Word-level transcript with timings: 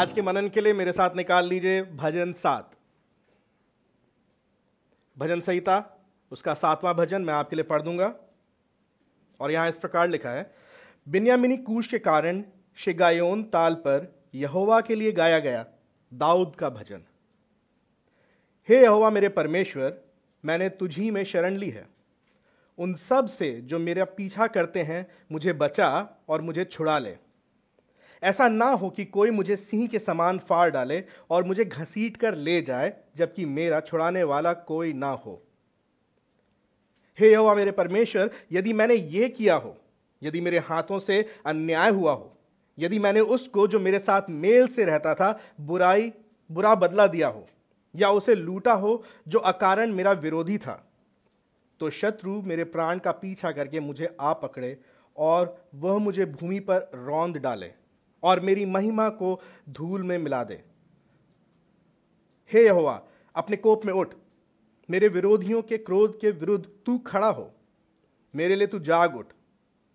आज 0.00 0.12
के 0.12 0.22
मनन 0.22 0.48
के 0.48 0.60
लिए 0.60 0.72
मेरे 0.72 0.92
साथ 0.92 1.10
निकाल 1.16 1.48
लीजिए 1.48 1.82
भजन 1.82 2.32
सात। 2.32 2.70
भजन 5.18 5.40
संहिता, 5.40 6.00
उसका 6.30 6.54
सातवां 6.54 6.94
भजन 6.94 7.22
मैं 7.22 7.34
आपके 7.34 7.56
लिए 7.56 7.62
पढ़ 7.62 7.82
दूँगा। 7.82 8.14
और 9.40 9.50
यहाँ 9.50 9.68
इस 9.68 9.76
प्रकार 9.76 10.08
लिखा 10.08 10.30
है, 10.30 10.54
बिन्यामिनी 11.08 11.56
कूश 11.56 11.86
के 11.86 11.98
कारण 11.98 12.44
शिगायोन 12.76 13.42
ताल 13.42 13.74
पर 13.74 14.22
यहोवा 14.34 14.80
के 14.80 14.94
लिए 14.94 15.12
गाया 15.12 15.38
गया 15.38 15.66
दाऊद 16.14 16.56
का 16.56 16.70
भजन। 16.70 17.02
हे 18.68 18.82
यहोवा 18.82 19.10
मेरे 19.10 19.28
परमेश्वर, 19.28 20.00
मैंने 20.44 20.68
तुझी 20.68 21.10
में 21.10 21.24
शरण 21.24 21.56
ली 21.56 21.70
है। 21.70 21.88
उन 22.78 22.94
सबसे 22.94 23.60
जो 23.60 23.78
मेरा 23.78 24.04
पीछा 24.04 24.46
करते 24.46 24.82
हैं, 24.82 25.06
मुझे 25.32 25.52
बचा 25.52 26.08
और 26.28 26.40
मुझे 26.40 26.64
छुड़ा 26.64 26.98
ले। 26.98 27.29
ऐसा 28.22 28.48
ना 28.48 28.68
हो 28.70 28.88
कि 28.90 29.04
कोई 29.06 29.30
मुझे 29.30 29.56
सिंह 29.56 29.86
के 29.88 29.98
समान 29.98 30.38
फाड़ 30.38 30.70
डाले 30.70 31.02
और 31.30 31.44
मुझे 31.44 31.64
घसीट 31.64 32.16
कर 32.16 32.34
ले 32.36 32.60
जाए, 32.62 32.92
जबकि 33.16 33.44
मेरा 33.44 33.80
छुड़ाने 33.80 34.22
वाला 34.24 34.52
कोई 34.52 34.92
ना 34.92 35.10
हो। 35.10 35.42
हे 37.18 37.30
यहोवा 37.30 37.54
मेरे 37.54 37.70
परमेश्वर, 37.72 38.30
यदि 38.52 38.72
मैंने 38.72 38.94
ये 38.94 39.28
किया 39.28 39.54
हो, 39.54 39.76
यदि 40.22 40.40
मेरे 40.40 40.58
हाथों 40.60 40.98
से 40.98 41.24
अन्याय 41.46 41.90
हुआ 41.90 42.12
हो, 42.12 42.36
यदि 42.78 42.98
मैंने 42.98 43.20
उसको 43.20 43.66
जो 43.68 43.80
मेरे 43.80 43.98
साथ 43.98 44.30
मेल 44.30 44.66
से 44.66 44.84
रहता 44.84 45.14
था, 45.14 45.40
बुराई, 45.60 46.12
बुरा 46.50 46.74
बदला 46.74 47.06
दिया 47.06 47.28
हो, 47.28 47.46
या 47.94 48.10
उसे 48.10 48.34
लूटा 48.34 48.72
हो 48.74 49.02
जो 49.28 49.38
अकारण 49.40 49.92
मेरा 49.92 50.12
विरोधी 50.12 50.58
था 50.58 50.82
तो 51.80 51.90
शत्रु 51.90 52.40
मेरे 52.42 52.64
प्राण 52.66 52.98
का 52.98 53.12
पीछा 53.12 53.50
करके 53.52 53.80
मुझे 53.80 54.08
आ 54.20 54.32
पकड़े 54.32 54.76
और 55.16 55.56
वह 55.74 55.98
मुझे 55.98 56.24
भूमि 56.26 56.58
पर 56.60 56.90
रौंद 56.96 57.36
डाले। 57.36 57.70
और 58.22 58.40
मेरी 58.40 58.66
महिमा 58.66 59.08
को 59.08 59.40
धूल 59.68 60.02
में 60.02 60.18
मिला 60.18 60.44
दे। 60.44 60.64
हे 62.52 62.64
यहोवा, 62.64 63.02
अपने 63.34 63.56
कोप 63.56 63.84
में 63.84 63.92
उठ। 63.92 64.14
मेरे 64.90 65.08
विरोधियों 65.08 65.62
के 65.62 65.78
क्रोध 65.78 66.20
के 66.20 66.30
विरुद्ध 66.30 66.66
तू 66.86 66.98
खड़ा 66.98 67.28
हो। 67.28 67.52
मेरे 68.36 68.56
लिए 68.56 68.66
तू 68.66 68.78
जाग 68.78 69.16
उठ। 69.16 69.26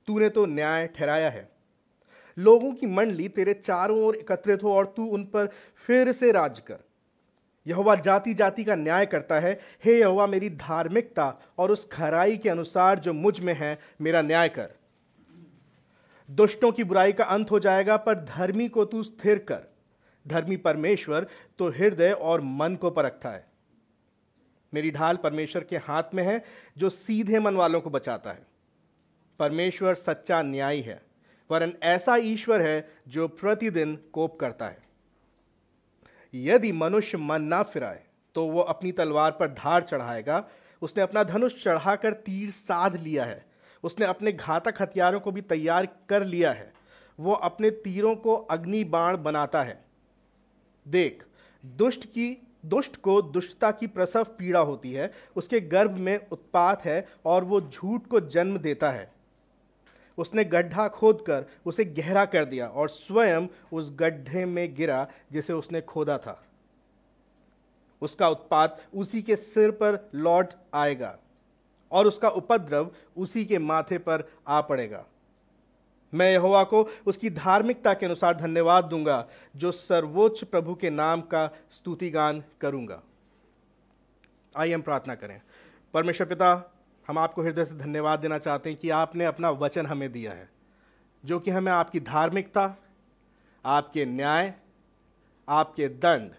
तूने 0.07 0.29
तो 0.29 0.45
न्याय 0.45 0.87
ठहराया 0.87 1.29
है। 1.29 1.49
लोगों 2.37 2.73
की 2.73 2.85
मंडली 2.85 3.29
तेरे 3.29 3.53
चारों 3.53 4.03
ओर 4.03 4.15
एकत्रित 4.15 4.63
हो 4.63 4.73
और 4.73 4.93
तू 4.97 5.05
उन 5.05 5.23
पर 5.23 5.49
फिर 5.75 6.11
से 6.11 6.31
राज 6.31 6.59
कर। 6.59 6.77
यहोवा 7.67 7.95
जाति 7.95 8.33
जाति 8.33 8.63
का 8.63 8.75
न्याय 8.75 9.05
करता 9.05 9.39
है। 9.39 9.59
हे 9.85 9.99
यहोवा, 9.99 10.27
मेरी 10.27 10.49
धार्मिकता 10.49 11.41
और 11.57 11.71
उस 11.71 11.87
खराई 11.91 12.37
के 12.37 12.49
अनुसार 12.49 12.99
जो 12.99 13.13
मुझमें 13.13 13.53
है, 13.53 13.79
मेरा 14.01 14.21
न्याय 14.21 14.49
कर। 14.49 14.73
दुष्टों 16.29 16.71
की 16.71 16.83
बुराई 16.83 17.13
का 17.13 17.23
अंत 17.23 17.51
हो 17.51 17.59
जाएगा, 17.59 17.97
पर 17.97 18.15
धर्मी 18.15 18.67
को 18.69 18.85
तू 18.85 19.03
स्थिर 19.03 19.39
कर। 19.39 19.63
धर्मी 20.25 20.57
परमेश्वर 20.57 21.27
तो 21.59 21.69
हृदय 21.69 22.11
और 22.11 22.41
मन 22.41 22.75
को 22.75 22.89
परखता 22.91 23.29
है। 23.29 23.45
मेरी 24.73 24.91
ढाल 24.91 25.15
परमेश्वर 25.15 25.63
के 25.63 25.77
हाथ 25.77 26.03
में 26.13 26.23
है, 26.23 26.43
जो 26.77 26.89
सीधे 26.89 27.39
मन 27.39 27.55
वालों 27.55 27.81
को 27.81 27.89
बचाता 27.89 28.31
है। 28.31 28.45
परमेश्वर 29.39 29.93
सच्चा 29.93 30.41
न्यायी 30.41 30.81
है, 30.81 31.01
वरन 31.49 31.73
ऐसा 31.83 32.15
ईश्वर 32.15 32.61
है, 32.61 32.89
जो 33.07 33.27
प्रतिदिन 33.27 33.95
कोप 34.13 34.39
करता 34.39 34.67
है। 34.67 34.83
यदि 36.33 36.71
मनुष्य 36.71 37.17
मन 37.17 37.43
ना 37.43 37.61
फिराए 37.63 38.03
तो 38.35 38.45
वो 38.45 38.61
अपनी 38.61 38.91
तलवार 38.91 39.31
पर 39.31 39.47
धार 39.49 39.83
चढ़ाएगा। 39.83 40.43
उसने 40.81 41.03
अपना 41.03 41.23
धनुष 41.23 41.53
चढ़ाकर 41.63 42.13
तीर 42.15 42.51
साध 42.51 42.95
लिया 42.95 43.25
है। 43.25 43.44
उसने 43.86 44.05
अपने 44.05 44.31
घातक 44.31 44.81
हथियारों 44.81 45.19
को 45.19 45.31
भी 45.31 45.41
तैयार 45.41 45.88
कर 46.09 46.23
लिया 46.23 46.52
है। 46.52 46.73
वो 47.19 47.33
अपने 47.33 47.69
तीरों 47.72 48.16
को 48.16 48.35
अग्नि 48.35 48.84
बाण 48.84 49.18
बनाता 49.18 49.63
है। 49.63 49.85
देख, 50.88 51.23
दुष्ट 51.66 52.06
की, 52.06 52.47
दुष्ट 52.66 52.95
को 52.95 53.22
दुष्टता 53.22 53.72
की 53.72 53.88
प्रसव 53.88 54.24
पीड़ा 54.24 54.59
होती 54.59 54.94
है, 54.94 55.12
उसके 55.35 55.59
गर्भ 55.59 55.91
में 55.91 56.28
उत्पात 56.31 56.85
है 56.85 57.07
और 57.25 57.44
वो 57.44 57.62
झूठ 57.62 58.06
को 58.06 58.19
जन्म 58.19 58.57
देता 58.57 58.91
है। 58.91 59.13
उसने 60.18 60.44
गड्ढा 60.44 60.88
खोदकर 60.88 61.45
उसे 61.66 61.85
गहरा 61.85 62.25
कर 62.25 62.45
दिया 62.45 62.68
और 62.68 62.90
स्वयं 62.90 63.47
उस 63.74 63.91
गड्ढे 63.95 64.45
में 64.45 64.75
गिरा 64.75 65.07
जिसे 65.31 65.53
उसने 65.53 65.81
खोदा 65.81 66.18
था। 66.18 66.44
उसका 68.01 68.29
उत्पात 68.29 68.81
उसी 68.95 69.22
के 69.22 69.35
सिर 69.35 69.72
पर 69.72 70.09
लौट 70.16 70.53
आएगा। 70.74 71.18
और 71.91 72.07
उसका 72.07 72.29
उपद्रव 72.29 72.91
उसी 73.18 73.46
के 73.46 73.59
माथे 73.59 73.97
पर 73.97 74.31
आ 74.47 74.62
पड़ेगा। 74.62 75.06
मैं 76.13 76.31
यहोवा 76.31 76.63
को 76.63 76.90
उसकी 77.06 77.29
धार्मिकता 77.29 77.94
के 77.94 78.06
अनुसार 78.06 78.35
धन्यवाद 78.35 78.85
दूँगा, 78.85 79.28
जो 79.56 79.72
सर्वोच्च 79.72 80.44
प्रभु 80.44 80.75
के 80.75 80.90
नाम 80.90 81.22
का 81.22 81.47
स्तुतिगान 81.72 82.44
करूँगा। 82.62 83.01
आइए 84.57 84.74
हम 84.74 84.81
प्रार्थना 84.81 85.16
करें। 85.16 85.41
परमेश्वर 85.94 86.28
पिता, 86.28 86.75
हम 87.07 87.18
आपको 87.18 87.41
हृदय 87.41 87.66
से 87.66 87.75
धन्यवाद 87.75 88.19
देना 88.19 88.38
चाहते 88.38 88.69
हैं 88.69 88.79
कि 88.79 88.90
आपने 88.90 89.25
अपना 89.25 89.50
वचन 89.50 89.85
हमें 89.85 90.12
दिया 90.12 90.31
है, 90.31 90.50
जो 91.25 91.40
कि 91.40 91.51
हमें 91.51 91.72
आपकी 91.72 92.00
धार्मिकता, 92.00 92.75
आपके 93.66 94.06
न्याय, 94.06 94.53
आपके 95.50 95.88
दंड 95.88 96.31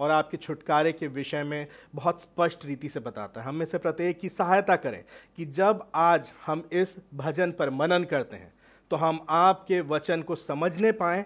और 0.00 0.10
आपके 0.10 0.36
छुटकारे 0.36 0.92
के 0.92 1.06
विषय 1.08 1.42
में 1.44 1.66
बहुत 1.94 2.22
स्पष्ट 2.22 2.64
रीति 2.64 2.88
से 2.88 3.00
बताता 3.00 3.40
है। 3.40 3.46
हम 3.46 3.54
में 3.54 3.66
से 3.66 3.78
प्रत्येक 3.78 4.20
की 4.20 4.28
सहायता 4.28 4.76
करें 4.76 5.02
कि 5.38 5.46
जब 5.46 5.86
आज 5.94 6.30
हम 6.46 6.68
इस 6.72 6.96
भजन 7.14 7.52
पर 7.52 7.70
मनन 7.72 8.04
करते 8.04 8.36
हैं 8.36 8.52
तो 8.90 8.96
हम 8.96 9.20
आपके 9.30 9.80
वचन 9.82 10.22
को 10.22 10.34
समझने 10.36 10.92
पाएँ, 10.94 11.24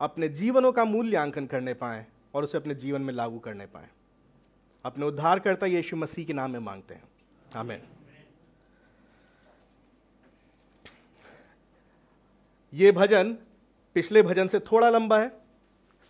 अपने 0.00 0.28
जीवनों 0.30 0.72
का 0.72 0.84
मूल्यांकन 0.84 1.46
करने 1.46 1.74
पाएँ 1.74 2.04
और 2.34 2.44
उसे 2.44 2.58
अपने 2.58 2.74
जीवन 2.74 3.02
में 3.02 3.12
लागू 3.14 3.38
करने 3.38 3.66
पाएँ। 3.66 3.88
अपने 4.84 5.06
उद्धारकर्ता 5.06 5.66
यीशु 5.66 5.96
मसीह 5.96 6.24
के 6.24 6.32
नाम 6.32 6.50
में 6.50 6.58
मांगते 6.60 6.94
हैं। 6.94 7.02
आमेन। 7.56 7.82
ये 12.72 12.92
भजन 12.92 13.32
पिछले 13.96 14.22
भजन 14.22 14.48
से 14.48 14.58
थोड़ा 14.62 14.88
लंबा 14.90 15.18
है, 15.18 15.28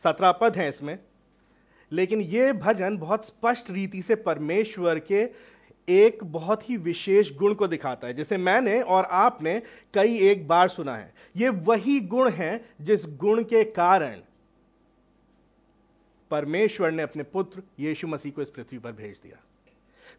सत्रह 0.04 0.32
पद 0.32 0.56
हैं 0.56 0.68
इसमें। 0.68 0.98
लेकिन 1.92 2.20
ये 2.20 2.52
भजन 2.52 2.96
बहुत 2.98 3.26
स्पष्ट 3.26 3.70
रीति 3.70 4.02
से 4.02 4.14
परमेश्वर 4.16 4.98
के 5.10 5.28
एक 5.88 6.22
बहुत 6.24 6.68
ही 6.70 6.76
विशेष 6.78 7.32
गुण 7.36 7.54
को 7.54 7.66
दिखाता 7.66 8.06
है, 8.06 8.14
जिसे 8.14 8.36
मैंने 8.36 8.80
और 8.82 9.04
आपने 9.04 9.60
कई 9.94 10.18
एक 10.30 10.46
बार 10.48 10.68
सुना 10.68 10.96
है। 10.96 11.12
ये 11.36 11.48
वही 11.48 11.98
गुण 12.00 12.30
है 12.30 12.64
जिस 12.80 13.06
गुण 13.18 13.42
के 13.44 13.64
कारण 13.64 14.20
परमेश्वर 16.30 16.90
ने 16.90 17.02
अपने 17.02 17.22
पुत्र 17.22 17.62
यीशु 17.80 18.08
मसीह 18.08 18.32
को 18.32 18.42
इस 18.42 18.50
पृथ्वी 18.50 18.78
पर 18.78 18.92
भेज 18.92 19.16
दिया। 19.22 19.40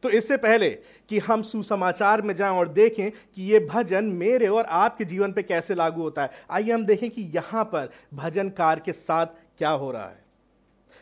तो 0.03 0.09
इससे 0.09 0.38
पहले 0.38 0.69
कि 1.09 1.19
हम 1.19 1.41
सुसमाचार 1.41 2.22
में 2.22 2.35
जाएँ 2.35 2.51
और 2.51 2.67
देखें 2.67 3.11
कि 3.11 3.51
यह 3.53 3.67
भजन 3.67 4.05
मेरे 4.05 4.47
और 4.47 4.66
आपके 4.66 5.05
जीवन 5.05 5.34
पे 5.34 5.44
कैसे 5.44 5.75
लागू 5.75 6.01
होता 6.01 6.23
है, 6.23 6.31
आइए 6.51 6.72
हम 6.72 6.85
देखें 6.85 7.09
कि 7.09 7.22
यहाँ 7.35 7.63
पर 7.66 7.90
भजनकार 8.13 8.79
के 8.79 8.91
साथ 8.91 9.25
क्या 9.57 9.69
हो 9.69 9.91
रहा 9.91 10.07
है। 10.07 10.22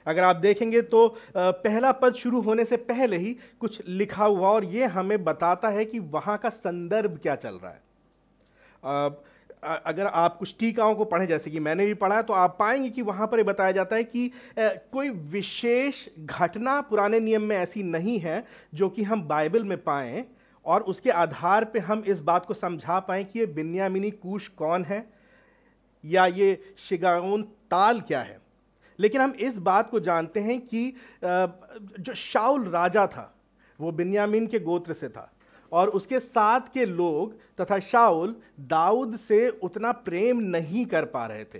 अगर 0.06 0.24
आप 0.24 0.36
देखेंगे 0.36 0.82
तो 0.84 1.08
पहला 1.38 1.92
पद 1.94 2.14
शुरू 2.16 2.42
होने 2.42 2.66
से 2.66 2.78
पहले 2.78 3.18
ही 3.18 3.36
कुछ 3.60 3.82
लिखा 3.88 4.26
हुआ 4.26 4.50
और 4.50 4.66
यह 4.66 4.98
हमें 5.00 5.24
बताता 5.24 5.70
है 5.70 5.86
कि 5.86 6.00
वहाँ 6.00 6.38
का 6.38 6.50
संदर्भ 6.50 7.20
क्या 7.24 7.36
चल 7.36 7.60
रहा 7.64 7.72
है। 7.72 7.82
अगर 9.64 10.08
आप 10.08 10.38
कुछ 10.38 10.56
टीकाओं 10.60 10.96
को 10.96 11.06
पढ़ें, 11.06 11.26
जैसे 11.28 11.52
कि 11.52 11.60
मैंने 11.60 11.86
भी 11.86 11.94
पढ़ा 11.94 12.16
है 12.16 12.24
तो 12.24 12.34
आप 12.34 12.56
पाएँगे 12.60 12.90
कि 12.90 13.02
वहाँ 13.02 13.28
पर 13.28 13.44
बताया 13.44 13.72
जाता 13.72 13.96
है 13.96 14.04
कि 14.04 14.32
कोई 14.60 15.10
विशेष 15.10 16.06
घटना 16.20 16.80
पुराने 16.82 17.20
नियम 17.20 17.42
में 17.42 17.56
ऐसी 17.58 17.84
नहीं 17.84 18.20
है 18.20 18.44
जो 18.74 18.90
कि 18.90 19.04
हम 19.04 19.22
बाइबल 19.28 19.64
में 19.64 19.78
पाएँ 19.84 20.26
और 20.66 20.82
उसके 20.84 21.09
आधार 21.09 21.66
पे 21.66 21.80
हम 21.80 22.04
इस 22.08 22.22
बात 22.22 22.46
को 22.46 22.54
समझा 22.54 23.00
पाएँ 23.00 23.24
कि 23.24 23.40
ये 23.40 23.46
बिन्यामिनी 23.46 24.12
कूश 24.12 24.47
कौन 24.47 24.84
है 24.86 25.06
या 26.04 26.26
ये 26.26 26.59
शिगाउन 26.90 27.44
ताल 27.72 28.02
क्या 28.02 28.22
है। 28.22 28.41
लेकिन 28.99 29.22
हम 29.22 29.32
इस 29.40 29.58
बात 29.59 29.90
को 29.90 29.99
जानते 29.99 30.40
हैं 30.40 30.59
कि 30.61 30.93
जो 31.23 32.14
शाउल 32.14 32.67
राजा 32.70 33.05
था, 33.08 33.34
वो 33.79 33.91
बिन्यामिन 33.91 34.47
के 34.47 34.59
गोत्र 34.59 34.93
से 34.93 35.09
था 35.09 35.32
और 35.72 35.90
उसके 35.90 36.20
साथ 36.20 36.61
के 36.73 36.85
लोग 36.85 37.34
तथा 37.61 37.79
शाउल 37.79 38.35
दाऊद 38.59 39.16
से 39.17 39.47
उतना 39.49 39.91
प्रेम 39.91 40.40
नहीं 40.40 40.85
कर 40.85 41.05
पा 41.05 41.26
रहे 41.26 41.43
थे। 41.46 41.59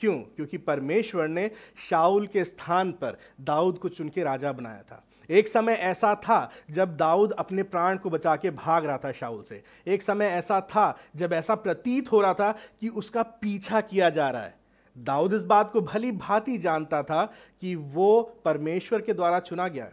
क्यों? 0.00 0.14
क्योंकि 0.14 0.58
परमेश्वर 0.58 1.28
ने 1.28 1.50
शाउल 1.90 2.26
के 2.26 2.44
स्थान 2.44 2.92
पर 2.92 3.16
दाऊद 3.40 3.78
को 3.78 3.88
चुन 3.88 4.08
के 4.08 4.22
राजा 4.22 4.52
बनाया 4.52 4.82
था। 4.82 5.02
एक 5.30 5.48
समय 5.48 5.72
ऐसा 5.72 6.14
था 6.14 6.50
जब 6.70 6.96
दाऊद 6.96 7.32
अपने 7.32 7.62
प्राण 7.62 7.96
को 7.96 8.10
बचा 8.10 8.36
के 8.36 8.50
भाग 8.50 8.84
रहा 8.84 8.98
था 8.98 9.12
शाउल 9.12 9.42
से। 9.42 9.62
एक 9.86 10.02
समय 10.02 10.26
ऐसा 10.26 10.60
था 10.60 10.96
जब 11.16 11.32
ऐसा 11.32 11.54
प्रतीत 11.54 12.10
हो 12.12 12.20
रहा 12.20 12.34
था 12.34 12.50
कि 12.80 12.88
उसका 12.88 13.22
पीछा 13.22 13.80
किया 13.80 14.10
जा 14.10 14.28
रहा 14.30 14.42
है। 14.42 14.54
दाऊद 14.96 15.34
इस 15.34 15.44
बात 15.44 15.70
को 15.70 15.80
भली 15.80 16.10
भांति 16.12 16.56
जानता 16.58 17.02
था 17.02 17.24
कि 17.60 17.74
वो 17.74 18.22
परमेश्वर 18.44 19.00
के 19.00 19.12
द्वारा 19.12 19.40
चुना 19.40 19.68
गया 19.68 19.84
है। 19.84 19.92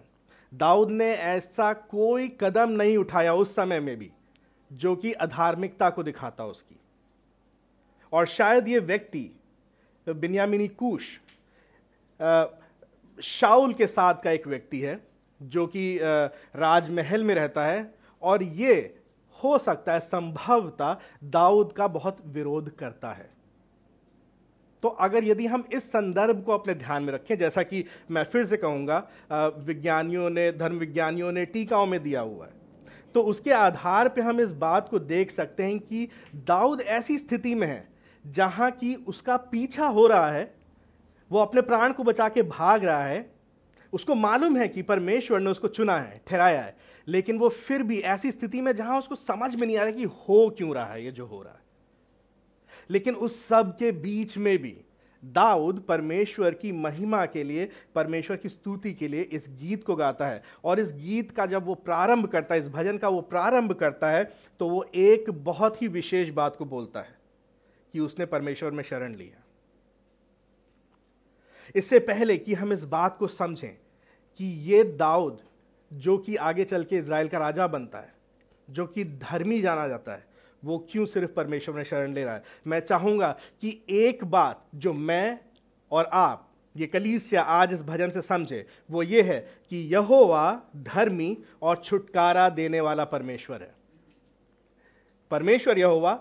दाऊद 0.52 0.90
ने 0.90 1.12
ऐसा 1.12 1.72
कोई 1.74 2.28
कदम 2.42 2.70
नहीं 2.72 2.98
उठाया 2.98 3.34
उस 3.34 3.56
समय 3.56 3.80
में 3.80 3.96
भी, 3.98 4.12
जो 4.72 4.96
कि 4.96 5.12
अधार्मिकता 5.14 5.90
को 5.90 6.04
दिखाता 6.04 6.46
उसकी। 6.46 6.80
और 8.14 8.28
शायद 8.28 8.68
ये 8.68 8.80
व्यक्ति, 8.80 9.30
बिन्यामिनी 10.08 10.68
कूश 10.68 11.20
शाउल 13.20 13.74
के 13.74 13.88
साथ 13.88 14.22
का 14.24 14.32
एक 14.32 14.48
व्यक्ति 14.48 14.80
है, 14.80 15.00
जो 15.40 15.66
कि 15.68 15.98
राजमहल 16.02 17.24
में 17.24 17.34
रहता 17.36 17.66
है, 17.66 17.94
और 18.22 18.44
ये 18.44 18.96
हो 19.36 19.58
सकता 19.58 19.94
है 19.94 20.00
संभवतः 20.00 20.96
दाऊद 21.24 21.72
का 21.72 21.88
बहुत 21.88 22.18
विरोध 22.26 22.70
करता 22.70 23.12
है। 23.12 23.30
तो 24.84 24.88
अगर 24.90 25.24
यदि 25.24 25.46
हम 25.46 25.64
इस 25.74 25.84
संदर्भ 25.84 26.44
को 26.44 26.52
अपने 26.52 26.74
ध्यान 26.76 27.04
में 27.04 27.14
रखें, 27.14 27.38
जैसा 27.38 27.64
कि 27.64 27.84
मैं 28.12 28.24
फिर 28.24 28.46
से 28.46 28.58
कहूँगा 28.58 28.98
विज्ञानियों 29.60 30.30
ने 30.30 30.52
धर्म 30.52 30.78
विज्ञानियों 30.78 31.32
ने 31.32 31.46
टीकाओं 31.46 31.86
में 31.86 32.02
दिया 32.04 32.22
हुआ 32.22 32.46
है। 32.46 32.56
तो 33.16 33.22
उसके 33.24 33.52
आधार 33.52 34.10
पर 34.10 34.22
हम 34.22 34.42
इस 34.42 34.52
बात 34.56 34.90
को 34.90 35.00
देख 35.00 35.32
सकते 35.32 35.64
हैं 35.64 35.80
कि 35.80 36.08
दाऊद 36.38 36.82
ऐसी 36.82 37.18
स्थिति 37.18 37.56
में 37.56 37.68
है, 37.68 37.88
जहाँ 38.26 38.70
की 38.72 38.94
उसका 39.08 39.38
पीछा 39.38 39.86
हो 39.88 40.08
रहा 40.08 40.32
है, 40.32 40.54
वो 41.32 41.40
अपने 41.40 41.62
प्राण 41.62 41.94
को 41.94 42.04
बचा 42.04 42.30
के 42.30 42.42
भाग 42.44 42.86
रहा 42.86 43.04
है। 43.04 43.30
उसको 43.94 44.16
मालूम 44.16 44.58
है 44.58 44.68
कि 44.68 44.82
परमेश्वर 44.82 45.40
ने 45.40 45.50
उसको 45.50 45.68
चुना 45.68 45.98
है, 45.98 46.22
ठहराया 46.28 46.62
है, 46.62 46.76
लेकिन 47.08 47.38
वो 47.38 47.50
फिर 47.50 47.84
भी 47.84 48.00
ऐसी 48.00 48.32
स्थिति 48.32 48.62
में 48.62 48.76
जहाँ 48.76 48.98
उसको 49.00 49.16
समझ 49.16 49.56
में 49.56 49.66
नहीं 49.68 49.78
आ 49.78 49.84
रहा 49.84 49.92
कि 49.92 50.04
हो 50.04 50.50
क्यों 50.50 50.74
रहा 50.76 50.86
है, 50.86 51.04
ये 51.06 51.12
जो 51.12 51.26
हो 51.26 51.42
रहा 51.42 51.54
है। 51.54 51.66
लेकिन 52.90 53.16
उस 53.16 53.46
सब 53.46 53.76
के 53.78 53.92
बीच 53.94 54.38
में 54.38 54.58
भी 54.58 54.76
दाऊद 55.24 55.80
परमेश्वर 55.80 56.54
की 56.54 56.72
महिमा 56.72 57.26
के 57.26 57.44
लिए, 57.44 57.70
परमेश्वर 57.96 58.38
की 58.38 58.50
स्तुति 58.50 58.94
के 58.94 59.08
लिए 59.08 59.22
इस 59.22 59.46
गीत 59.52 59.84
को 59.84 59.96
गाता 59.96 60.28
है। 60.28 60.44
और 60.64 60.80
इस 60.80 60.92
गीत 60.94 61.32
का 61.32 61.46
जब 61.46 61.66
वो 61.66 61.76
प्रारंभ 61.76 62.28
करता 62.28 62.56
है, 62.56 62.62
इस 62.62 62.68
भजन 62.70 62.98
का 62.98 63.10
वो 63.10 63.22
प्रारंभ 63.24 63.74
करता 63.74 64.12
है 64.12 64.24
तो 64.60 64.70
वो 64.70 64.86
एक 64.96 65.30
बहुत 65.44 65.82
ही 65.82 65.88
विशेष 65.88 66.30
बात 66.30 66.56
को 66.56 66.66
बोलता 66.66 67.02
है 67.02 67.16
कि 67.94 68.00
उसने 68.00 68.26
परमेश्वर 68.26 68.72
में 68.72 68.84
शरण 68.84 69.16
लिया। 69.16 69.44
इससे 71.76 72.00
पहले 72.00 72.38
कि 72.38 72.54
हम 72.54 72.74
इस 72.74 72.84
बात 72.86 73.18
को 73.18 73.28
समझें 73.28 73.76
कि 74.40 74.46
ये 74.66 74.84
दाऊद, 74.84 75.40
जो 75.92 76.18
कि 76.18 76.36
आगे 76.36 76.64
चल 76.66 76.84
के 76.84 76.98
इसराइल 76.98 77.28
का 77.28 77.38
राजा 77.38 77.68
बनता 77.68 78.00
है, 78.00 78.14
जो 78.68 78.86
कि 78.86 79.04
धर्मी 79.06 79.62
जाना 79.62 79.88
जाता 79.88 80.12
है 80.12 80.26
वो 80.66 80.88
क्यों 80.92 81.06
सिर्फ़ 81.06 81.32
परमेश्वर 81.32 81.76
में 81.76 81.84
शरण 81.84 82.14
ले 82.14 82.24
रहा 82.24 82.34
है? 82.34 82.44
मैं 82.68 82.80
चाहूँगा 82.80 83.38
कि 83.62 83.84
एक 83.90 84.24
बात 84.24 84.66
जो 84.76 84.94
मैं 84.94 85.40
और 85.92 86.06
आप, 86.06 86.44
ये 86.78 86.88
कलीसिया 86.88 87.42
आज 87.42 87.74
इस 87.74 87.82
भजन 87.82 88.10
से 88.10 88.22
समझे, 88.22 88.68
वो 88.92 89.04
ये 89.04 89.22
है 89.22 89.50
कि 89.70 89.78
यहोवा 89.78 90.62
धर्मी 90.76 91.38
और 91.62 91.78
छुटकारा 91.78 92.50
देने 92.50 92.82
वाला 92.82 93.06
परमेश्वर 93.06 93.62
है। 93.62 93.76
परमेश्वर 95.32 95.80
यहोवा, 95.80 96.20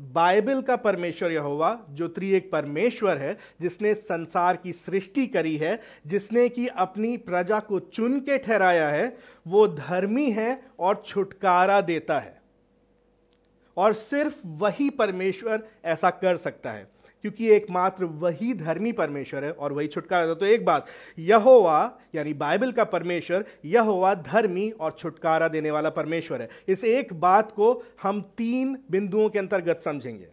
बाइबल 0.00 0.62
का 0.62 0.76
परमेश्वर 0.76 1.32
यहोवा, 1.32 1.86
जो 1.90 2.08
त्रिएक 2.08 2.50
परमेश्वर 2.50 3.18
है, 3.18 3.38
जिसने 3.60 3.94
संसार 3.94 4.56
की 4.56 4.72
सृष्टि 4.72 5.26
करी 5.26 5.56
है, 5.56 5.80
जिसने 6.06 6.48
की 6.48 6.66
अपनी 6.66 7.16
प्रजा 7.16 7.60
को 7.60 7.80
चुन 7.80 8.20
के 8.20 8.38
ठहराया 8.38 8.88
है, 8.88 9.16
वो 9.46 9.68
धर्मी 9.68 10.30
है 10.30 10.62
और 10.78 11.02
छुटकारा 11.06 11.80
देता 11.80 12.18
है। 12.18 12.39
और 13.80 13.92
सिर्फ़ 13.94 14.34
वही 14.46 14.88
परमेश्वर 14.92 15.62
ऐसा 15.84 16.10
कर 16.12 16.36
सकता 16.36 16.72
है, 16.72 16.86
क्योंकि 17.24 17.48
एकमात्र 17.50 18.04
वही 18.04 18.52
धर्मी 18.54 18.92
परमेश्वर 18.92 19.44
है 19.44 19.50
और 19.52 19.72
वही 19.72 19.88
छुटकारा 19.88 20.26
देता 20.26 20.38
तो 20.40 20.46
एक 20.46 20.64
बात, 20.64 20.86
यहोवा, 21.18 21.98
यानी 22.14 22.32
बाइबल 22.34 22.72
का 22.72 22.84
परमेश्वर, 22.86 23.44
यहोवा 23.64 24.14
धर्मी 24.16 24.70
और 24.70 24.96
छुटकारा 24.98 25.48
देने 25.48 25.70
वाला 25.70 25.90
परमेश्वर 25.90 26.42
है। 26.42 26.48
इस 26.68 26.84
एक 26.84 27.12
बात 27.20 27.52
को 27.52 27.72
हम 28.02 28.20
तीन 28.38 28.76
बिंदुओं 28.90 29.28
के 29.28 29.38
अंतर्गत 29.38 29.80
समझेंगे। 29.80 30.28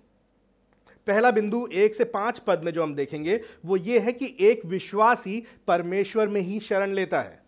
पहला 1.08 1.32
बिंदु 1.32 1.68
एक 1.74 1.96
से 1.96 2.04
पाँच 2.06 2.40
पद 2.40 2.64
में 2.64 2.72
जो 2.72 2.84
हम 2.84 2.96
देखेंगे, 2.96 3.40
वो 3.66 3.78
ये 3.78 4.00
है 4.00 4.12
कि 4.12 4.36
एक 4.42 4.66
विश्वासी 4.66 5.44
परमेश्वर 5.68 6.28
में 6.28 6.42
ही 6.42 6.60
शरण 6.60 6.92
लेता 6.92 7.22
है। 7.22 7.47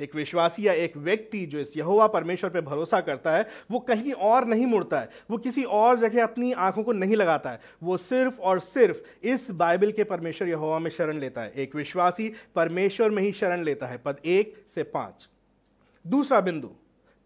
एक 0.00 0.14
विश्वासी 0.14 0.66
या 0.66 0.72
एक 0.72 0.96
व्यक्ति 0.96 1.46
जो 1.46 1.58
इस 1.58 1.76
यहोवा 1.76 2.06
परमेश्वर 2.06 2.50
पर 2.50 2.60
भरोसा 2.60 3.00
करता 3.00 3.36
है, 3.36 3.46
वो 3.70 3.78
कहीं 3.78 4.12
और 4.12 4.44
नहीं 4.44 4.66
मुड़ता 4.66 5.00
है, 5.00 5.08
वो 5.30 5.38
किसी 5.38 5.64
और 5.64 5.98
जगह 5.98 6.22
अपनी 6.22 6.52
आँखों 6.52 6.82
को 6.82 6.92
नहीं 6.92 7.16
लगाता 7.16 7.50
है, 7.50 7.60
वो 7.82 7.96
सिर्फ़ 7.96 8.40
और 8.40 8.58
सिर्फ़ 8.58 9.26
इस 9.26 9.50
बाइबल 9.50 9.92
के 9.92 10.04
परमेश्वर 10.04 10.48
यहोवा 10.48 10.78
में 10.78 10.90
शरण 10.90 11.18
लेता 11.18 11.40
है। 11.40 11.52
एक 11.56 11.74
विश्वासी 11.74 12.32
परमेश्वर 12.54 13.10
में 13.10 13.22
ही 13.22 13.32
शरण 13.32 13.62
लेता 13.62 13.86
है। 13.86 13.98
पद 13.98 14.16
एक 14.24 14.64
से 14.74 14.82
पाँच। 14.82 15.28
दूसरा 16.06 16.40
बिंदु, 16.40 16.70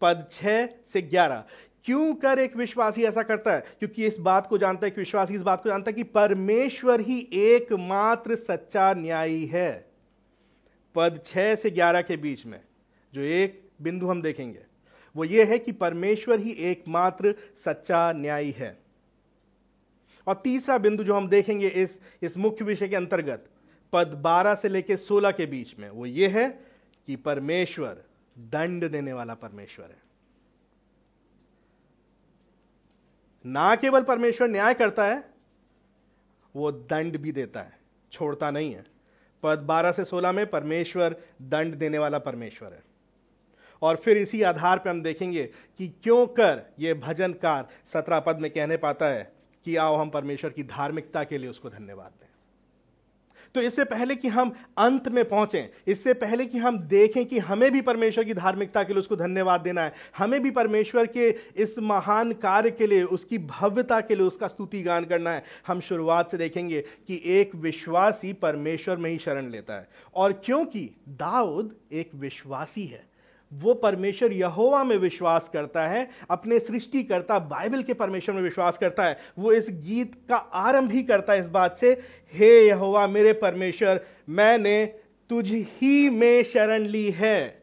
पद 0.01 0.25
छह 0.31 0.65
से 0.65 1.01
ग्यारह। 1.01 1.43
क्यों 1.85 2.15
कर 2.15 2.39
एक 2.39 2.55
विश्वासी 2.55 3.03
ऐसा 3.03 3.23
करता 3.23 3.53
है? 3.53 3.63
क्योंकि 3.79 4.07
इस 4.07 4.17
बात 4.17 4.47
को 4.47 4.57
जानता 4.57 4.87
है 4.87 4.91
कि 4.91 5.01
विश्वासी 5.01 5.35
इस 5.35 5.41
बात 5.41 5.63
को 5.63 5.69
जानता 5.69 5.89
है 5.89 5.93
कि 5.93 6.03
परमेश्वर 6.03 6.99
ही 6.99 7.29
एकमात्र 7.33 8.35
सच्चा 8.35 8.93
न्यायी 8.93 9.45
है। 9.45 9.88
पद 10.99 11.21
छह 11.25 11.55
से 11.55 11.71
ग्यारह 11.71 12.01
के 12.01 12.17
बीच 12.17 12.45
में, 12.45 12.61
जो 13.13 13.21
एक 13.21 13.69
बिंदु 13.81 14.07
हम 14.07 14.21
देखेंगे, 14.21 14.59
वो 15.15 15.23
ये 15.23 15.43
है 15.43 15.59
कि 15.59 15.71
परमेश्वर 15.71 16.39
ही 16.39 16.51
एकमात्र 16.51 17.35
सच्चा 17.65 18.11
न्यायी 18.11 18.51
है। 18.51 18.77
और 20.27 20.41
तीसरा 20.43 20.77
बिंदु 20.77 21.03
जो 21.03 21.13
हम 21.13 21.29
देखेंगे 21.29 21.67
इस 21.67 21.99
इस 22.21 22.37
मुख्य 22.37 22.65
विषय 22.65 22.87
के 22.87 22.95
अंतर्गत, 22.95 23.49
पद 23.93 24.07
12 24.07 24.55
से 24.55 24.69
लेकर 24.69 24.95
16 24.95 25.31
के 25.31 25.45
बीच 25.45 25.79
में, 25.79 25.89
वो 25.89 26.05
ये 26.05 26.27
है 26.27 26.49
कि 27.07 27.15
परमेश्वर 27.15 28.03
दंड 28.39 28.89
देने 28.91 29.13
वाला 29.13 29.33
परमेश्वर 29.33 29.85
है। 29.85 30.01
ना 33.45 33.75
केवल 33.75 34.03
परमेश्वर 34.03 34.47
न्याय 34.47 34.73
करता 34.73 35.05
है, 35.05 35.33
वो 36.55 36.71
दंड 36.71 37.17
भी 37.17 37.31
देता 37.31 37.61
है, 37.61 37.79
छोड़ता 38.11 38.51
नहीं 38.51 38.73
है। 38.73 38.85
पद 39.43 39.65
12 39.69 39.91
से 39.91 40.05
16 40.05 40.31
में 40.31 40.45
परमेश्वर 40.47 41.15
दंड 41.41 41.75
देने 41.75 41.97
वाला 41.97 42.19
परमेश्वर 42.19 42.73
है। 42.73 42.83
और 43.81 43.95
फिर 43.95 44.17
इसी 44.17 44.41
आधार 44.41 44.79
पर 44.79 44.89
हम 44.89 45.01
देखेंगे 45.01 45.43
कि 45.77 45.87
क्यों 46.03 46.27
कर 46.27 46.61
ये 46.79 46.93
भजनकार 46.93 47.67
सत्रह 47.93 48.19
पद 48.19 48.39
में 48.39 48.51
कहने 48.51 48.77
पाता 48.77 49.05
है 49.05 49.31
कि 49.65 49.75
आओ 49.75 49.95
हम 49.95 50.09
परमेश्वर 50.09 50.51
की 50.51 50.63
धार्मिकता 50.63 51.23
के 51.23 51.37
लिए 51.37 51.49
उसको 51.49 51.69
धन्यवाद 51.69 52.11
दें। 52.21 52.28
तो 53.55 53.61
इससे 53.61 53.83
पहले 53.83 54.15
कि 54.15 54.27
हम 54.27 54.53
अंत 54.77 55.07
में 55.07 55.23
पहुंचें, 55.29 55.67
इससे 55.87 56.13
पहले 56.13 56.45
कि 56.45 56.57
हम 56.57 56.77
देखें 56.79 57.25
कि 57.25 57.39
हमें 57.39 57.71
भी 57.71 57.81
परमेश्वर 57.81 58.23
की 58.23 58.33
धार्मिकता 58.33 58.83
के 58.83 58.93
लिए 58.93 58.99
उसको 58.99 59.15
धन्यवाद 59.15 59.61
देना 59.61 59.81
है, 59.81 59.93
हमें 60.17 60.41
भी 60.43 60.51
परमेश्वर 60.51 61.05
के 61.07 61.29
इस 61.55 61.75
महान 61.79 62.33
कार्य 62.33 62.71
के 62.71 62.87
लिए, 62.87 63.03
उसकी 63.03 63.37
भव्यता 63.37 63.99
के 64.01 64.15
लिए 64.15 64.27
उसका 64.27 64.47
स्तुति 64.47 64.81
गान 64.83 65.05
करना 65.05 65.31
है। 65.31 65.43
हम 65.67 65.79
शुरुआत 65.79 66.31
से 66.31 66.37
देखेंगे 66.37 66.81
कि 67.07 67.21
एक 67.25 67.55
विश्वासी 67.55 68.33
परमेश्वर 68.33 68.97
में 68.97 69.09
ही 69.11 69.17
शरण 69.17 69.49
लेता 69.49 69.73
है। 69.73 69.87
और 70.15 70.33
क्योंकि 70.45 70.89
दाऊद 71.09 71.75
एक 71.91 72.15
विश्वासी 72.15 72.85
है 72.85 73.08
वो 73.53 73.73
परमेश्वर 73.73 74.33
यहोवा 74.33 74.83
में 74.83 74.97
विश्वास 74.97 75.49
करता 75.53 75.87
है, 75.87 76.09
अपने 76.29 76.59
सृष्टिकर्ता 76.59 77.39
बाइबल 77.39 77.83
के 77.83 77.93
परमेश्वर 77.93 78.35
में 78.35 78.41
विश्वास 78.41 78.77
करता 78.77 79.03
है। 79.03 79.17
वो 79.39 79.51
इस 79.51 79.67
गीत 79.69 80.11
का 80.29 80.35
आरंभ 80.35 80.91
ही 80.91 81.03
करता 81.03 81.33
है 81.33 81.39
इस 81.39 81.49
बात 81.49 81.77
से, 81.77 82.01
हे 82.33 82.67
यहोवा, 82.67 83.07
मेरे 83.07 83.33
परमेश्वर, 83.33 84.05
मैंने 84.29 84.85
तुझ 85.29 85.51
ही 85.51 86.09
में 86.09 86.43
शरण 86.43 86.83
ली 86.83 87.11
है। 87.11 87.58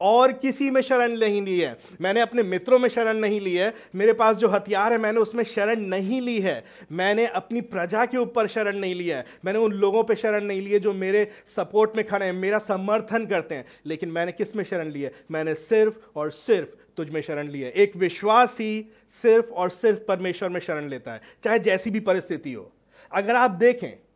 और 0.00 0.32
किसी 0.32 0.70
में 0.70 0.80
शरण 0.80 1.18
नहीं 1.18 1.42
ली 1.42 1.60
है। 1.60 1.78
मैंने 2.00 2.20
अपने 2.20 2.42
मित्रों 2.42 2.78
में 2.78 2.88
शरण 2.88 3.16
नहीं 3.16 3.40
ली 3.40 3.54
है। 3.54 3.74
मेरे 3.94 4.12
पास 4.12 4.36
जो 4.36 4.48
हथियार 4.48 4.92
है, 4.92 4.98
मैंने 4.98 5.20
उसमें 5.20 5.44
शरण 5.44 5.80
नहीं 5.80 6.20
ली 6.20 6.40
है। 6.40 6.64
मैंने 6.92 7.26
अपनी 7.26 7.60
प्रजा 7.60 8.06
के 8.06 8.16
ऊपर 8.16 8.46
शरण 8.46 8.76
नहीं 8.76 8.94
लिया 8.94 9.16
है। 9.16 9.24
मैंने 9.44 9.58
उन 9.58 9.72
लोगों 9.72 10.04
पर 10.04 10.14
शरण 10.14 10.44
नहीं 10.44 10.62
ली 10.62 10.70
है 10.70 10.80
जो 10.80 10.92
मेरे 10.92 11.30
सपोर्ट 11.56 11.96
में 11.96 12.06
खड़े 12.06 12.26
हैं, 12.26 12.32
मेरा 12.32 12.58
समर्थन 12.58 13.26
करते 13.26 13.54
हैं। 13.54 13.64
लेकिन 13.86 14.08
मैंने 14.08 14.32
किसमें 14.32 14.64
शरण 14.64 14.90
ली 14.90 15.02
है? 15.02 15.12
मैंने 15.30 15.54
सिर्फ़ 15.54 15.94
और 16.16 16.30
सिर्फ़ 16.30 16.68
तुझ 16.96 17.10
में 17.10 17.20
शरण 17.20 17.48
ली 17.48 17.60
है। 17.60 17.70
एक 17.70 17.96
विश्वासी 17.96 18.92
सिर्फ़ 19.10 19.46
और 19.46 19.70
सिर्फ़ 19.70 19.98
परमेश्वर 19.98 20.48
में 20.48 20.60
शरण 20.60 20.88
लेता 20.88 21.12
है, 21.12 21.20
चाहे 21.44 21.58
जैसी 21.58 21.90
भी 21.90 22.00
परिस्थिति 22.00 22.52
हो। 22.52 22.72
अगर 23.12 23.34
आप 23.36 23.50
देखें 23.50 24.07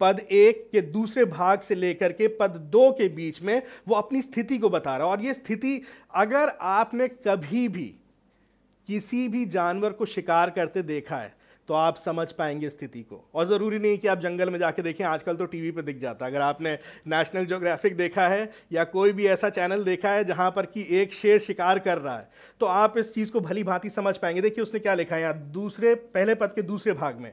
पद 0.00 0.20
एक 0.32 0.68
के 0.72 0.80
दूसरे 0.82 1.24
भाग 1.26 1.60
से 1.60 1.74
लेकर 1.74 2.12
के 2.12 2.28
पद 2.36 2.50
दो 2.72 2.90
के 2.92 3.08
बीच 3.10 3.42
में 3.42 3.60
वो 3.88 3.94
अपनी 3.96 4.22
स्थिति 4.22 4.58
को 4.58 4.68
बता 4.70 4.96
रहा 4.96 5.06
है। 5.06 5.12
और 5.12 5.24
ये 5.24 5.34
स्थिति 5.34 5.80
अगर 6.16 6.52
आपने 6.62 7.08
कभी 7.08 7.66
भी 7.68 7.94
किसी 8.88 9.26
भी 9.28 9.44
जानवर 9.48 9.92
को 9.92 10.06
शिकार 10.06 10.50
करते 10.50 10.82
देखा 10.84 11.16
है 11.16 11.38
तो 11.68 11.74
आप 11.74 11.96
समझ 11.96 12.26
पाएँगे 12.32 12.68
स्थिति 12.70 13.00
को। 13.02 13.22
और 13.34 13.46
ज़रूरी 13.46 13.78
नहीं 13.78 13.98
कि 13.98 14.08
आप 14.08 14.20
जंगल 14.20 14.50
में 14.50 14.58
जाके 14.58 14.82
देखें, 14.82 15.04
आजकल 15.04 15.36
तो 15.36 15.44
टीवी 15.44 15.70
पे 15.70 15.82
दिख 15.82 16.00
जाता 16.00 16.24
है। 16.24 16.30
अगर 16.30 16.40
आपने 16.40 16.72
नेशनल 17.06 17.46
ज्योग्राफिक 17.46 17.96
देखा 17.96 18.26
है 18.28 18.50
या 18.72 18.84
कोई 18.86 19.12
भी 19.12 19.26
ऐसा 19.26 19.50
चैनल 19.50 19.84
देखा 19.84 20.10
है 20.10 20.24
जहाँ 20.24 20.50
पर 20.50 20.66
कि 20.66 20.86
एक 20.92 21.12
शेर 21.14 21.38
शिकार 21.40 21.78
कर 21.78 21.98
रहा 21.98 22.16
है 22.16 22.28
तो 22.60 22.66
आप 22.66 22.98
इस 22.98 23.12
चीज़ 23.14 23.30
को 23.30 23.40
भली 23.40 23.64
भांति 23.64 23.90
समझ 23.90 24.16
पाएँगे। 24.16 24.40
देखिए 24.40 24.62
उसने 24.62 24.80
क्या 24.80 24.94
लिखा 24.94 25.16
है 25.16 25.22
यहाँ, 25.22 25.34
दूसरे, 25.52 25.94
पहले 25.94 26.34
पद 26.34 26.52
के 26.54 26.62
दूसरे 26.64 26.92
भाग 26.94 27.18
में। 27.18 27.32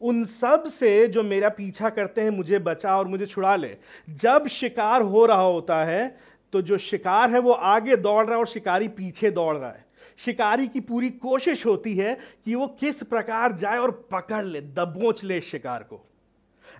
उन 0.00 0.24
सबसे 0.24 1.06
जो 1.08 1.22
मेरा 1.22 1.48
पीछा 1.48 1.88
करते 1.90 2.20
हैं, 2.20 2.30
मुझे 2.30 2.58
बचा 2.58 2.96
और 2.98 3.08
मुझे 3.08 3.26
छुड़ा 3.26 3.54
ले। 3.56 3.76
जब 4.10 4.46
शिकार 4.48 5.02
हो 5.02 5.24
रहा 5.26 5.40
होता 5.40 5.84
है 5.84 6.16
तो 6.52 6.62
जो 6.62 6.78
शिकार 6.78 7.30
है 7.30 7.38
वो 7.38 7.52
आगे 7.52 7.96
दौड़ 7.96 8.24
रहा 8.24 8.34
है 8.34 8.38
और 8.38 8.46
शिकारी 8.46 8.88
पीछे 8.88 9.30
दौड़ 9.30 9.56
रहा 9.56 9.70
है। 9.70 9.84
शिकारी 10.18 10.68
की 10.68 10.80
पूरी 10.80 11.10
कोशिश 11.10 11.64
होती 11.66 11.94
है 11.96 12.16
कि 12.44 12.54
वो 12.54 12.66
किस 12.80 13.02
प्रकार 13.02 13.52
जाए 13.52 13.78
और 13.78 13.90
पकड़ 14.12 14.44
ले, 14.44 14.60
दबोच 14.60 15.24
ले 15.24 15.40
शिकार 15.40 15.82
को। 15.82 16.00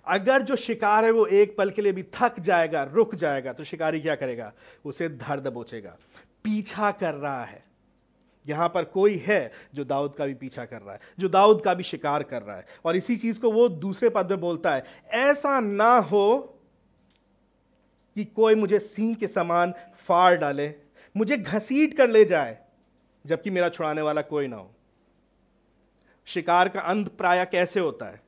अगर 0.07 0.41
जो 0.41 0.55
शिकार 0.55 1.05
है 1.05 1.11
वो 1.11 1.25
एक 1.25 1.55
पल 1.57 1.69
के 1.69 1.81
लिए 1.81 1.91
भी 1.91 2.03
थक 2.13 2.39
जाएगा, 2.39 2.83
रुक 2.83 3.15
जाएगा 3.15 3.53
तो 3.53 3.63
शिकारी 3.63 3.99
क्या 4.01 4.15
करेगा? 4.15 4.51
उसे 4.85 5.09
धर 5.09 5.39
दबोचेगा। 5.39 5.97
पीछा 6.43 6.91
कर 6.91 7.13
रहा 7.13 7.43
है। 7.43 7.63
यहाँ 8.47 8.67
पर 8.69 8.83
कोई 8.85 9.15
है 9.17 9.51
जो 9.75 9.83
दाऊद 9.83 10.13
का 10.15 10.25
भी 10.25 10.33
पीछा 10.33 10.65
कर 10.65 10.81
रहा 10.81 10.93
है, 10.93 10.99
जो 11.19 11.29
दाऊद 11.29 11.61
का 11.61 11.73
भी 11.73 11.83
शिकार 11.83 12.23
कर 12.23 12.41
रहा 12.41 12.55
है। 12.57 12.65
और 12.85 12.95
इसी 12.95 13.17
चीज़ 13.17 13.39
को 13.39 13.51
वो 13.51 13.67
दूसरे 13.69 14.09
पद 14.09 14.29
में 14.31 14.39
बोलता 14.39 14.75
है, 14.75 14.83
ऐसा 15.09 15.59
ना 15.59 15.95
हो 15.97 16.37
कि 18.15 18.25
कोई 18.25 18.55
मुझे 18.55 18.79
सिंह 18.79 19.15
के 19.15 19.27
समान 19.27 19.73
फाड़ 20.07 20.35
डाले, 20.35 20.73
मुझे 21.15 21.37
घसीट 21.37 21.97
कर 21.97 22.09
ले 22.09 22.23
जाए, 22.25 22.57
जबकि 23.25 23.49
मेरा 23.49 23.69
छुड़ाने 23.69 24.01
वाला 24.01 24.21
कोई 24.23 24.47
ना 24.47 24.55
हो। 24.55 24.71
शिकार 26.27 26.69
का 26.69 26.79
अंत 26.81 27.07
प्राय 27.17 27.45
कैसे 27.45 27.79
होता 27.79 28.05
है? 28.05 28.21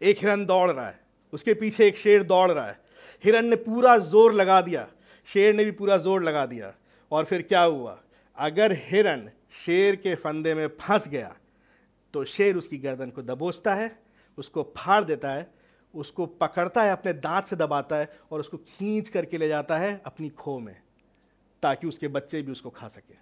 एक 0.00 0.18
हिरन 0.18 0.44
दौड़ 0.46 0.70
रहा 0.70 0.86
है, 0.86 0.98
उसके 1.32 1.54
पीछे 1.54 1.86
एक 1.86 1.96
शेर 1.96 2.22
दौड़ 2.22 2.50
रहा 2.50 2.66
है। 2.66 2.78
हिरन 3.24 3.44
ने 3.44 3.56
पूरा 3.56 3.96
ज़ोर 3.98 4.32
लगा 4.32 4.60
दिया, 4.60 4.86
शेर 5.28 5.54
ने 5.54 5.64
भी 5.64 5.70
पूरा 5.70 5.96
ज़ोर 5.98 6.22
लगा 6.22 6.44
दिया। 6.46 6.72
और 7.12 7.24
फिर 7.24 7.42
क्या 7.42 7.62
हुआ? 7.62 7.98
अगर 8.38 8.72
हिरन 8.82 9.28
शेर 9.52 9.96
के 9.96 10.14
फंदे 10.14 10.54
में 10.54 10.66
फंस 10.80 11.08
गया 11.08 11.36
तो 12.14 12.24
शेर 12.24 12.56
उसकी 12.56 12.78
गर्दन 12.78 13.10
को 13.10 13.22
दबोचता 13.22 13.74
है, 13.74 13.98
उसको 14.38 14.62
फाड़ 14.76 15.04
देता 15.04 15.30
है, 15.30 15.50
उसको 15.94 16.26
पकड़ता 16.26 16.82
है, 16.82 16.92
अपने 16.92 17.12
दांत 17.12 17.46
से 17.46 17.56
दबाता 17.56 17.96
है 17.96 18.18
और 18.30 18.40
उसको 18.40 18.56
खींच 18.56 19.08
करके 19.08 19.38
ले 19.38 19.48
जाता 19.48 19.78
है 19.78 20.00
अपनी 20.06 20.28
खो 20.28 20.58
में, 20.58 20.76
ताकि 21.62 21.86
उसके 21.86 22.08
बच्चे 22.08 22.42
भी 22.42 22.52
उसको 22.52 22.70
खा 22.70 22.88
सके। 22.88 23.14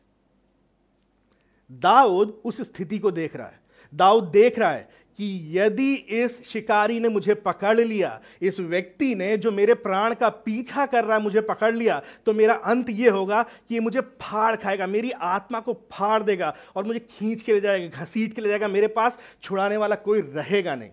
दाऊद 1.71 2.41
उस 2.45 2.61
स्थिति 2.63 2.99
को 2.99 3.11
देख 3.11 3.37
रहा 3.37 3.47
है। 3.47 3.61
दाऊद 3.95 4.25
देख 4.25 4.59
रहा 4.59 4.71
है 4.71 4.89
कि 5.19 5.59
यदि 5.59 5.95
इस 5.95 6.41
शिकारी 6.47 6.99
ने 7.01 7.09
मुझे 7.09 7.35
पकड़ 7.37 7.79
लिया, 7.79 8.21
इस 8.43 8.59
व्यक्ति 8.61 9.15
ने 9.15 9.37
जो 9.37 9.51
मेरे 9.53 9.75
प्राण 9.77 10.15
का 10.15 10.29
पीछा 10.29 10.87
कर 10.87 11.05
रहा 11.05 11.17
है, 11.17 11.23
मुझे 11.23 11.41
पकड़ 11.41 11.75
लिया 11.75 12.01
तो 12.27 12.33
मेरा 12.33 12.55
अंत 12.55 12.91
यह 12.91 13.13
होगा 13.13 13.43
कि 13.43 13.75
ये 13.75 13.81
मुझे 13.81 14.01
फाड़ 14.01 14.55
खाएगा, 14.57 14.87
मेरी 14.87 15.11
आत्मा 15.11 15.61
को 15.61 15.73
फाड़ 15.93 16.23
देगा 16.23 16.55
और 16.77 16.85
मुझे 16.85 17.01
खींच 17.01 17.43
के 17.43 17.53
ले 17.53 17.61
जाएगा, 17.61 18.03
घसीट 18.03 18.35
के 18.35 18.43
ले 18.43 18.49
जाएगा, 18.49 18.69
मेरे 18.69 18.87
पास 18.89 19.19
छुड़ाने 19.43 19.77
वाला 19.77 19.97
कोई 19.97 20.21
रहेगा 20.21 20.75
नहीं। 20.75 20.91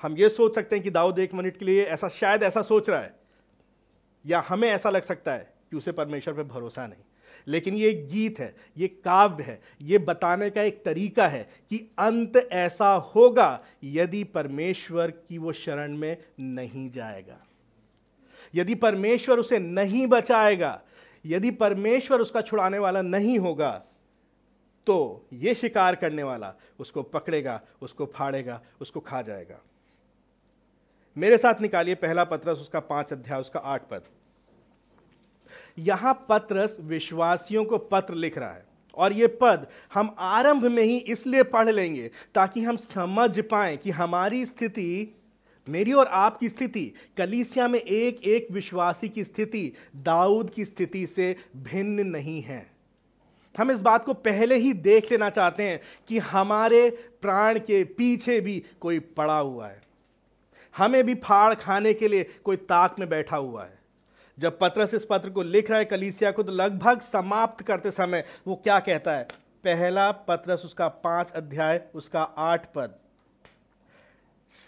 हम 0.00 0.16
ये 0.16 0.28
सोच 0.28 0.54
सकते 0.54 0.76
हैं 0.76 0.82
कि 0.84 0.90
दाऊद 0.90 1.18
एक 1.18 1.34
मिनट 1.34 1.56
के 1.56 1.64
लिए 1.64 1.84
ऐसा, 1.84 2.08
शायद 2.10 2.42
ऐसा 2.42 2.62
सोच 2.62 2.90
रहा 2.90 3.00
है, 3.00 3.14
या 4.24 4.44
हमें 4.48 4.68
ऐसा 4.68 4.90
लग 4.90 5.02
सकता 5.02 5.32
है 5.32 5.52
कि 5.70 5.76
उसे 5.76 5.92
परमेश्वर 5.92 6.34
पर 6.34 6.42
भरोसा 6.44 6.86
नहीं। 6.86 7.02
लेकिन 7.46 7.74
ये 7.74 7.88
एक 7.88 8.06
गीत 8.08 8.38
है, 8.40 8.54
ये 8.76 8.88
काव्य 8.88 9.44
है, 9.44 9.60
ये 9.82 9.98
बताने 9.98 10.50
का 10.50 10.62
एक 10.62 10.82
तरीका 10.84 11.28
है 11.28 11.42
कि 11.70 11.78
अंत 11.98 12.36
ऐसा 12.36 12.90
होगा 13.14 13.60
यदि 13.84 14.22
परमेश्वर 14.26 15.10
की 15.10 15.38
वो 15.38 15.52
शरण 15.54 15.96
में 15.96 16.16
नहीं 16.40 16.90
जाएगा। 16.90 17.38
यदि 18.54 18.74
परमेश्वर 18.76 19.38
उसे 19.38 19.58
नहीं 19.58 20.06
बचाएगा, 20.06 20.80
यदि 21.24 21.50
परमेश्वर 21.52 22.20
उसका 22.20 22.40
छुड़ाने 22.42 22.78
वाला 22.78 23.02
नहीं 23.02 23.38
होगा 23.38 23.70
तो 24.86 25.26
ये 25.32 25.54
शिकार 25.54 25.94
करने 25.94 26.22
वाला 26.22 26.52
उसको 26.80 27.02
पकड़ेगा, 27.02 27.60
उसको 27.82 28.06
फाड़ेगा, 28.06 28.60
उसको 28.80 29.00
खा 29.00 29.20
जाएगा। 29.22 29.60
मेरे 31.16 31.36
साथ 31.38 31.60
निकालिए 31.60 31.94
पहला 31.96 32.24
पत्रस, 32.24 32.58
उसका 32.58 32.80
पाँच 32.80 33.12
अध्याय, 33.12 33.40
उसका 33.40 33.60
आठ 33.60 33.82
पद। 33.90 34.02
यहाँ 35.80 36.26
पत्रस 36.28 36.76
विश्वासियों 36.80 37.64
को 37.64 37.78
पत्र 37.78 38.14
लिख 38.14 38.38
रहा 38.38 38.52
है। 38.52 38.64
और 38.94 39.12
ये 39.12 39.26
पद 39.26 39.66
हम 39.94 40.14
आरंभ 40.18 40.64
में 40.64 40.82
ही 40.82 40.96
इसलिए 40.98 41.42
पढ़ 41.42 41.68
लेंगे 41.68 42.10
ताकि 42.34 42.62
हम 42.62 42.76
समझ 42.76 43.40
पाए 43.40 43.76
कि 43.76 43.90
हमारी 43.90 44.44
स्थिति, 44.46 45.16
मेरी 45.68 45.92
और 45.92 46.06
आपकी 46.06 46.48
स्थिति, 46.48 46.92
कलीसिया 47.16 47.68
में 47.68 47.78
एक 47.80 48.24
एक 48.24 48.50
विश्वासी 48.50 49.08
की 49.08 49.24
स्थिति, 49.24 49.72
दाऊद 49.96 50.50
की 50.50 50.64
स्थिति 50.64 51.06
से 51.06 51.36
भिन्न 51.56 52.06
नहीं 52.06 52.42
है। 52.42 52.70
हम 53.58 53.70
इस 53.70 53.80
बात 53.80 54.04
को 54.04 54.14
पहले 54.14 54.56
ही 54.56 54.72
देख 54.72 55.10
लेना 55.12 55.30
चाहते 55.30 55.62
हैं 55.62 55.80
कि 56.08 56.18
हमारे 56.18 56.90
प्राण 57.22 57.58
के 57.58 57.84
पीछे 57.84 58.40
भी 58.40 58.62
कोई 58.80 58.98
पड़ा 58.98 59.38
हुआ 59.38 59.68
है। 59.68 59.82
हमें 60.76 61.04
भी 61.04 61.14
फाड़ 61.14 61.54
खाने 61.54 61.94
के 61.94 62.08
लिए 62.08 62.30
कोई 62.44 62.56
ताक 62.56 62.98
में 62.98 63.08
बैठा 63.08 63.36
हुआ 63.36 63.64
है। 63.64 63.79
जब 64.40 64.58
पत्रस 64.58 64.94
इस 64.94 65.04
पत्र 65.04 65.30
को 65.30 65.42
लिख 65.42 65.70
रहा 65.70 65.78
है 65.78 65.84
कलीसिया 65.84 66.30
को 66.30 66.42
तो 66.42 66.52
लगभग 66.52 67.00
समाप्त 67.00 67.64
करते 67.64 67.90
समय 67.90 68.24
वो 68.46 68.54
क्या 68.56 68.78
कहता 68.80 69.12
है? 69.12 69.24
पहला 69.64 70.12
पत्रस 70.12 70.62
उसका 70.64 70.88
पाँच 70.88 71.30
अध्याय, 71.30 71.82
उसका 71.94 72.22
आठ 72.22 72.72
पद। 72.74 72.94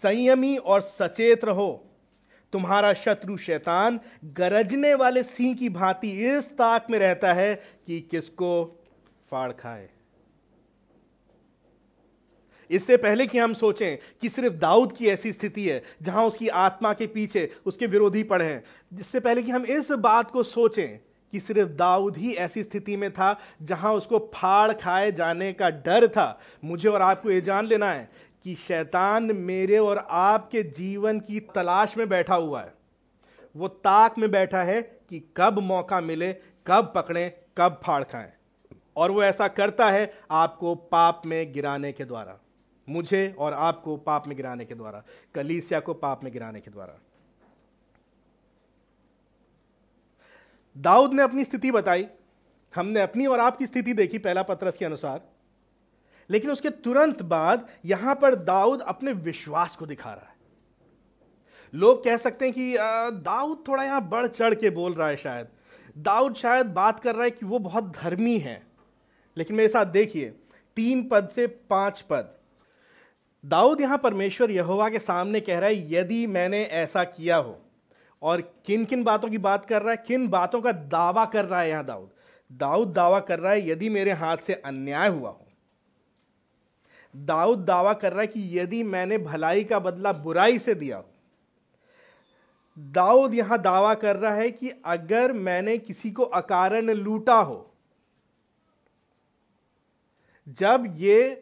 संयमी 0.03 0.57
और 0.57 0.81
सचेत 0.81 1.45
रहो। 1.45 1.89
तुम्हारा 2.53 2.93
शत्रु 2.95 3.37
शैतान 3.37 4.01
गरजने 4.25 4.95
वाले 4.95 5.23
सिंह 5.23 5.55
की 5.55 5.69
भांति 5.69 6.11
इस 6.29 6.53
ताक 6.53 6.87
में 6.91 6.99
रहता 6.99 7.33
है 7.33 7.55
कि 7.87 8.01
किसको 8.01 8.65
फाड़ 9.31 9.53
खाए। 9.53 9.89
इससे 12.73 12.97
पहले 12.97 13.27
कि 13.27 13.39
हम 13.39 13.55
सोचें 13.55 13.99
कि 14.21 14.29
सिर्फ़ 14.29 14.55
दाऊद 14.55 14.93
की 14.93 15.07
ऐसी 15.07 15.33
स्थिति 15.33 15.69
है, 15.69 15.83
जहाँ 16.03 16.25
उसकी 16.25 16.49
आत्मा 16.49 16.93
के 16.93 17.07
पीछे 17.07 17.51
उसके 17.67 17.87
विरोधी 17.87 18.23
पड़े 18.23 18.45
हैं 18.45 18.65
इससे 19.01 19.21
पहले 19.21 19.43
कि 19.43 19.51
हम 19.51 19.67
इस 19.67 19.91
बात 19.91 20.31
को 20.31 20.43
सोचें 20.43 20.99
कि 21.33 21.41
सिर्फ़ 21.41 21.71
दाऊद 21.71 22.17
ही 22.17 22.33
ऐसी 22.35 22.63
स्थिति 22.63 22.97
में 22.97 23.11
था, 23.13 23.39
जहाँ 23.63 23.93
उसको 23.95 24.19
फाड़ 24.35 24.73
खाए 24.73 25.13
जाने 25.13 25.53
का 25.53 25.71
डर 25.71 26.07
था। 26.09 26.41
मुझे 26.65 26.89
और 26.89 27.03
आपको 27.03 27.31
ये 27.31 27.41
जान 27.41 27.67
लेना 27.67 27.91
है 27.93 28.09
कि 28.45 28.55
शैतान 28.55 29.33
मेरे 29.33 29.79
और 29.79 30.07
आपके 30.11 30.63
जीवन 30.63 31.21
की 31.21 31.41
तलाश 31.55 31.97
में 31.97 32.09
बैठा 32.09 32.35
हुआ 32.35 32.61
है। 32.61 32.75
वो 33.57 33.69
ताक 33.69 34.19
में 34.19 34.31
बैठा 34.31 34.63
है 34.63 34.83
कि 34.83 35.23
कब 35.37 35.59
मौका 35.59 36.01
मिले, 36.01 36.33
कब 36.67 36.93
पकड़ें, 36.95 37.33
कब 37.59 37.81
फाड़ 37.85 38.03
खाएँ। 38.05 38.33
और 38.97 39.11
वो 39.11 39.23
ऐसा 39.23 39.49
करता 39.49 39.91
है 39.91 40.13
आपको 40.31 40.75
पाप 40.75 41.23
में 41.27 41.53
गिराने 41.53 41.93
के 41.93 42.05
द्वारा। 42.05 42.39
मुझे 42.89 43.35
और 43.39 43.53
आपको 43.55 43.97
पाप 43.97 44.27
में 44.27 44.37
गिराने 44.37 44.65
के 44.65 44.75
द्वारा, 44.75 45.03
कलीसिया 45.35 45.81
को 45.81 45.95
पाप 45.95 46.25
में 46.25 46.33
गिराने 46.33 46.61
के 46.61 46.71
द्वारा। 46.71 46.99
दाऊद 50.77 51.15
ने 51.15 51.23
अपनी 51.23 51.45
स्थिति 51.45 51.71
बताई, 51.71 52.07
हमने 52.75 53.01
अपनी 53.01 53.27
और 53.27 53.41
आपकी 53.41 53.67
स्थिति 53.67 53.93
देखी 53.95 54.19
पहला 54.19 54.43
पत्रस 54.43 54.77
के 54.77 54.85
अनुसार, 54.85 55.21
लेकिन 56.31 56.51
उसके 56.51 56.71
तुरंत 56.71 57.23
बाद 57.25 57.69
यहाँ 57.85 58.15
पर 58.15 58.35
दाऊद 58.35 58.81
अपने 58.83 59.13
विश्वास 59.13 59.77
को 59.77 59.87
दिखा 59.87 60.13
रहा 60.13 60.27
है। 60.27 60.31
लोग 61.75 62.05
कह 62.05 62.17
सकते 62.17 62.45
हैं 62.45 62.55
कि 62.55 62.75
दाऊद 63.23 63.65
थोड़ा 63.69 63.83
यहाँ 63.85 64.09
बढ़ 64.09 64.27
चढ़ 64.29 64.55
के 64.55 64.71
बोल 64.71 64.95
रहा 64.95 65.09
है 65.09 65.17
शायद। 65.17 65.49
दाऊद 65.97 66.35
शायद 66.35 66.67
बात 66.67 67.01
कर 67.01 67.15
रहा 67.15 67.25
है 67.25 67.31
कि 67.31 67.47
वो 67.47 67.59
बहुत 67.59 67.93
धर्मी 67.93 68.39
है, 68.39 68.63
लेकिन 69.37 69.57
मेरे 69.57 69.69
साथ 69.69 69.87
देखिए, 69.87 70.31
तीन 70.77 71.09
पद 71.09 71.29
से 71.29 71.47
पाँच 71.47 72.01
पद। 72.01 72.35
दाऊद 73.47 73.81
यहाँ 73.81 73.99
परमेश्वर 73.99 74.51
यहोवा 74.51 74.91
के 74.91 74.99
सामने 74.99 75.41
कह 75.41 75.59
रहा 75.59 75.69
है, 75.69 75.93
यदि 75.93 76.27
मैंने 76.27 76.65
ऐसा 76.65 77.05
किया 77.05 77.37
हो, 77.37 77.61
और 78.23 78.41
किन 78.67 78.85
किन 78.85 79.05
बातों 79.05 79.29
की 79.29 79.39
बात 79.39 79.67
कर 79.67 79.83
रहा 79.83 79.91
है? 79.91 80.05
किन 80.07 80.29
बातों 80.29 80.61
का 80.61 80.73
दावा 80.73 81.25
कर 81.25 81.45
रहा 81.45 81.61
है 81.61 81.71
यहाँ 81.71 81.85
दाऊद? 81.85 82.11
दाऊद 82.53 82.89
दावा 82.89 83.21
कर 83.21 83.39
रहा 83.39 83.53
है, 83.53 83.69
यदि 83.69 83.89
मेरे 83.89 84.13
हाथ 84.13 84.37
से 84.37 84.55
अन्याय 84.55 85.09
हुआ 85.09 85.31
हो। 85.31 85.47
दाऊद 87.17 87.59
दावा 87.59 87.93
कर 87.93 88.13
रहा 88.13 88.21
है 88.21 88.27
कि, 88.27 88.59
यदि 88.59 88.83
मैंने 88.83 89.19
भलाई 89.19 89.65
का 89.65 89.79
बदला 89.79 90.13
बुराई 90.13 90.59
से 90.59 90.75
दिया 90.75 90.97
हो। 90.97 91.05
दाऊद 92.79 93.35
यहाँ 93.35 93.59
दावा 93.59 93.95
कर 93.95 94.17
रहा 94.17 94.35
है 94.35 94.51
कि, 94.51 94.73
अगर 94.85 95.33
मैंने 95.33 95.79
किसी 95.79 96.11
को 96.11 96.23
अकारण 96.23 96.91
लूटा 96.91 97.37
हो, 97.37 97.75
जब 100.49 100.95
ये 100.97 101.42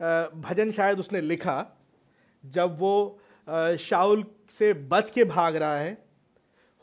भजन 0.00 0.70
शायद 0.72 0.98
उसने 0.98 1.20
लिखा, 1.20 1.64
जब 2.44 2.76
वो 2.78 3.20
शाउल 3.80 4.24
से 4.58 4.72
बच 4.88 5.10
के 5.10 5.24
भाग 5.24 5.56
रहा 5.56 5.76
है, 5.76 5.96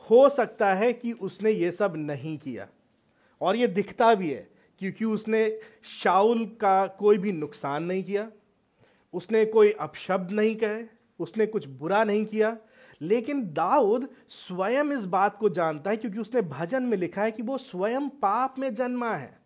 हो 0.10 0.27
सकता 0.29 0.74
है 0.74 0.91
कि 0.93 1.12
उसने 1.12 1.51
ये 1.51 1.72
सब 1.72 1.93
नहीं 1.98 2.38
किया। 2.38 2.67
और 3.41 3.55
ये 3.55 3.67
दिखता 3.67 4.13
भी 4.15 4.29
है, 4.29 4.48
क्योंकि 4.82 5.05
उसने 5.05 5.60
शाउल 6.01 6.46
का 6.62 6.86
कोई 6.88 7.17
भी 7.17 7.32
नुकसान 7.32 7.84
नहीं 7.84 8.03
किया, 8.03 8.27
उसने 9.13 9.46
कोई 9.46 9.72
अपशब्द 9.72 10.32
नहीं 10.32 10.55
कहे, 10.55 10.84
उसने 11.20 11.46
कुछ 11.46 11.67
बुरा 11.67 12.03
नहीं 12.03 12.25
किया, 12.25 12.58
लेकिन 13.01 13.43
दाऊद 13.53 14.08
स्वयं 14.29 14.91
इस 14.91 15.05
बात 15.05 15.38
को 15.38 15.50
जानता 15.50 15.91
है, 15.91 15.98
क्योंकि 15.98 16.20
उसने 16.20 16.41
भजन 16.41 16.84
में 16.84 16.98
लिखा 16.98 17.22
है 17.22 17.32
कि 17.32 17.43
वो 17.43 17.58
स्वयं 17.58 18.10
पाप 18.22 18.60
में 18.60 18.74
जन्मा 18.75 19.13
है। 19.15 19.42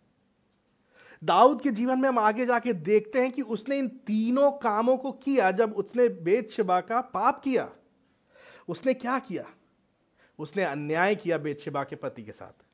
दाऊद 1.24 1.62
के 1.62 1.70
जीवन 1.70 1.98
में 1.98 2.08
हम 2.08 2.18
आगे 2.18 2.46
जाके 2.46 2.72
देखते 2.72 3.20
हैं 3.20 3.32
कि 3.32 3.42
उसने 3.42 3.78
इन 3.78 3.88
तीनों 3.88 4.52
कामों 4.52 4.96
को 4.96 5.12
किया 5.12 5.50
जब 5.50 5.72
उसने 5.72 6.08
बेतशबा 6.08 6.80
का 6.80 7.00
पाप 7.00 7.42
किया। 7.42 7.70
उसने 8.68 8.94
क्या 8.94 9.18
किया? 9.18 9.44
उसने 10.38 10.64
अन्याय 10.64 11.14
किया 11.14 11.38
बेतशबा 11.38 11.84
के 11.84 11.96
पति 11.96 12.22
के 12.22 12.32
साथ। 12.32 12.64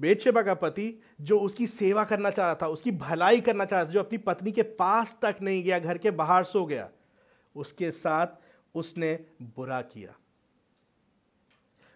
बेतशबा 0.00 0.42
का 0.42 0.54
पति 0.54 1.02
जो 1.20 1.40
उसकी 1.40 1.66
सेवा 1.66 2.04
करना 2.04 2.30
चाह 2.30 2.46
रहा 2.46 2.54
था, 2.54 2.68
उसकी 2.68 2.90
भलाई 2.90 3.40
करना 3.40 3.64
चाह 3.64 3.78
रहा 3.78 3.88
था, 3.88 3.92
जो 3.92 4.00
अपनी 4.00 4.18
पत्नी 4.18 4.52
के 4.52 4.62
पास 4.62 5.16
तक 5.22 5.36
नहीं 5.42 5.62
गया, 5.62 5.78
घर 5.78 5.98
के 5.98 6.10
बाहर 6.10 6.44
सो 6.44 6.66
गया, 6.66 6.90
उसके 7.56 7.90
साथ 7.90 8.26
उसने 8.74 9.26
बुरा 9.42 9.82
किया। 9.82 10.14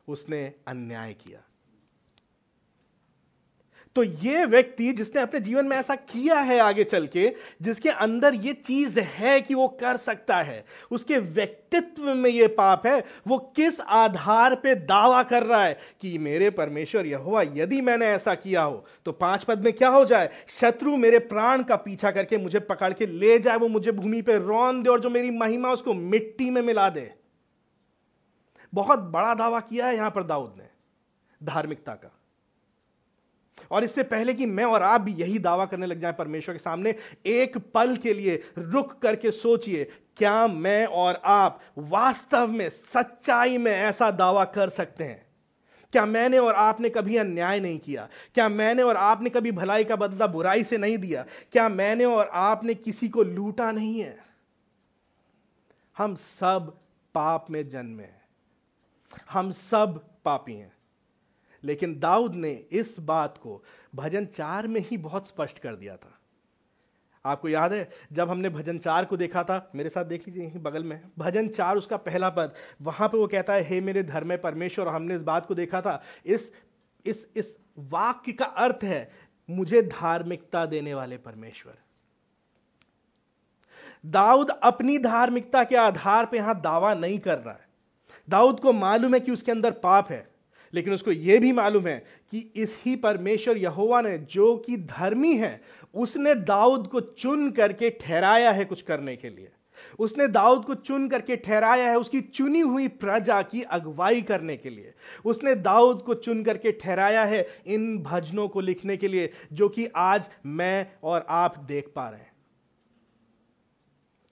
उसने 0.08 0.54
अन्याय 0.66 1.14
किया। 1.14 1.42
तो 3.96 4.02
ये 4.02 4.44
व्यक्ति 4.44 4.92
जिसने 4.92 5.20
अपने 5.22 5.40
जीवन 5.40 5.66
में 5.66 5.76
ऐसा 5.76 5.94
किया 5.94 6.38
है 6.40 6.58
आगे 6.60 6.84
चल 6.84 7.06
के, 7.06 7.28
जिसके 7.62 7.90
अंदर 7.90 8.34
ये 8.36 8.52
चीज़ 8.56 8.98
है 9.00 9.40
कि 9.40 9.54
वो 9.54 9.68
कर 9.80 9.96
सकता 9.98 10.36
है, 10.38 10.64
उसके 10.90 11.18
व्यक्तित्व 11.18 12.14
में 12.14 12.28
ये 12.30 12.46
पाप 12.48 12.86
है, 12.86 13.04
वो 13.26 13.38
किस 13.56 13.80
आधार 13.80 14.54
पे 14.54 14.74
दावा 14.74 15.22
कर 15.22 15.42
रहा 15.42 15.62
है 15.64 15.78
कि 16.00 16.16
मेरे 16.18 16.50
परमेश्वर 16.50 17.06
यहोवा, 17.06 17.42
यदि 17.42 17.80
मैंने 17.80 18.06
ऐसा 18.06 18.34
किया 18.34 18.62
हो 18.62 18.84
तो 19.04 19.12
पाँच 19.14 19.44
पद 19.44 19.64
में 19.64 19.72
क्या 19.72 19.88
हो 19.88 20.04
जाए? 20.04 20.30
शत्रु 20.60 20.96
मेरे 20.96 21.18
प्राण 21.18 21.62
का 21.62 21.76
पीछा 21.78 22.10
करके 22.10 22.38
मुझे 22.38 22.60
पकड़ 22.60 22.92
के 22.92 23.06
ले 23.08 23.38
जाए, 23.38 23.56
वो 23.56 23.68
मुझे 23.68 23.92
भूमि 23.92 24.22
पे 24.22 24.38
रौन 24.38 24.82
दे 24.82 24.90
और 24.90 25.00
जो 25.00 25.10
मेरी 25.10 25.30
महिमा 25.30 25.72
उसको 25.72 25.94
मिट्टी 25.94 26.50
में 26.50 26.62
मिला 26.62 26.88
दे। 26.90 27.10
बहुत 28.72 28.98
बड़ा 28.98 29.34
दावा 29.34 29.60
किया 29.60 29.86
है 29.86 29.96
यहाँ 29.96 30.10
पर 30.10 30.22
दाऊद 30.24 30.54
ने, 30.58 30.68
धार्मिकता 31.40 31.92
का। 31.94 32.12
और 33.70 33.84
इससे 33.84 34.02
पहले 34.02 34.34
कि 34.34 34.46
मैं 34.46 34.64
और 34.64 34.82
आप 34.82 35.00
भी 35.00 35.12
यही 35.12 35.38
दावा 35.38 35.66
करने 35.66 35.86
लग 35.86 36.00
जाए 36.00 36.12
परमेश्वर 36.12 36.54
के 36.54 36.58
सामने, 36.58 36.94
एक 37.26 37.58
पल 37.58 37.96
के 37.96 38.14
लिए 38.14 38.42
रुक 38.58 38.98
करके 39.02 39.30
सोचिए, 39.30 39.92
क्या 40.16 40.46
मैं 40.46 40.86
और 40.86 41.20
आप 41.24 41.60
वास्तव 41.78 42.46
में 42.46 42.68
सच्चाई 42.68 43.58
में 43.58 43.72
ऐसा 43.72 44.10
दावा 44.10 44.44
कर 44.44 44.68
सकते 44.68 45.04
हैं? 45.04 45.26
क्या 45.92 46.06
मैंने 46.06 46.38
और 46.38 46.54
आपने 46.54 46.88
कभी 46.88 47.16
अन्याय 47.16 47.60
नहीं 47.60 47.78
किया? 47.78 48.08
क्या 48.34 48.48
मैंने 48.48 48.82
और 48.82 48.96
आपने 48.96 49.30
कभी 49.30 49.52
भलाई 49.52 49.84
का 49.84 49.96
बदला 49.96 50.26
बुराई 50.26 50.64
से 50.64 50.78
नहीं 50.78 50.98
दिया? 50.98 51.24
क्या 51.52 51.68
मैंने 51.68 52.04
और 52.04 52.30
आपने 52.32 52.74
किसी 52.74 53.08
को 53.08 53.22
लूटा 53.22 53.70
नहीं 53.70 54.00
है? 54.00 54.18
हम 55.98 56.14
सब 56.14 56.78
पाप 57.14 57.46
में 57.50 57.68
जन्मे 57.68 58.02
हैं। 58.02 58.22
हम 59.30 59.50
सब 59.50 60.04
पापी 60.24 60.54
हैं। 60.54 60.75
लेकिन 61.66 61.98
दाऊद 61.98 62.34
ने 62.34 62.52
इस 62.52 63.00
बात 63.00 63.38
को 63.38 63.64
भजन 63.94 64.26
चार 64.26 64.66
में 64.66 64.80
ही 64.80 64.96
बहुत 64.96 65.28
स्पष्ट 65.28 65.58
कर 65.58 65.74
दिया 65.76 65.96
था। 65.96 66.18
आपको 67.24 67.48
याद 67.48 67.72
है, 67.72 67.88
जब 68.12 68.30
हमने 68.30 68.48
भजन 68.48 68.78
चार 68.78 69.04
को 69.04 69.16
देखा 69.16 69.42
था, 69.42 69.70
मेरे 69.74 69.90
साथ 69.90 70.04
देख 70.04 70.28
लीजिए, 70.28 70.44
यहीं 70.44 70.62
बगल 70.62 70.84
में 70.84 71.00
भजन 71.18 71.48
चार 71.48 71.76
उसका 71.76 71.96
पहला 71.96 72.30
पद, 72.30 72.54
वहाँ 72.82 73.08
पे 73.08 73.18
वो 73.18 73.26
कहता 73.26 73.54
है, 73.54 73.62
हे 73.62 73.80
मेरे 73.80 74.02
धर्म 74.02 74.30
है 74.30 74.36
परमेश्वर, 74.36 74.88
हमने 74.88 75.14
इस 75.14 75.22
बात 75.22 75.46
को 75.46 75.54
देखा 75.54 75.80
था, 75.80 76.02
इस 76.26 76.52
इस 77.06 77.28
इस 77.36 77.58
वाक्य 77.78 78.32
का 78.32 78.44
अर्थ 78.44 78.84
है, 78.84 79.12
मुझे 79.50 79.82
धार्मिकता 79.82 80.66
देने 80.66 80.94
वाले 80.94 81.16
परमेश्वर। 81.16 81.74
दाऊद 84.06 84.50
अपनी 84.50 84.98
धार्मिकता 84.98 85.64
के 85.64 85.76
आधार 85.76 86.26
पर 86.26 86.36
यहाँ 86.36 86.60
दावा 86.60 86.94
नहीं 86.94 87.18
कर 87.18 87.38
रहा 87.38 87.54
है। 87.54 87.68
दाऊद 88.28 88.60
को 88.60 88.72
मालूम 88.72 89.14
है 89.14 89.20
कि 89.20 89.32
उसके 89.32 89.52
अंदर 89.52 89.70
पाप 89.70 90.10
है। 90.10 90.35
लेकिन 90.76 90.92
उसको 90.92 91.12
यह 91.12 91.40
भी 91.40 91.52
मालूम 91.52 91.86
है 91.86 92.04
कि 92.30 92.52
इस 92.56 92.78
ही 92.86 92.96
परमेश्वर 92.96 93.56
यहोवा 93.56 94.00
ने 94.00 94.18
जो 94.18 94.56
कि 94.56 94.76
धर्मी 94.76 95.36
है, 95.36 95.60
उसने 95.94 96.34
दाऊद 96.34 96.86
को 96.86 97.00
चुन 97.00 97.50
करके 97.50 97.90
ठहराया 97.90 98.50
है 98.50 98.64
कुछ 98.64 98.82
करने 98.82 99.16
के 99.16 99.28
लिए। 99.28 99.48
उसने 99.98 100.26
दाऊद 100.28 100.64
को 100.64 100.74
चुन 100.74 101.08
करके 101.08 101.36
ठहराया 101.36 101.88
है 101.90 101.98
उसकी 101.98 102.20
चुनी 102.20 102.60
हुई 102.60 102.88
प्रजा 102.88 103.42
की 103.42 103.62
अगुवाई 103.62 104.22
करने 104.22 104.56
के 104.56 104.70
लिए। 104.70 104.92
उसने 105.24 105.54
दाऊद 105.54 106.02
को 106.02 106.14
चुन 106.14 106.42
करके 106.44 106.72
ठहराया 106.72 107.24
है 107.24 107.46
इन 107.66 107.98
भजनों 107.98 108.48
को 108.48 108.60
लिखने 108.60 108.96
के 108.96 109.08
लिए, 109.08 109.30
जो 109.52 109.68
कि 109.68 109.88
आज 109.96 110.24
मैं 110.46 110.86
और 111.02 111.26
आप 111.28 111.58
देख 111.58 111.92
पा 111.96 112.08
रहे 112.08 112.20
हैं। 112.20 112.35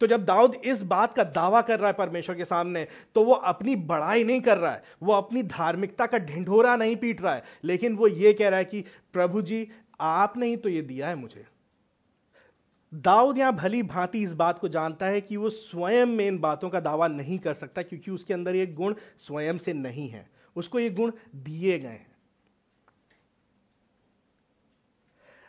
तो 0.00 0.07
जब 0.07 0.24
दाऊद 0.24 0.54
इस 0.54 0.83
बात 0.83 1.14
का 1.16 1.24
दावा 1.24 1.61
कर 1.62 1.78
रहा 1.78 1.88
है 1.88 1.92
परमेश्वर 1.92 2.37
के 2.37 2.44
सामने 2.44 2.87
तो 3.14 3.24
वो 3.24 3.33
अपनी 3.33 3.76
बड़ाई 3.76 4.24
नहीं 4.24 4.40
कर 4.40 4.59
रहा 4.59 4.72
है। 4.72 4.83
वो 5.02 5.12
अपनी 5.12 5.42
धार्मिकता 5.42 6.07
का 6.07 6.18
ढिंढोरा 6.18 6.76
नहीं 6.76 6.96
पीट 6.96 7.22
रहा 7.22 7.35
है। 7.35 7.42
लेकिन 7.64 7.96
वो 7.96 8.09
ये 8.09 8.33
कह 8.33 8.48
रहा 8.48 8.59
है 8.59 8.64
कि, 8.64 8.85
प्रभु 9.12 9.42
जी, 9.42 9.68
आपने 10.00 10.46
ही 10.46 10.57
तो 10.57 10.68
ये 10.68 10.83
दिया 10.83 11.09
है 11.09 11.14
मुझे। 11.14 11.46
दाऊद 12.92 13.38
यहाँ 13.38 13.52
भली 13.52 13.83
भांति 13.83 14.22
इस 14.22 14.35
बात 14.35 14.59
को 14.59 14.68
जानता 14.68 15.07
है 15.07 15.20
कि 15.20 15.37
वो 15.37 15.50
स्वयं 15.50 16.07
में 16.07 16.26
इन 16.26 16.38
बातों 16.38 16.70
का 16.70 16.80
दावा 16.80 17.09
नहीं 17.09 17.38
कर 17.38 17.54
सकता, 17.54 17.83
क्योंकि 17.83 18.11
उसके 18.11 18.35
अंदर 18.35 18.54
ये 18.54 18.66
गुण 18.66 18.94
स्वयं 19.18 19.59
से 19.59 19.72
नहीं 19.72 20.09
है। 20.09 20.30
उसको 20.57 20.78
ये 20.78 20.90
गुण 20.90 21.12
दिए 21.37 21.78
गए 21.78 21.88
हैं। 21.88 22.07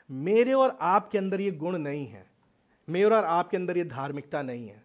मेरे 0.09 0.53
और 0.53 0.77
आपके 0.81 1.17
अंदर 1.17 1.41
ये 1.41 1.51
गुण 1.51 1.77
नहीं 1.77 2.07
है। 2.07 2.34
मेरे 2.89 3.05
और 3.05 3.25
आपके 3.25 3.57
अंदर 3.57 3.77
ये 3.77 3.83
धार्मिकता 3.83 4.41
नहीं 4.41 4.67
है। 4.67 4.83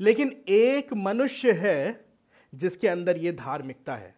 लेकिन 0.00 0.42
एक 0.48 0.94
मनुष्य 0.94 1.52
है 1.52 2.04
जिसके 2.54 2.88
अंदर 2.88 3.16
ये 3.16 3.32
धार्मिकता 3.32 3.96
है, 3.96 4.14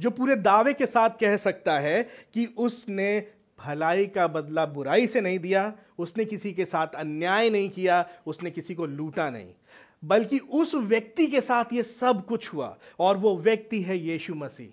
जो 0.00 0.10
पूरे 0.10 0.36
दावे 0.36 0.74
के 0.74 0.86
साथ 0.86 1.10
कह 1.10 1.36
सकता 1.36 1.78
है 1.78 2.08
कि 2.34 2.46
उसने 2.46 3.26
भलाई 3.60 4.06
का 4.06 4.26
बदला 4.26 4.66
बुराई 4.66 5.06
से 5.06 5.20
नहीं 5.20 5.38
दिया, 5.38 5.72
उसने 5.98 6.24
किसी 6.24 6.52
के 6.52 6.64
साथ 6.64 6.86
अन्याय 6.86 7.50
नहीं 7.50 7.70
किया, 7.70 8.08
उसने 8.26 8.50
किसी 8.50 8.74
को 8.74 8.86
लूटा 8.86 9.30
नहीं, 9.30 9.54
बल्कि 10.04 10.38
उस 10.38 10.74
व्यक्ति 10.74 11.26
के 11.26 11.40
साथ 11.40 11.64
ये 11.72 11.82
सब 11.82 12.26
कुछ 12.26 12.54
हुआ 12.54 12.78
और 12.98 13.16
वो 13.16 13.36
व्यक्ति 13.38 13.82
है 13.82 13.98
यीशु 13.98 14.34
मसीह। 14.34 14.68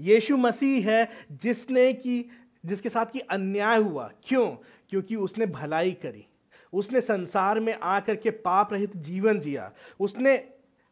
यीशु 0.00 0.36
मसीह 0.36 0.90
है 0.90 1.08
जिसने 1.32 1.92
की, 1.92 2.30
जिसके 2.66 2.88
साथ 2.88 3.06
की 3.06 3.20
अन्याय 3.20 3.78
हुआ। 3.78 4.12
क्यों? 4.24 4.50
क्योंकि 4.90 5.16
उसने 5.16 5.46
भलाई 5.46 5.92
करी। 5.92 6.26
उसने 6.72 7.00
संसार 7.00 7.60
में 7.60 7.74
आकर 7.74 8.16
के 8.16 8.30
पाप 8.30 8.72
रहित 8.72 8.96
जीवन 8.96 9.40
जिया। 9.40 9.70
उसने, 10.00 10.36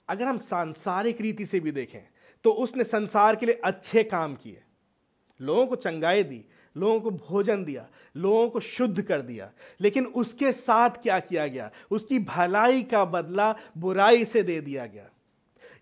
अगर 0.08 0.24
हम 0.24 0.38
सांसारिक 0.38 1.20
रीति 1.20 1.46
से 1.46 1.60
भी 1.60 1.72
देखें 1.72 2.00
तो 2.44 2.50
उसने 2.52 2.84
संसार 2.84 3.36
के 3.36 3.46
लिए 3.46 3.60
अच्छे 3.64 4.02
काम 4.04 4.34
किए। 4.34 4.62
लोगों 5.40 5.66
को 5.66 5.76
चंगाई 5.76 6.22
दी, 6.22 6.44
लोगों 6.76 7.00
को 7.00 7.10
भोजन 7.10 7.64
दिया, 7.64 7.86
लोगों 8.16 8.48
को 8.50 8.60
शुद्ध 8.60 9.02
कर 9.02 9.22
दिया। 9.22 9.50
लेकिन 9.80 10.06
उसके 10.06 10.52
साथ 10.52 10.90
क्या 10.90 11.18
किया 11.20 11.46
गया? 11.46 11.70
उसकी 11.90 12.18
भलाई 12.18 12.82
का 12.82 13.04
बदला 13.04 13.54
बुराई 13.78 14.24
से 14.24 14.42
दे 14.42 14.60
दिया 14.60 14.86
गया। 14.86 15.08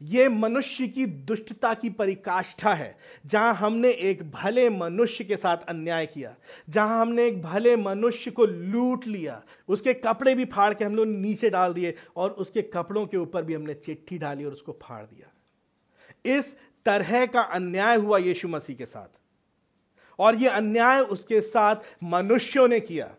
यह 0.01 0.29
मनुष्य 0.31 0.87
की 0.89 1.07
दुष्टता 1.07 1.73
की 1.75 1.91
परिकाष्ठा 1.91 2.75
है, 2.75 2.97
जहाँ 3.27 3.55
हमने 3.55 3.91
एक 3.91 4.23
भले 4.31 4.69
मनुष्य 4.71 5.25
के 5.25 5.37
साथ 5.37 5.65
अन्याय 5.69 6.07
किया, 6.07 6.35
जहाँ 6.69 7.01
हमने 7.01 7.27
एक 7.27 7.43
भले 7.43 7.77
मनुष्य 7.77 8.31
को 8.31 8.47
लूट 8.47 9.07
लिया, 9.07 9.43
उसके 9.69 9.95
कपड़े 9.95 10.35
भी 10.35 10.45
फाड़ 10.45 10.73
के 10.75 10.85
हम 10.85 10.97
लोग 10.97 11.07
नीचे 11.07 11.51
डाल 11.51 11.75
दिए, 11.75 11.95
और 12.17 12.31
उसके 12.31 12.63
कपड़ों 12.63 13.07
के 13.07 13.17
ऊपर 13.17 13.43
भी 13.43 13.55
हमने 13.55 13.75
चिट्ठी 13.75 14.19
डाली 14.19 14.45
और 14.45 14.53
उसको 14.53 14.79
फाड़ 14.83 15.05
दिया। 15.05 16.39
इस 16.39 16.57
तरह 16.87 17.27
का 17.27 17.41
अन्याय 17.41 17.97
हुआ 17.97 18.19
यीशु 18.19 18.49
मसीह 18.49 18.77
के 18.77 18.87
साथ, 18.87 19.09
और 20.19 20.37
यह 20.37 20.57
अन्याय 20.57 21.01
उसके 21.01 21.41
साथ 21.41 21.77
मनुष्यों 22.05 22.69
ने 22.69 22.81
किया। 22.81 23.15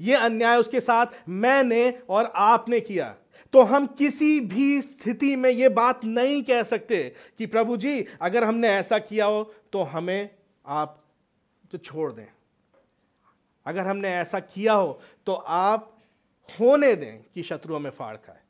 यह 0.00 0.24
अन्याय 0.24 0.58
उसके 0.58 0.80
साथ 0.80 1.06
मैंने 1.28 1.90
और 2.08 2.32
आपने 2.36 2.80
किया। 2.80 3.14
तो 3.52 3.62
हम 3.62 3.86
किसी 3.98 4.38
भी 4.40 4.80
स्थिति 4.82 5.34
में 5.36 5.50
यह 5.50 5.68
बात 5.68 6.04
नहीं 6.04 6.42
कह 6.42 6.62
सकते 6.62 7.02
कि 7.38 7.46
प्रभु 7.46 7.76
जी, 7.76 8.06
अगर 8.22 8.44
हमने 8.44 8.68
ऐसा 8.68 8.98
किया 8.98 9.26
हो 9.26 9.42
तो 9.72 9.82
हमें 9.82 10.30
आप 10.66 11.02
तो 11.72 11.78
छोड़ 11.78 12.12
दें। 12.12 12.26
अगर 13.66 13.86
हमने 13.86 14.08
ऐसा 14.08 14.40
किया 14.40 14.72
हो 14.72 15.00
तो 15.26 15.32
आप 15.32 15.96
होने 16.48 16.94
दें 16.94 17.22
कि 17.34 17.42
शत्रु 17.42 17.74
हमें 17.76 17.90
फाड़ 17.90 18.16
खाए। 18.16 18.40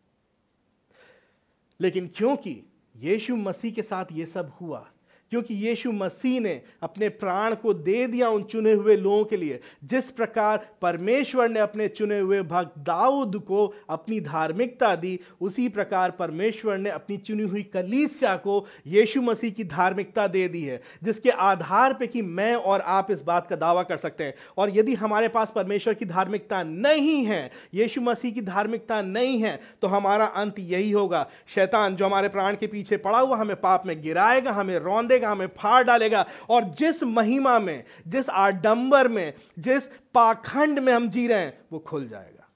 लेकिन 1.81 2.11
क्योंकि 2.17 2.63
यीशु 2.97 3.37
मसीह 3.37 3.73
के 3.73 3.83
साथ 3.83 4.05
यह 4.13 4.27
सब 4.27 4.53
हुआ 4.61 4.89
क्योंकि 5.31 5.55
यीशु 5.57 5.93
मसीह 5.93 6.41
ने 6.41 6.61
अपने 6.83 7.09
प्राण 7.09 7.55
को 7.55 7.75
दे 7.75 8.07
दिया 8.07 8.29
उन 8.29 8.43
चुने 8.43 8.73
हुए 8.73 8.97
लोगों 8.97 9.25
के 9.25 9.37
लिए। 9.37 9.61
जिस 9.85 10.11
प्रकार 10.11 10.67
परमेश्वर 10.83 11.49
ने 11.49 11.61
अपने 11.61 11.89
चुने 11.89 12.19
हुए 12.19 12.41
भक्त 12.43 12.79
दाऊद 12.79 13.37
को 13.39 13.67
अपनी 13.91 14.21
धार्मिकता 14.21 14.95
दी, 14.97 15.19
उसी 15.41 15.69
प्रकार 15.69 16.11
परमेश्वर 16.11 16.79
ने 16.79 16.91
अपनी 16.91 17.17
चुनी 17.17 17.43
हुई 17.43 17.63
कलीसिया 17.65 18.35
को 18.37 18.67
यीशु 18.87 19.23
मसीह 19.23 19.51
की 19.51 19.65
धार्मिकता 19.65 20.27
दे 20.27 20.47
दी 20.49 20.63
है, 20.63 20.81
जिसके 21.03 21.31
आधार 21.31 21.93
पर 21.93 22.07
कि 22.07 22.23
मैं 22.23 22.55
और 22.55 22.81
आप 22.81 23.11
इस 23.11 23.23
बात 23.23 23.47
का 23.47 23.57
दावा 23.57 23.83
कर 23.83 23.97
सकते 23.97 24.25
हैं। 24.25 24.35
और 24.59 24.77
यदि 24.77 24.95
हमारे 24.95 25.29
पास 25.29 25.53
परमेश्वर 25.55 25.95
की 25.95 26.05
धार्मिकता 26.05 26.63
नहीं 26.63 27.25
है, 27.25 27.51
यीशु 27.75 28.01
मसीह 28.01 28.33
की 28.33 28.41
धार्मिकता 28.43 29.01
नहीं 29.03 29.41
है 29.43 29.59
तो 29.83 29.89
हमारा 29.89 30.25
अंत 30.25 30.59
यही 30.59 30.91
होगा। 30.91 31.27
शैतान 31.55 31.97
जो 31.97 32.07
हमारे 32.07 32.29
प्राण 32.29 32.57
के 32.57 32.67
पीछे 32.67 32.97
पड़ा 32.97 33.19
हुआ 33.19 33.37
हमें 33.37 33.57
पाप 33.57 33.87
में 33.87 34.01
गिराएगा, 34.03 34.53
हमें 34.53 34.79
रौंदेगा। 34.79 35.20
देगा 35.21 35.33
हमें 35.33 35.47
फाड़ 35.47 35.85
डालेगा। 35.85 36.27
और 36.51 36.65
जिस 36.65 37.03
महिमा 37.03 37.59
में, 37.59 37.85
जिस 38.09 38.29
आडंबर 38.29 39.09
में, 39.09 39.35
जिस 39.59 39.83
पाखंड 40.15 40.79
में 40.79 40.93
हम 40.93 41.11
जी 41.11 41.27
रहे 41.27 41.39
हैं, 41.39 41.59
वो 41.73 41.79
खुल 41.79 42.09
जाएगा। 42.09 42.49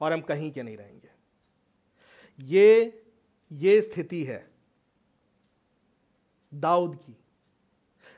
और 0.00 0.12
हम 0.12 0.20
कहीं 0.20 0.52
के 0.52 0.62
नहीं 0.62 0.76
रहेंगे। 0.76 1.10
ये 2.40 3.00
ये 3.52 3.82
स्थिति 3.82 4.24
है 4.24 4.50
दाऊद 6.54 6.96
की। 6.96 7.16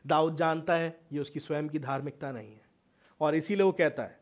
दाऊद 0.06 0.36
जानता 0.36 0.74
है, 0.74 1.00
ये 1.12 1.18
उसकी 1.18 1.40
स्वयं 1.40 1.68
की 1.68 1.78
धार्मिकता 1.78 2.32
नहीं 2.32 2.52
है। 2.52 2.62
और 3.20 3.34
इसीलिए 3.34 3.64
वो 3.64 3.72
कहता 3.72 4.02
है, 4.02 4.20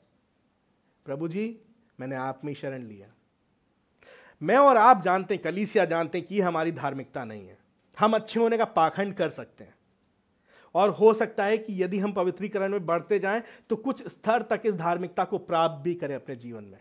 प्रभु 1.05 1.29
जी, 1.29 1.61
मैंने 2.01 2.17
आप 2.17 2.45
में 2.45 2.55
शरण 2.55 2.83
लिया। 2.83 3.09
मैं 4.43 4.57
और 4.57 4.77
आप 4.77 5.03
जानते 5.03 5.35
हैं, 5.35 5.43
कलीसिया 5.43 5.85
जानते 5.85 6.19
हैं 6.19 6.27
कि 6.27 6.41
हमारी 6.41 6.73
धार्मिकता 6.73 7.25
नहीं 7.25 7.49
है। 7.49 7.64
हम 8.01 8.15
अच्छे 8.15 8.41
होने 8.41 8.59
का 8.59 8.65
पाखंड 8.65 9.15
कर 9.15 9.29
सकते 9.29 9.65
हैं। 9.65 9.75
और 10.75 10.91
हो 10.91 11.15
सकता 11.15 11.45
है 11.45 11.59
कि 11.59 11.83
यदि 11.83 11.99
हम 11.99 12.13
पवित्रीकरण 12.13 12.73
में 12.73 12.87
बढ़ते 12.87 13.19
जाएँ 13.19 13.43
तो 13.71 13.77
कुछ 13.77 14.07
स्तर 14.09 14.43
तक 14.43 14.63
इस 14.65 14.75
धार्मिकता 14.75 15.25
को 15.25 15.39
प्राप्त 15.39 15.85
भी 15.85 15.95
करें 15.95 16.15
अपने 16.15 16.37
जीवन 16.37 16.65
में। 16.65 16.79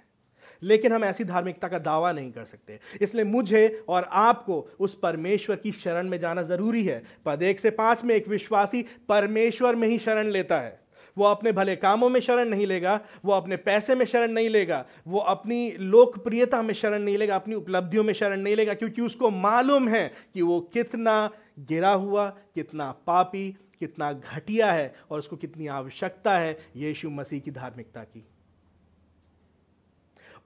लेकिन 0.61 0.91
हम 0.91 1.03
ऐसी 1.03 1.23
धार्मिकता 1.23 1.67
का 1.67 1.79
दावा 1.79 2.11
नहीं 2.11 2.31
कर 2.31 2.43
सकते। 2.43 2.79
इसलिए 3.01 3.25
मुझे 3.25 3.83
और 3.89 4.03
आपको 4.03 4.69
उस 4.79 4.95
परमेश्वर 4.95 5.55
की 5.55 5.71
शरण 5.71 6.09
में 6.09 6.19
जाना 6.19 6.41
ज़रूरी 6.41 6.83
है। 6.85 7.03
पद 7.25 7.43
एक 7.43 7.59
से 7.59 7.69
पाँच 7.69 8.03
में 8.03 8.15
एक 8.15 8.27
विश्वासी 8.27 8.85
परमेश्वर 9.09 9.75
में 9.75 9.87
ही 9.87 9.99
शरण 9.99 10.27
लेता 10.27 10.59
है। 10.59 10.82
वो 11.17 11.25
अपने 11.25 11.51
भले 11.51 11.75
कामों 11.75 12.09
में 12.09 12.19
शरण 12.19 12.49
नहीं 12.49 12.67
लेगा, 12.67 13.01
वो 13.25 13.31
अपने 13.31 13.57
पैसे 13.57 13.95
में 13.95 14.05
शरण 14.05 14.31
नहीं 14.31 14.49
लेगा, 14.49 14.85
वो 15.07 15.19
अपनी 15.19 15.71
लोकप्रियता 15.71 16.61
में 16.61 16.73
शरण 16.73 17.01
नहीं 17.01 17.17
लेगा, 17.17 17.35
अपनी 17.35 17.55
उपलब्धियों 17.55 18.03
में 18.03 18.13
शरण 18.13 18.41
नहीं 18.41 18.55
लेगा, 18.55 18.73
क्योंकि 18.73 19.01
उसको 19.01 19.29
मालूम 19.29 19.87
है 19.87 20.11
कि 20.33 20.41
वो 20.41 20.61
कितना 20.61 21.29
गिरा 21.59 21.91
हुआ, 21.91 22.29
कितना 22.29 22.91
पापी, 22.91 23.57
कितना 23.79 24.13
घटिया 24.13 24.71
है 24.71 24.95
और 25.11 25.19
उसको 25.19 25.35
कितनी 25.35 25.67
आवश्यकता 25.67 26.37
है 26.37 26.57
यीशु 26.75 27.09
मसीह 27.09 27.39
की 27.39 27.51
धार्मिकता 27.51 28.03
की। 28.03 28.27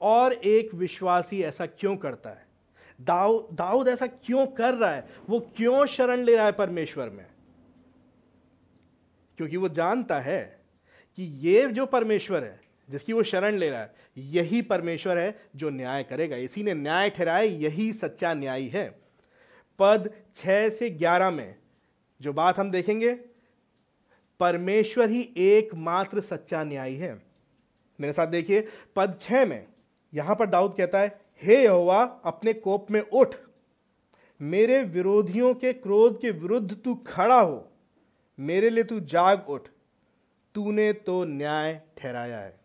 और 0.01 0.33
एक 0.33 0.73
विश्वासी 0.73 1.43
ऐसा 1.43 1.65
क्यों 1.65 1.97
करता 1.97 2.29
है? 2.29 2.47
दाऊद 3.01 3.47
दाऊद 3.53 3.87
ऐसा 3.87 4.07
क्यों 4.07 4.47
कर 4.47 4.73
रहा 4.73 4.91
है? 4.91 5.07
वो 5.29 5.39
क्यों 5.39 5.85
शरण 5.85 6.23
ले 6.23 6.35
रहा 6.35 6.45
है 6.45 6.51
परमेश्वर 6.51 7.09
में? 7.09 7.25
क्योंकि 9.37 9.57
वो 9.57 9.69
जानता 9.69 10.19
है 10.19 10.56
कि 11.17 11.23
ये 11.23 11.67
जो 11.67 11.85
परमेश्वर 11.85 12.43
है, 12.43 12.59
जिसकी 12.89 13.13
वो 13.13 13.23
शरण 13.23 13.57
ले 13.57 13.69
रहा 13.69 13.81
है, 13.81 13.95
यही 14.17 14.61
परमेश्वर 14.61 15.17
है 15.17 15.39
जो 15.55 15.69
न्याय 15.69 16.03
करेगा। 16.03 16.35
इसी 16.35 16.63
ने 16.63 16.73
न्याय 16.73 17.09
ठहराया, 17.09 17.41
यही 17.41 17.93
सच्चा 17.93 18.33
न्याय 18.33 18.63
है। 18.63 18.99
पद 19.79 20.13
छह 20.35 20.69
से 20.69 20.89
ग्यारह 20.89 21.31
में 21.31 21.55
जो 22.21 22.33
बात 22.33 22.59
हम 22.59 22.71
देखेंगे, 22.71 23.13
परमेश्वर 24.39 25.09
ही 25.09 25.33
एकमात्र 25.37 26.21
सच्चा 26.21 26.63
न्याय 26.63 26.93
है। 26.93 27.21
मेरे 28.01 28.13
साथ 28.13 28.27
देखिए, 28.27 28.67
पद 28.95 29.17
छह 29.21 29.45
में 29.45 29.67
यहाँ 30.13 30.35
पर 30.35 30.47
दाऊद 30.47 30.75
कहता 30.77 30.99
है, 30.99 31.21
हे 31.41 31.63
यहोवा, 31.63 32.21
अपने 32.25 32.53
कोप 32.53 32.91
में 32.91 33.01
उठ। 33.01 33.35
मेरे 34.41 34.83
विरोधियों 34.83 35.53
के 35.53 35.73
क्रोध 35.73 36.21
के 36.21 36.31
विरुद्ध 36.31 36.77
तू 36.77 36.95
खड़ा 36.95 37.41
हो। 37.41 37.71
मेरे 38.39 38.69
लिए 38.69 38.83
तू 38.83 38.99
जाग 38.99 39.49
उठ। 39.49 39.67
तूने 40.57 40.93
तो 40.93 41.23
न्याय 41.23 41.81
ठहराया 41.97 42.39
है। 42.39 42.59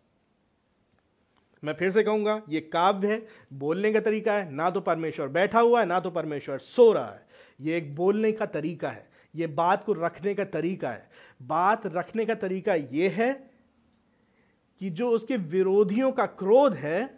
मैं 1.63 1.73
फिर 1.73 1.91
से 1.91 2.03
कहूँगा, 2.03 2.41
ये 2.49 2.61
काव्य 2.61 3.07
है, 3.07 3.27
बोलने 3.53 3.93
का 3.93 3.99
तरीका 3.99 4.33
है, 4.33 4.51
ना 4.51 4.69
तो 4.69 4.81
परमेश्वर 4.81 5.27
बैठा 5.27 5.59
हुआ 5.59 5.79
है, 5.79 5.85
ना 5.85 5.99
तो 5.99 6.11
परमेश्वर 6.11 6.57
सो 6.57 6.93
रहा 6.93 7.11
है। 7.11 7.25
ये 7.61 7.77
एक 7.77 7.95
बोलने 7.95 8.31
का 8.31 8.45
तरीका 8.45 8.89
है, 8.89 9.09
ये 9.35 9.47
बात 9.47 9.83
को 9.83 9.93
रखने 9.93 10.33
का 10.33 10.45
तरीका 10.45 10.91
है। 10.91 11.09
बात 11.41 11.87
रखने 11.87 12.25
का 12.25 12.35
तरीका 12.35 12.73
ये 12.73 13.09
है 13.09 13.49
कि 14.79 14.89
जो 14.89 15.09
उसके 15.09 15.37
विरोधियों 15.37 16.11
का 16.11 16.25
क्रोध 16.25 16.73
है, 16.73 17.17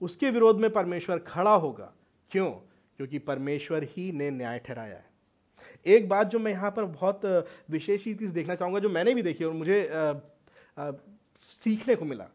उसके 0.00 0.30
विरोध 0.30 0.60
में 0.60 0.70
परमेश्वर 0.70 1.18
खड़ा 1.18 1.54
होगा। 1.54 1.92
क्यों? 2.30 2.50
क्योंकि 2.96 3.18
परमेश्वर 3.18 3.82
ही 3.82 4.12
ने 4.12 4.30
न्याय 4.30 4.58
ठहराया 4.58 4.96
है। 4.96 5.15
एक 5.86 6.08
बात 6.08 6.26
जो 6.26 6.38
मैं 6.38 6.52
यहाँ 6.52 6.70
पर 6.70 6.84
बहुत 6.84 7.20
विशेष 7.70 8.04
चीज़ 8.04 8.30
देखना 8.30 8.54
चाहूँगा 8.54 8.80
जो 8.80 8.88
मैंने 8.88 9.14
भी 9.14 9.22
देखी 9.22 9.44
और 9.44 9.52
मुझे 9.52 9.86
आ, 9.88 10.12
आ, 10.78 10.90
सीखने 11.42 11.94
को 11.94 12.04
मिला। 12.04 12.28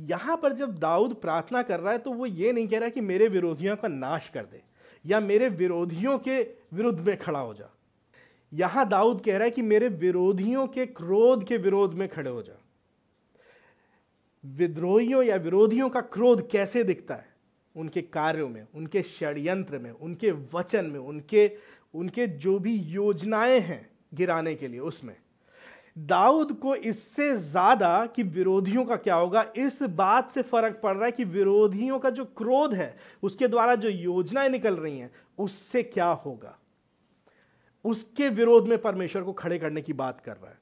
यहाँ 0.00 0.36
पर 0.36 0.52
जब 0.52 0.78
दाऊद 0.78 1.14
प्रार्थना 1.14 1.62
कर 1.62 1.80
रहा 1.80 1.92
है 1.92 1.98
तो 1.98 2.12
वो 2.12 2.26
ये 2.26 2.52
नहीं 2.52 2.68
कह 2.68 2.78
रहा 2.78 2.88
कि 2.88 3.00
मेरे 3.00 3.28
विरोधियों 3.28 3.76
का 3.76 3.88
नाश 3.88 4.28
कर 4.28 4.44
दे 4.44 4.62
या 5.04 5.20
मेरे 5.20 5.48
विरोधियों 5.48 6.18
के 6.18 6.40
विरुद्ध 6.74 6.98
में 7.00 7.16
खड़ा 7.16 7.38
हो 7.38 7.54
जा। 7.54 7.70
यहाँ 8.52 8.88
दाऊद 8.88 9.20
कह 9.24 9.36
रहा 9.36 9.44
है 9.44 9.50
कि 9.50 9.62
मेरे 9.62 9.88
विरोधियों 9.88 10.66
के 10.66 10.86
क्रोध 10.86 11.46
के 11.46 11.56
विरोध 11.56 11.94
में 11.94 12.08
खड़े 12.08 12.30
हो 12.30 12.42
जा। 12.42 12.60
विद्रोहियों 14.44 15.22
या 15.22 15.36
विरोधियों 15.36 15.88
का 15.88 16.00
क्रोध 16.00 16.48
कैसे 16.50 16.84
दिखता 16.84 17.14
है? 17.14 17.34
उनके 17.74 18.02
कार्यों 18.02 18.48
में 18.48 18.66
उनके 18.74 19.02
षड्यंत्र 19.02 19.78
में 19.78 19.90
उनके 19.90 20.30
वचन 20.54 20.84
में 20.84 20.98
उनके 21.00 21.46
उनके 21.96 22.26
जो 22.26 22.58
भी 22.58 22.76
योजनाएँ 22.76 23.60
हैं 23.60 23.88
गिराने 24.14 24.54
के 24.54 24.68
लिए 24.68 24.80
उसमें। 24.80 25.16
दाऊद 25.98 26.52
को 26.52 26.74
इससे 26.74 27.36
ज़्यादा 27.36 28.06
कि 28.06 28.22
विरोधियों 28.22 28.84
का 28.84 28.96
क्या 28.96 29.14
होगा? 29.14 29.44
इस 29.56 29.82
बात 29.82 30.30
से 30.30 30.42
फ़र्क 30.42 30.80
पड़ 30.82 30.94
रहा 30.94 31.04
है 31.04 31.12
कि 31.12 31.24
विरोधियों 31.24 31.98
का 31.98 32.10
जो 32.10 32.24
क्रोध 32.36 32.74
है, 32.74 32.96
उसके 33.22 33.48
द्वारा 33.48 33.74
जो 33.74 33.88
योजनाएँ 33.88 34.48
निकल 34.48 34.76
रही 34.76 34.98
हैं, 34.98 35.10
उससे 35.38 35.82
क्या 35.82 36.06
होगा? 36.06 36.56
उसके 37.84 38.28
विरोध 38.28 38.68
में 38.68 38.78
परमेश्वर 38.78 39.22
को 39.22 39.32
खड़े 39.32 39.58
करने 39.58 39.82
की 39.82 39.92
बात 39.92 40.20
कर 40.20 40.36
रहा 40.36 40.50
है। 40.50 40.58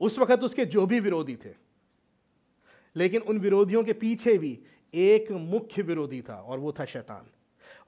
उस 0.00 0.18
वक्त 0.18 0.42
उसके 0.42 0.64
जो 0.66 0.86
भी 0.86 1.00
विरोधी 1.00 1.36
थे, 1.36 1.54
लेकिन 2.96 3.20
उन 3.20 3.38
विरोधियों 3.38 3.84
के 3.84 3.92
पीछे 3.92 4.36
भी 4.38 4.58
एक 4.94 5.30
मुख्य 5.32 5.82
विरोधी 5.82 6.20
था, 6.22 6.34
और 6.34 6.58
वो 6.58 6.72
था 6.72 6.84
शैतान। 6.84 7.26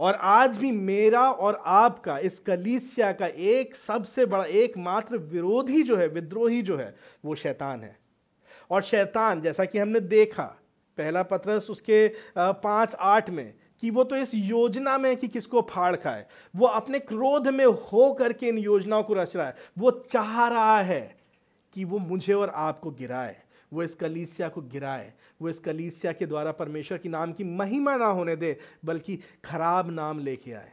और 0.02 0.14
आज 0.14 0.56
भी 0.56 0.72
मेरा 0.72 1.30
और 1.30 1.62
आपका, 1.66 2.18
इस 2.18 2.38
कलीसिया 2.38 3.12
का 3.12 3.26
एक 3.26 3.76
सबसे 3.76 4.26
बड़ा, 4.26 4.44
एकमात्र 4.44 5.16
विरोधी 5.16 5.82
जो 5.82 5.96
है, 5.96 6.08
विद्रोही 6.08 6.62
जो 6.62 6.76
है, 6.76 6.96
वो 7.24 7.34
शैतान 7.34 7.80
है। 7.80 7.98
और 8.70 8.82
शैतान, 8.82 9.40
जैसा 9.40 9.64
कि 9.64 9.78
हमने 9.78 10.00
देखा, 10.00 10.44
पहला 10.98 11.22
पत्रस 11.22 11.70
उसके 11.70 12.12
पाँच 12.38 12.94
आठ 12.94 13.30
में, 13.30 13.54
कि 13.80 13.90
वो 13.90 14.04
तो 14.04 14.16
इस 14.16 14.34
योजना 14.34 14.98
में 14.98 15.16
कि 15.16 15.28
किसको 15.28 15.62
फाड़ 15.62 15.96
खाए। 15.96 16.26
वो 16.56 16.66
अपने 16.66 16.98
क्रोध 16.98 17.48
में 17.48 17.66
हो 17.66 18.12
करके 18.12 18.46
इन 18.46 18.58
योजनाओं 18.58 19.02
को 19.02 19.14
रच 19.14 19.36
रहा 19.36 19.46
है। 19.46 19.56
वो 19.78 19.90
चाह 19.90 20.48
रहा 20.48 20.80
है 20.80 21.16
कि 21.72 21.84
वो 21.84 21.98
मुझे 21.98 22.32
और 22.32 22.50
आपको 22.50 22.90
गिराए। 22.90 23.36
वो 23.72 23.82
इस 23.82 23.94
कलीसिया 23.94 24.48
को 24.48 24.60
गिराए। 24.60 25.12
वो 25.42 25.48
इस 25.48 25.58
कलीसिया 25.58 26.12
के 26.12 26.26
द्वारा 26.26 26.52
परमेश्वर 26.52 26.98
की 26.98 27.08
नाम 27.08 27.32
की 27.32 27.44
महिमा 27.44 27.96
ना 27.96 28.06
होने 28.06 28.36
दे, 28.36 28.56
बल्कि 28.84 29.18
खराब 29.44 29.90
नाम 29.90 30.18
लेके 30.18 30.52
आए। 30.52 30.72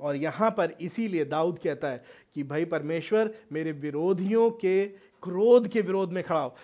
और 0.00 0.16
यहाँ 0.16 0.50
पर 0.50 0.74
इसीलिए 0.80 1.24
दाऊद 1.24 1.58
कहता 1.58 1.88
है 1.88 2.04
कि, 2.34 2.42
भाई 2.42 2.64
परमेश्वर, 2.64 3.34
मेरे 3.52 3.72
विरोधियों 3.72 4.50
के 4.50 4.86
क्रोध 5.22 5.68
के 5.68 5.80
विरोध 5.80 6.12
में 6.12 6.24
खड़ा 6.24 6.40
हो। 6.40 6.56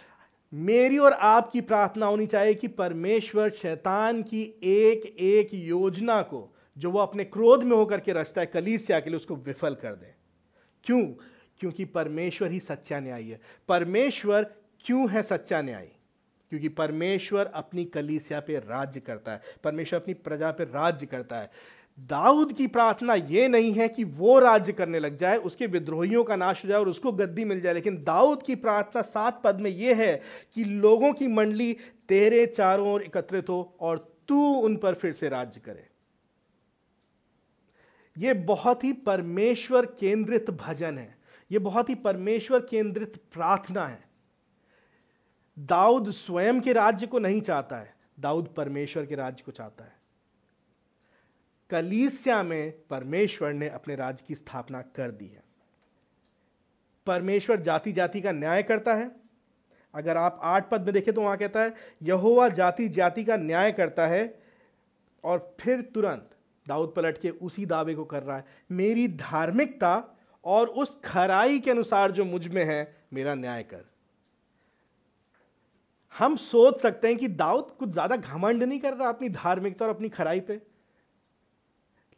मेरी 0.54 0.98
और 0.98 1.12
आपकी 1.12 1.60
प्रार्थना 1.60 2.06
होनी 2.06 2.26
चाहिए 2.26 2.54
कि 2.54 2.68
परमेश्वर 2.68 3.50
शैतान 3.50 4.22
की 4.22 4.42
एक 4.62 5.16
एक 5.18 5.54
योजना 5.54 6.22
को, 6.22 6.56
जो 6.78 6.90
वो 6.90 6.98
अपने 6.98 7.24
क्रोध 7.24 7.62
में 7.62 7.76
होकर 7.76 8.00
के 8.00 8.12
रचता 8.12 8.40
है, 8.40 8.46
कलीसिया 8.46 9.00
के 9.00 9.10
लिए 9.10 9.16
उसको 9.16 9.36
विफल 9.36 9.74
कर 9.74 9.94
दे। 9.94 10.14
क्यों? 10.84 11.06
क्योंकि 11.60 11.84
परमेश्वर 11.84 12.50
ही 12.50 12.60
सच्चा 12.60 13.00
न्याय 13.00 13.22
है। 13.22 13.40
परमेश्वर 13.68 14.54
क्यों 14.80 15.10
है 15.10 15.22
सच्चा 15.22 15.62
न्याय? 15.62 15.88
क्योंकि 16.52 16.68
परमेश्वर 16.68 17.46
अपनी 17.54 17.84
कलीसिया 17.84 18.40
पे 18.40 18.56
राज्य 18.58 19.00
करता 19.00 19.32
है, 19.32 19.40
परमेश्वर 19.64 20.00
अपनी 20.00 20.14
प्रजा 20.14 20.50
पे 20.50 20.64
राज्य 20.64 21.06
करता 21.06 21.36
है। 21.36 21.50
दाऊद 21.98 22.52
की 22.52 22.66
प्रार्थना 22.66 23.14
यह 23.14 23.48
नहीं 23.48 23.72
है 23.72 23.88
कि 23.88 24.04
वो 24.04 24.38
राज्य 24.38 24.72
करने 24.72 24.98
लग 24.98 25.16
जाए, 25.16 25.36
उसके 25.36 25.66
विद्रोहियों 25.66 26.24
का 26.24 26.36
नाश 26.36 26.64
हो 26.64 26.68
जाए 26.68 26.78
और 26.78 26.88
उसको 26.88 27.12
गद्दी 27.12 27.44
मिल 27.44 27.60
जाए, 27.60 27.74
लेकिन 27.74 28.02
दाऊद 28.04 28.42
की 28.42 28.54
प्रार्थना 28.54 29.02
सात 29.02 29.40
पद 29.44 29.60
में 29.60 29.70
यह 29.70 29.96
है 29.96 30.22
कि 30.54 30.64
लोगों 30.64 31.12
की 31.12 31.28
मंडली 31.28 31.76
तेरे 32.08 32.46
चारों 32.46 32.92
ओर 32.92 33.02
एकत्रित 33.02 33.48
हो 33.48 33.76
और 33.80 34.14
तू 34.28 34.54
उन 34.54 34.76
पर 34.76 34.94
फिर 34.94 35.12
से 35.12 35.28
राज्य 35.28 35.60
करे। 35.60 35.88
यह 38.18 38.34
बहुत 38.34 38.84
ही 38.84 38.92
परमेश्वर 38.92 39.86
केंद्रित 39.86 40.50
भजन 40.50 40.98
है 40.98 41.14
यह 41.50 41.58
बहुत 41.58 41.90
ही 41.90 41.94
परमेश्वर 41.94 42.60
केंद्रित 42.60 43.16
प्रार्थना 43.32 43.86
है। 43.86 44.11
दाऊद 45.58 46.10
स्वयं 46.10 46.60
के 46.60 46.72
राज्य 46.72 47.06
को 47.06 47.18
नहीं 47.18 47.40
चाहता 47.40 47.76
है, 47.76 47.94
दाऊद 48.20 48.46
परमेश्वर 48.46 49.06
के 49.06 49.14
राज्य 49.14 49.42
को 49.46 49.52
चाहता 49.52 49.84
है। 49.84 49.92
कलीसिया 51.70 52.42
में 52.42 52.74
परमेश्वर 52.90 53.52
ने 53.52 53.68
अपने 53.68 53.94
राज्य 53.94 54.24
की 54.28 54.34
स्थापना 54.34 54.82
कर 54.82 55.10
दी 55.10 55.26
है। 55.26 55.42
परमेश्वर 57.06 57.60
जाति 57.60 57.92
जाति 57.92 58.20
का 58.20 58.32
न्याय 58.32 58.62
करता 58.62 58.94
है। 58.94 59.10
अगर 59.94 60.16
आप 60.16 60.40
आठ 60.42 60.70
पद 60.70 60.82
में 60.82 60.92
देखें 60.94 61.14
तो 61.14 61.22
वहाँ 61.22 61.36
कहता 61.36 61.62
है, 61.62 61.74
यहोवा 62.02 62.48
जाति 62.48 62.88
जाति 62.88 63.24
का 63.24 63.36
न्याय 63.36 63.72
करता 63.72 64.06
है, 64.06 64.42
और 65.24 65.56
फिर 65.60 65.80
तुरंत 65.80 66.30
दाऊद 66.68 66.92
पलट 66.96 67.18
के 67.18 67.30
उसी 67.30 67.66
दावे 67.66 67.94
को 67.94 68.04
कर 68.04 68.22
रहा 68.22 68.36
है, 68.36 68.44
मेरी 68.70 69.08
धार्मिकता 69.08 70.04
और 70.44 70.66
उस 70.66 71.00
खराई 71.04 71.58
के 71.60 71.70
अनुसार 71.70 72.10
जो 72.10 72.24
मुझमें 72.24 72.64
है, 72.64 72.96
मेरा 73.12 73.34
न्याय 73.34 73.62
कर। 73.62 73.91
हम 76.14 76.36
सोच 76.36 76.80
सकते 76.80 77.08
हैं 77.08 77.16
कि 77.16 77.28
दाऊद 77.28 77.70
कुछ 77.70 77.88
ज़्यादा 77.88 78.16
घमंड 78.16 78.62
नहीं 78.62 78.78
कर 78.80 78.94
रहा 78.94 79.08
अपनी 79.08 79.28
धार्मिकता 79.28 79.84
और 79.84 79.94
अपनी 79.94 80.08
खराई 80.08 80.40
पे। 80.40 80.60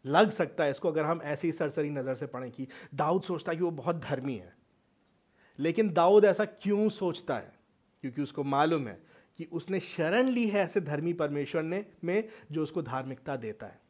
लग 0.05 0.31
सकता 0.31 0.65
है 0.65 0.71
इसको 0.71 0.89
अगर 0.89 1.05
हम 1.05 1.21
ऐसी 1.23 1.53
सरसरी 1.53 1.91
नज़र 1.91 2.15
से 2.15 2.27
पढ़ें 2.27 2.51
कि 2.51 2.67
दाऊद 2.95 3.23
सोचता 3.23 3.53
है 3.53 3.59
कि 3.59 3.65
वो 3.65 3.71
बहुत 3.71 3.97
धर्मी 3.97 4.35
है। 4.37 4.53
लेकिन 5.59 5.93
दाऊद 5.93 6.25
ऐसा 6.25 6.45
क्यों 6.45 6.89
सोचता 6.89 7.37
है? 7.37 7.53
क्योंकि 8.05 8.23
उसको 8.23 8.45
मालूम 8.45 8.89
है 8.89 8.99
कि 9.39 9.45
उसने 9.53 9.81
शरण 9.81 10.29
ली 10.29 10.47
है 10.49 10.63
ऐसे 10.63 10.81
धर्मी 10.81 11.13
परमेश्वर 11.13 11.63
ने, 11.63 11.85
में 12.05 12.29
जो 12.53 12.63
उसको 12.63 12.83
धार्मिकता 12.83 13.37
देता 13.37 13.67
है। 13.67 13.81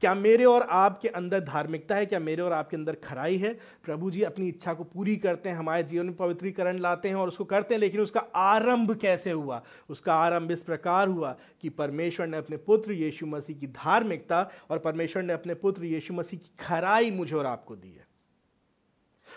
क्या 0.00 0.14
मेरे 0.14 0.44
और 0.44 0.62
आपके 0.62 1.08
अंदर 1.08 1.40
धार्मिकता 1.40 1.94
है? 1.94 2.06
क्या 2.06 2.18
मेरे 2.18 2.42
और 2.42 2.52
आपके 2.52 2.76
अंदर 2.76 2.94
खराई 2.94 3.36
है? 3.36 3.54
प्रभु 3.84 4.10
जी 4.10 4.22
अपनी 4.22 4.48
इच्छा 4.48 4.74
को 4.74 4.84
पूरी 4.84 5.16
करते 5.16 5.48
हैं, 5.48 5.56
हमारे 5.56 5.82
जीवन 5.82 6.06
में 6.06 6.16
पवित्रीकरण 6.16 6.78
लाते 6.78 7.08
हैं 7.08 7.14
और 7.14 7.28
उसको 7.28 7.44
करते 7.44 7.74
हैं, 7.74 7.80
लेकिन 7.80 8.00
उसका 8.00 8.20
आरंभ 8.34 8.96
कैसे 8.96 9.30
हुआ? 9.30 9.62
उसका 9.90 10.14
आरंभ 10.14 10.50
इस 10.50 10.62
प्रकार 10.62 11.08
हुआ 11.08 11.36
कि 11.60 11.68
परमेश्वर 11.68 12.26
ने 12.26 12.36
अपने 12.36 12.56
पुत्र 12.56 12.92
यीशु 12.92 13.26
मसीह 13.26 13.56
की 13.56 13.66
धार्मिकता 13.66 14.50
और 14.70 14.78
परमेश्वर 14.78 15.22
ने 15.22 15.32
अपने 15.32 15.54
पुत्र 15.54 15.84
यीशु 15.84 16.14
मसीह 16.14 16.38
की 16.38 16.50
खराई 16.60 17.10
मुझे 17.10 17.36
और 17.36 17.46
आपको 17.46 17.76
दी 17.76 17.88
है। 17.88 18.06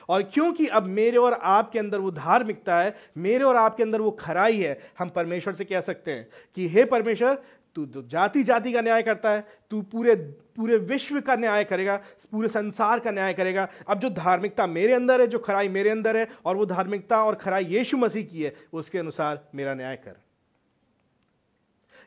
और 0.10 0.24
क्योंकि 0.24 0.68
अब 0.68 0.84
मेरे 0.84 1.18
और 1.18 1.34
आपके 1.34 1.80
अंदर 1.80 1.98
वो 1.98 2.12
धार्मिकता 2.12 2.80
है, 2.80 2.96
मेरे 3.18 3.44
और 3.44 3.56
आपके 3.56 3.84
अंदर 3.84 4.02
वो 4.02 4.12
खराई 4.12 4.62
है, 4.62 4.80
हम 5.00 5.10
परमेश्वर 5.10 5.54
से 5.54 5.66
कह 5.66 5.82
सकते 5.82 6.12
हैं 6.12 6.28
कि, 6.56 6.68
हे 6.68 6.86
परमेश्वर 6.86 7.44
तो 7.76 8.02
जाति 8.02 8.44
जाति 8.44 8.72
का 8.74 8.82
न्याय 8.82 9.04
करता 9.04 9.32
है, 9.32 9.46
तू 9.72 9.82
पूरे 9.82 10.16
पूरे 10.56 10.78
विश्व 10.78 11.20
का 11.22 11.36
न्याय 11.36 11.64
करेगा, 11.64 11.96
पूरे 12.32 12.48
संसार 12.48 13.00
का 13.00 13.12
न्याय 13.12 13.34
करेगा। 13.34 13.68
अब 13.88 14.00
जो 14.00 14.10
धार्मिकता 14.10 14.68
मेरे 14.68 14.94
अंदर 14.94 15.22
है, 15.22 15.28
जो 15.28 15.40
खराई 15.40 15.70
मेरे 15.70 15.90
अंदर 15.90 16.18
है, 16.18 16.28
और 16.46 16.56
वो 16.56 16.66
धार्मिकता 16.66 17.24
और 17.24 17.36
खराई 17.36 17.66
यीशु 17.66 17.98
मसीह 17.98 18.26
की 18.26 18.44
है, 18.44 18.54
उसके 18.74 19.00
अनुसार 19.00 19.48
मेरा 19.56 19.74
न्याय 19.74 19.96
कर। 19.96 20.18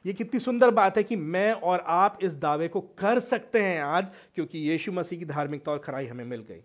ये 0.04 0.12
कितनी 0.12 0.40
सुंदर 0.40 0.70
बात 0.70 0.96
है 0.96 1.02
कि 1.02 1.16
मैं 1.16 1.52
और 1.52 1.84
आप 1.86 2.18
इस 2.22 2.34
दावे 2.34 2.68
को 2.68 2.80
कर 2.80 3.20
सकते 3.20 3.62
हैं 3.62 3.80
आज, 3.82 4.10
क्योंकि 4.34 4.58
यीशु 4.58 4.92
मसीह 4.92 5.18
की 5.18 5.24
धार्मिकता 5.24 5.72
और 5.72 5.78
खराई 5.78 6.06
हमें 6.06 6.24
मिल 6.24 6.40
गई। 6.40 6.60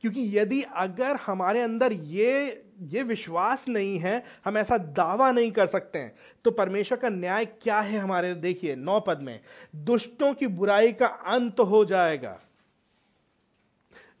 क्योंकि 0.00 0.38
यदि 0.38 0.62
अगर 0.62 1.16
हमारे 1.16 1.62
अंदर 1.62 1.92
ये 1.92 2.64
ये 2.82 3.02
विश्वास 3.02 3.64
नहीं 3.68 3.98
है, 3.98 4.24
हम 4.44 4.58
ऐसा 4.58 4.78
दावा 4.78 5.30
नहीं 5.30 5.50
कर 5.52 5.66
सकते 5.66 5.98
हैं। 5.98 6.14
तो 6.44 6.50
परमेश्वर 6.50 6.98
का 6.98 7.08
न्याय 7.08 7.44
क्या 7.44 7.80
है 7.80 7.98
हमारे, 7.98 8.34
देखिए, 8.34 8.76
नौ 8.76 9.00
पद 9.00 9.18
में। 9.22 9.40
दुष्टों 9.76 10.34
की 10.34 10.46
बुराई 10.46 10.92
का 10.92 11.06
अंत 11.06 11.60
हो 11.60 11.84
जाएगा। 11.84 12.40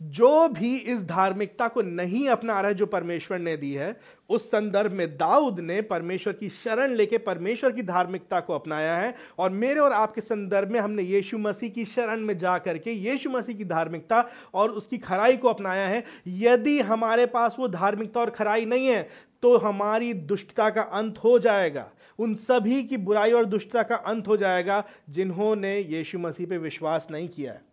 जो 0.00 0.48
भी 0.48 0.76
इस 0.76 1.02
धार्मिकता 1.04 1.66
को 1.68 1.82
नहीं 1.82 2.28
अपना 2.28 2.60
रहा 2.60 2.68
है 2.68 2.74
जो 2.74 2.86
परमेश्वर 2.86 3.38
ने 3.38 3.56
दी 3.56 3.72
है, 3.72 3.96
उस 4.28 4.50
संदर्भ 4.50 4.92
में 4.92 5.16
दाऊद 5.16 5.60
ने 5.60 5.80
परमेश्वर 5.82 6.32
की 6.32 6.48
शरण 6.48 6.94
लेके 6.94 7.18
परमेश्वर 7.18 7.72
की 7.72 7.82
धार्मिकता 7.82 8.40
को 8.40 8.54
अपनाया 8.54 8.96
है 8.96 9.14
और 9.38 9.50
मेरे 9.50 9.80
और 9.80 9.92
आपके 9.92 10.20
संदर्भ 10.20 10.70
में 10.70 10.80
हमने 10.80 11.02
यीशु 11.02 11.38
मसीह 11.38 11.70
की 11.70 11.84
शरण 11.84 12.20
में 12.20 12.36
जा 12.38 12.56
करके 12.58 12.92
यीशु 12.92 13.30
मसीह 13.30 13.56
की 13.56 13.64
धार्मिकता 13.64 14.24
और 14.54 14.70
उसकी 14.70 14.98
खराई 14.98 15.36
को 15.36 15.48
अपनाया 15.48 15.86
है। 15.88 16.04
यदि 16.26 16.80
हमारे 16.80 17.26
पास 17.26 17.56
वो 17.58 17.68
धार्मिकता 17.68 18.20
और 18.20 18.30
खराई 18.30 18.64
नहीं 18.64 18.86
है 18.86 19.08
तो 19.42 19.56
हमारी 19.58 20.12
दुष्टता 20.14 20.68
का 20.70 20.82
अंत 20.82 21.18
हो 21.18 21.38
जाएगा। 21.38 21.88
उन 22.18 22.34
सभी 22.34 22.82
की 22.84 22.96
बुराई 22.96 23.32
और 23.32 23.44
दुष्टता 23.44 23.82
का 23.82 23.96
अंत 23.96 24.28
हो 24.28 24.36
जाएगा 24.36 24.84
जिन्होंने 25.10 25.78
यीशु 25.78 26.18
मसीह 26.18 26.46
पे 26.46 26.58
विश्वास 26.58 27.08
नहीं 27.10 27.28
किया 27.28 27.52
है। 27.52 27.66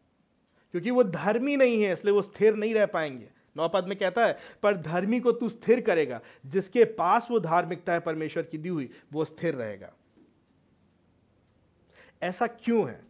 क्योंकि 0.76 0.92
वो 0.92 1.04
धर्मी 1.04 1.58
नहीं 1.58 1.84
है, 1.84 1.94
इसलिए 1.94 2.14
वो 2.14 2.22
स्थिर 2.22 2.56
नहीं 2.56 2.74
रह 2.74 2.86
पाएँगे। 2.86 3.30
नौ 3.58 3.68
पद 3.68 3.86
में 3.86 3.98
कहता 3.98 4.26
है, 4.26 4.38
पर 4.64 4.78
धर्मी 4.78 5.20
को 5.20 5.32
तू 5.32 5.50
स्थिर 5.50 5.82
करेगा। 5.82 6.22
जिसके 6.46 6.86
पास 6.86 7.28
वो 7.32 7.40
धार्मिकता 7.40 7.94
है 7.94 8.00
परमेश्वर 8.00 8.44
की 8.44 8.58
दी 8.58 8.70
हुई, 8.70 8.90
वो 9.14 9.26
स्थिर 9.26 9.56
रहेगा। 9.56 9.94
ऐसा 12.24 12.48
क्यों 12.48 12.90
है? 12.90 13.02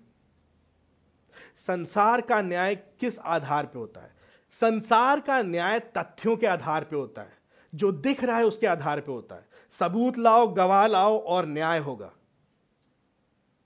संसार 1.68 2.22
का 2.22 2.42
न्याय 2.42 2.76
किस 2.76 3.20
आधार 3.20 3.66
पे 3.66 3.80
होता 3.80 4.02
है? 4.02 4.16
संसार 4.52 5.20
का 5.20 5.42
न्याय 5.42 5.80
तथ्यों 5.80 6.38
के 6.38 6.48
आधार 6.48 6.84
पे 6.84 6.96
होता 6.96 7.22
है। 7.22 7.38
जो 7.76 7.92
दिख 7.92 8.24
रहा 8.24 8.38
है 8.38 8.46
उसके 8.46 8.68
आधार 8.68 9.02
पे 9.02 9.12
होता 9.12 9.36
है। 9.36 9.48
सबूत 9.72 10.18
लाओ, 10.18 10.48
गवाह 10.48 10.88
लाओ 10.88 11.20
और 11.20 11.46
न्याय 11.46 11.80
होगा। 11.80 12.12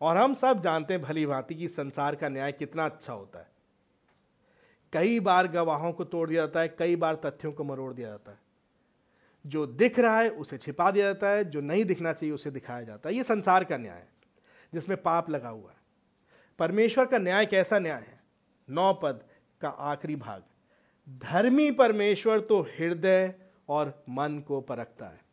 और 0.01 0.17
हम 0.17 0.33
सब 0.33 0.59
जानते 0.59 0.93
हैं 0.93 1.03
भली 1.03 1.25
भांति 1.25 1.55
कि 1.55 1.67
संसार 1.67 2.15
का 2.15 2.29
न्याय 2.29 2.51
कितना 2.51 2.85
अच्छा 2.85 3.13
होता 3.13 3.39
है। 3.39 3.48
कई 4.93 5.19
बार 5.19 5.47
गवाहों 5.47 5.91
को 5.91 6.03
तोड़ 6.03 6.29
दिया 6.29 6.41
जाता 6.41 6.59
है, 6.59 6.67
कई 6.67 6.95
बार 6.95 7.15
तथ्यों 7.15 7.51
को 7.51 7.63
मरोड़ 7.63 7.93
दिया 7.93 8.09
जाता 8.09 8.31
है। 8.31 8.37
जो 9.47 9.65
दिख 9.65 9.99
रहा 9.99 10.19
है, 10.19 10.29
उसे 10.29 10.57
छिपा 10.57 10.91
दिया 10.91 11.05
जाता 11.05 11.29
है, 11.29 11.45
जो 11.45 11.61
नहीं 11.61 11.85
दिखना 11.85 12.13
चाहिए, 12.13 12.35
उसे 12.35 12.51
दिखाया 12.51 12.83
जाता 12.83 13.09
है। 13.09 13.15
ये 13.15 13.23
संसार 13.23 13.63
का 13.63 13.77
न्याय 13.77 13.97
है, 13.97 14.09
जिसमें 14.73 15.01
पाप 15.01 15.29
लगा 15.29 15.49
हुआ 15.49 15.69
है। 15.69 15.77
परमेश्वर 16.59 17.05
का 17.05 17.17
न्याय 17.17 17.45
कैसा 17.45 17.79
न्याय 17.79 18.01
है? 18.01 18.19
नौ 18.69 18.93
पद 18.93 19.23
का 19.61 19.69
आखिरी 19.69 20.15
भाग। 20.15 20.43
धर्मी 21.09 21.71
परमेश्वर 21.71 22.39
तो 22.39 22.61
हृदय 22.61 23.33
और 23.69 24.03
मन 24.09 24.39
को 24.47 24.61
परखता 24.61 25.05
है। 25.05 25.28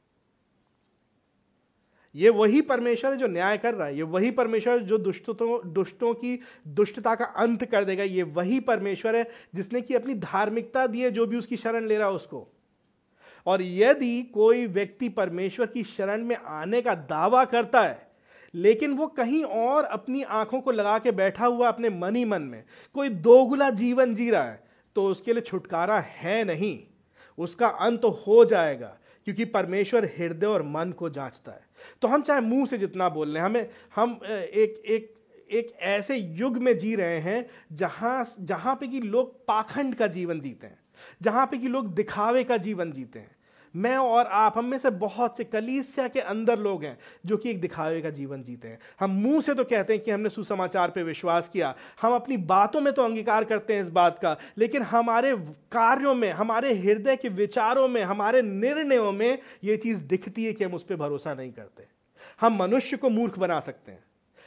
ये 2.16 2.28
वही 2.30 2.60
परमेश्वर 2.62 3.12
है 3.12 3.16
जो 3.18 3.26
न्याय 3.26 3.56
कर 3.58 3.74
रहा 3.74 3.86
है, 3.86 3.96
ये 3.96 4.02
वही 4.04 4.30
परमेश्वर 4.30 4.78
जो 4.80 4.98
दुष्टों 4.98 5.58
दुष्टों 5.72 6.12
की 6.14 6.38
दुष्टता 6.68 7.14
का 7.14 7.24
अंत 7.24 7.64
कर 7.64 7.84
देगा, 7.84 8.04
ये 8.04 8.22
वही 8.22 8.60
परमेश्वर 8.62 9.16
है 9.16 9.28
जिसने 9.54 9.80
की 9.80 9.94
अपनी 9.94 10.14
धार्मिकता 10.16 10.86
दी 10.86 11.00
है, 11.00 11.10
जो 11.10 11.26
भी 11.26 11.36
उसकी 11.36 11.56
शरण 11.56 11.86
ले 11.86 11.98
रहा 11.98 12.08
है 12.08 12.14
उसको। 12.14 12.46
और 13.46 13.62
यदि 13.62 14.22
कोई 14.34 14.66
व्यक्ति 14.68 15.08
परमेश्वर 15.10 15.66
की 15.66 15.82
शरण 15.86 16.24
में 16.24 16.36
आने 16.36 16.80
का 16.82 16.94
दावा 16.94 17.44
करता 17.46 17.82
है, 17.82 18.06
लेकिन 18.54 18.94
वो 18.94 19.06
कहीं 19.08 19.42
और 19.44 19.84
अपनी 19.84 20.22
आँखों 20.22 20.60
को 20.60 20.70
लगा 20.70 20.98
के 20.98 21.10
बैठा 21.12 21.46
हुआ 21.46 21.68
अपने 21.68 21.90
मन 21.90 22.16
ही 22.16 22.24
मन 22.24 22.42
में, 22.42 22.64
कोई 22.94 23.08
दोगुला 23.08 23.70
जीवन 23.72 24.14
जी 24.14 24.30
रहा 24.30 24.42
है 24.42 24.64
तो 24.96 25.06
उसके 25.06 25.32
लिए 25.32 25.42
छुटकारा 25.42 25.98
है 26.00 26.42
नहीं। 26.44 26.78
उसका 27.38 27.68
अंत 27.68 28.04
हो 28.04 28.44
जाएगा, 28.44 28.96
क्योंकि 29.26 29.44
परमेश्वर 29.46 30.04
हृदय 30.16 30.46
और 30.46 30.62
मन 30.64 30.92
को 30.92 31.08
जांचता 31.10 31.52
है। 31.52 31.64
तो 32.02 32.08
हम 32.08 32.22
चाहे 32.22 32.40
मुँह 32.40 32.66
से 32.66 32.78
जितना 32.78 33.08
बोल 33.08 33.28
लें, 33.28 33.40
हमें, 33.40 33.68
हम 33.96 34.20
एक 34.24 34.82
एक 34.86 35.14
एक 35.50 35.72
ऐसे 35.80 36.16
युग 36.16 36.56
में 36.58 36.76
जी 36.78 36.94
रहे 36.96 37.18
हैं 37.20 37.46
जहाँ 37.72 38.26
जहाँ 38.40 38.74
पे 38.76 38.86
कि 38.86 39.00
लोग 39.00 39.34
पाखंड 39.46 39.94
का 39.94 40.06
जीवन 40.08 40.40
जीते 40.40 40.66
हैं, 40.66 40.78
जहाँ 41.22 41.46
पे 41.46 41.58
कि 41.58 41.68
लोग 41.68 41.94
दिखावे 41.94 42.44
का 42.44 42.56
जीवन 42.58 42.92
जीते 42.92 43.18
हैं। 43.18 43.35
मैं 43.76 43.96
और 43.96 44.26
आप, 44.26 44.58
हम 44.58 44.64
में 44.64 44.78
से 44.78 44.90
बहुत 44.90 45.36
से 45.36 45.44
कलीसिया 45.44 46.08
के 46.08 46.20
अंदर 46.20 46.58
लोग 46.58 46.84
हैं 46.84 46.98
जो 47.26 47.36
कि 47.36 47.50
एक 47.50 47.60
दिखावे 47.60 48.00
का 48.00 48.10
जीवन 48.10 48.42
जीते 48.42 48.68
हैं। 48.68 48.78
हम 49.00 49.10
मुँह 49.10 49.40
से 49.40 49.54
तो 49.54 49.64
कहते 49.64 49.92
हैं 49.92 50.02
कि 50.02 50.10
हमने 50.10 50.28
सुसमाचार 50.28 50.90
पे 50.90 51.02
विश्वास 51.02 51.48
किया। 51.48 51.74
हम 52.02 52.14
अपनी 52.14 52.36
बातों 52.36 52.80
में 52.80 52.92
तो 52.92 53.02
अंगीकार 53.02 53.44
करते 53.44 53.74
हैं 53.74 53.82
इस 53.82 53.90
बात 53.90 54.18
का, 54.18 54.36
लेकिन 54.58 54.82
हमारे 54.82 55.36
कार्यों 55.72 56.14
में, 56.14 56.30
हमारे 56.32 56.74
हृदय 56.74 57.16
के 57.16 57.28
विचारों 57.28 57.88
में, 57.88 58.02
हमारे 58.02 58.42
निर्णयों 58.42 59.12
में 59.12 59.38
यह 59.64 59.76
चीज़ 59.76 60.04
दिखती 60.04 60.44
है 60.44 60.52
कि 60.52 60.64
हम 60.64 60.74
उस 60.74 60.82
पर 60.82 60.96
भरोसा 60.96 61.34
नहीं 61.34 61.52
करते। 61.52 61.84
हम 62.40 62.56
मनुष्य 62.56 62.96
को 62.96 63.10
मूर्ख 63.10 63.38
बना 63.38 63.60
सकते 63.60 63.92
हैं। 63.92 64.05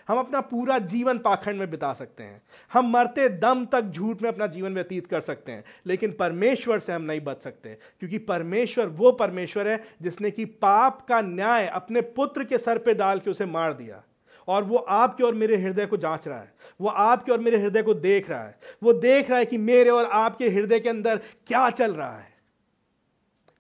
हम 0.09 0.19
अपना 0.19 0.39
पूरा 0.41 0.77
जीवन 0.79 1.17
पाखंड 1.17 1.59
में 1.59 1.69
बिता 1.71 1.93
सकते 1.93 2.23
हैं। 2.23 2.41
हम 2.73 2.89
मरते 2.89 3.27
दम 3.29 3.65
तक 3.65 3.81
झूठ 3.81 4.21
में 4.21 4.29
अपना 4.29 4.47
जीवन 4.47 4.73
व्यतीत 4.73 5.07
कर 5.07 5.21
सकते 5.21 5.51
हैं, 5.51 5.63
लेकिन 5.85 6.11
परमेश्वर 6.11 6.79
से 6.79 6.93
हम 6.93 7.01
नहीं 7.01 7.21
बच 7.21 7.41
सकते, 7.41 7.73
क्योंकि 7.99 8.17
परमेश्वर 8.17 8.87
वो 8.87 9.11
परमेश्वर 9.11 9.67
है 9.67 9.83
जिसने 10.01 10.31
कि 10.31 10.45
पाप 10.45 11.01
का 11.01 11.21
न्याय 11.21 11.67
अपने 11.67 12.01
पुत्र 12.01 12.43
के 12.43 12.57
सर 12.57 12.77
पर 12.77 12.93
डाल 12.93 13.19
के 13.19 13.29
उसे 13.29 13.45
मार 13.45 13.73
दिया। 13.73 14.03
और 14.47 14.63
वो 14.63 14.77
आपके 14.77 15.23
और 15.23 15.33
मेरे 15.33 15.57
हृदय 15.57 15.85
को 15.85 15.97
जाँच 15.97 16.27
रहा 16.27 16.39
है, 16.39 16.53
वो 16.81 16.89
आपके 16.89 17.31
और 17.31 17.39
मेरे 17.39 17.57
हृदय 17.57 17.83
को 17.83 17.93
देख 17.93 18.29
रहा 18.29 18.43
है, 18.43 18.59
वो 18.83 18.93
देख 18.93 19.29
रहा 19.29 19.39
है 19.39 19.45
कि 19.45 19.57
मेरे 19.57 19.89
और 19.89 20.05
आपके 20.05 20.49
हृदय 20.49 20.79
के 20.79 20.89
अंदर 20.89 21.17
क्या 21.47 21.69
चल 21.69 21.93
रहा 21.93 22.17
है। 22.17 22.33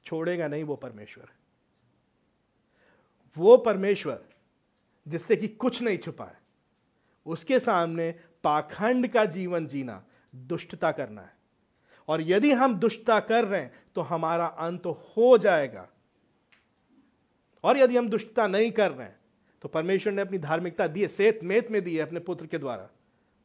छोड़ेगा 0.05 0.47
नहीं 0.47 0.63
वो 0.63 0.75
परमेश्वर। 0.75 1.27
वो 3.37 3.57
परमेश्वर 3.57 4.19
जिससे 5.07 5.35
कि 5.35 5.47
कुछ 5.47 5.81
नहीं 5.81 5.97
छुपा 5.97 6.25
है। 6.25 6.38
उसके 7.25 7.59
सामने 7.59 8.11
पाखंड 8.43 9.07
का 9.07 9.25
जीवन 9.25 9.67
जीना, 9.67 10.03
दुष्टता 10.33 10.91
करना 10.91 11.21
है। 11.21 11.33
और 12.07 12.21
यदि 12.21 12.51
हम 12.51 12.75
दुष्टता 12.75 13.19
कर 13.19 13.45
रहे 13.45 13.61
हैं 13.61 13.71
तो 13.95 14.01
हमारा 14.01 14.45
अंत 14.45 14.85
हो 14.85 15.37
जाएगा। 15.37 15.87
और 17.63 17.77
यदि 17.77 17.97
हम 17.97 18.09
दुष्टता 18.09 18.47
नहीं 18.47 18.71
कर 18.71 18.91
रहे 18.91 19.07
हैं 19.07 19.17
तो 19.61 19.69
परमेश्वर 19.69 20.13
ने 20.13 20.21
अपनी 20.21 20.37
धार्मिकता 20.37 20.87
दी 20.87 21.01
है, 21.01 21.07
सेत 21.07 21.39
मेत 21.43 21.71
में 21.71 21.83
दी 21.83 21.95
है 21.95 22.03
अपने 22.03 22.19
पुत्र 22.19 22.45
के 22.45 22.57
द्वारा। 22.57 22.89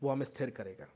वो 0.03 0.11
हमें 0.11 0.27
स्थिर 0.27 0.51
करेगा। 0.51 0.87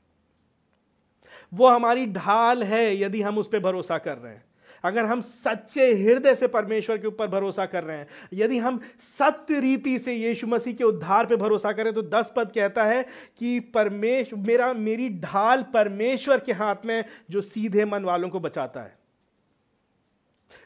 वो 1.53 1.67
हमारी 1.67 2.05
ढाल 2.05 2.63
है, 2.63 3.01
यदि 3.01 3.21
हम 3.21 3.37
उस 3.37 3.47
पर 3.47 3.59
भरोसा 3.59 3.97
कर 3.97 4.17
रहे 4.17 4.33
हैं। 4.33 4.43
अगर 4.83 5.05
हम 5.05 5.21
सच्चे 5.21 5.91
हृदय 5.93 6.35
से 6.35 6.47
परमेश्वर 6.47 6.97
के 6.97 7.07
ऊपर 7.07 7.27
भरोसा 7.27 7.65
कर 7.65 7.83
रहे 7.83 7.97
हैं, 7.97 8.07
यदि 8.33 8.57
हम 8.57 8.79
सत्य 9.19 9.59
रीति 9.59 9.97
से 9.99 10.13
यीशु 10.13 10.47
मसीह 10.47 10.73
के 10.73 10.83
उद्धार 10.83 11.25
पर 11.25 11.35
भरोसा 11.35 11.71
करें 11.71 11.93
तो 11.93 12.01
दस 12.03 12.31
पद 12.35 12.51
कहता 12.55 12.85
है 12.85 13.01
कि 13.39 13.59
परमेश्वर 13.59 14.39
मेरा, 14.39 14.73
मेरी 14.73 15.09
ढाल 15.19 15.63
परमेश्वर 15.73 16.39
के 16.39 16.53
हाथ 16.53 16.85
में 16.85 17.03
जो 17.31 17.41
सीधे 17.41 17.85
मन 17.85 18.03
वालों 18.03 18.29
को 18.29 18.39
बचाता 18.39 18.81
है। 18.81 18.97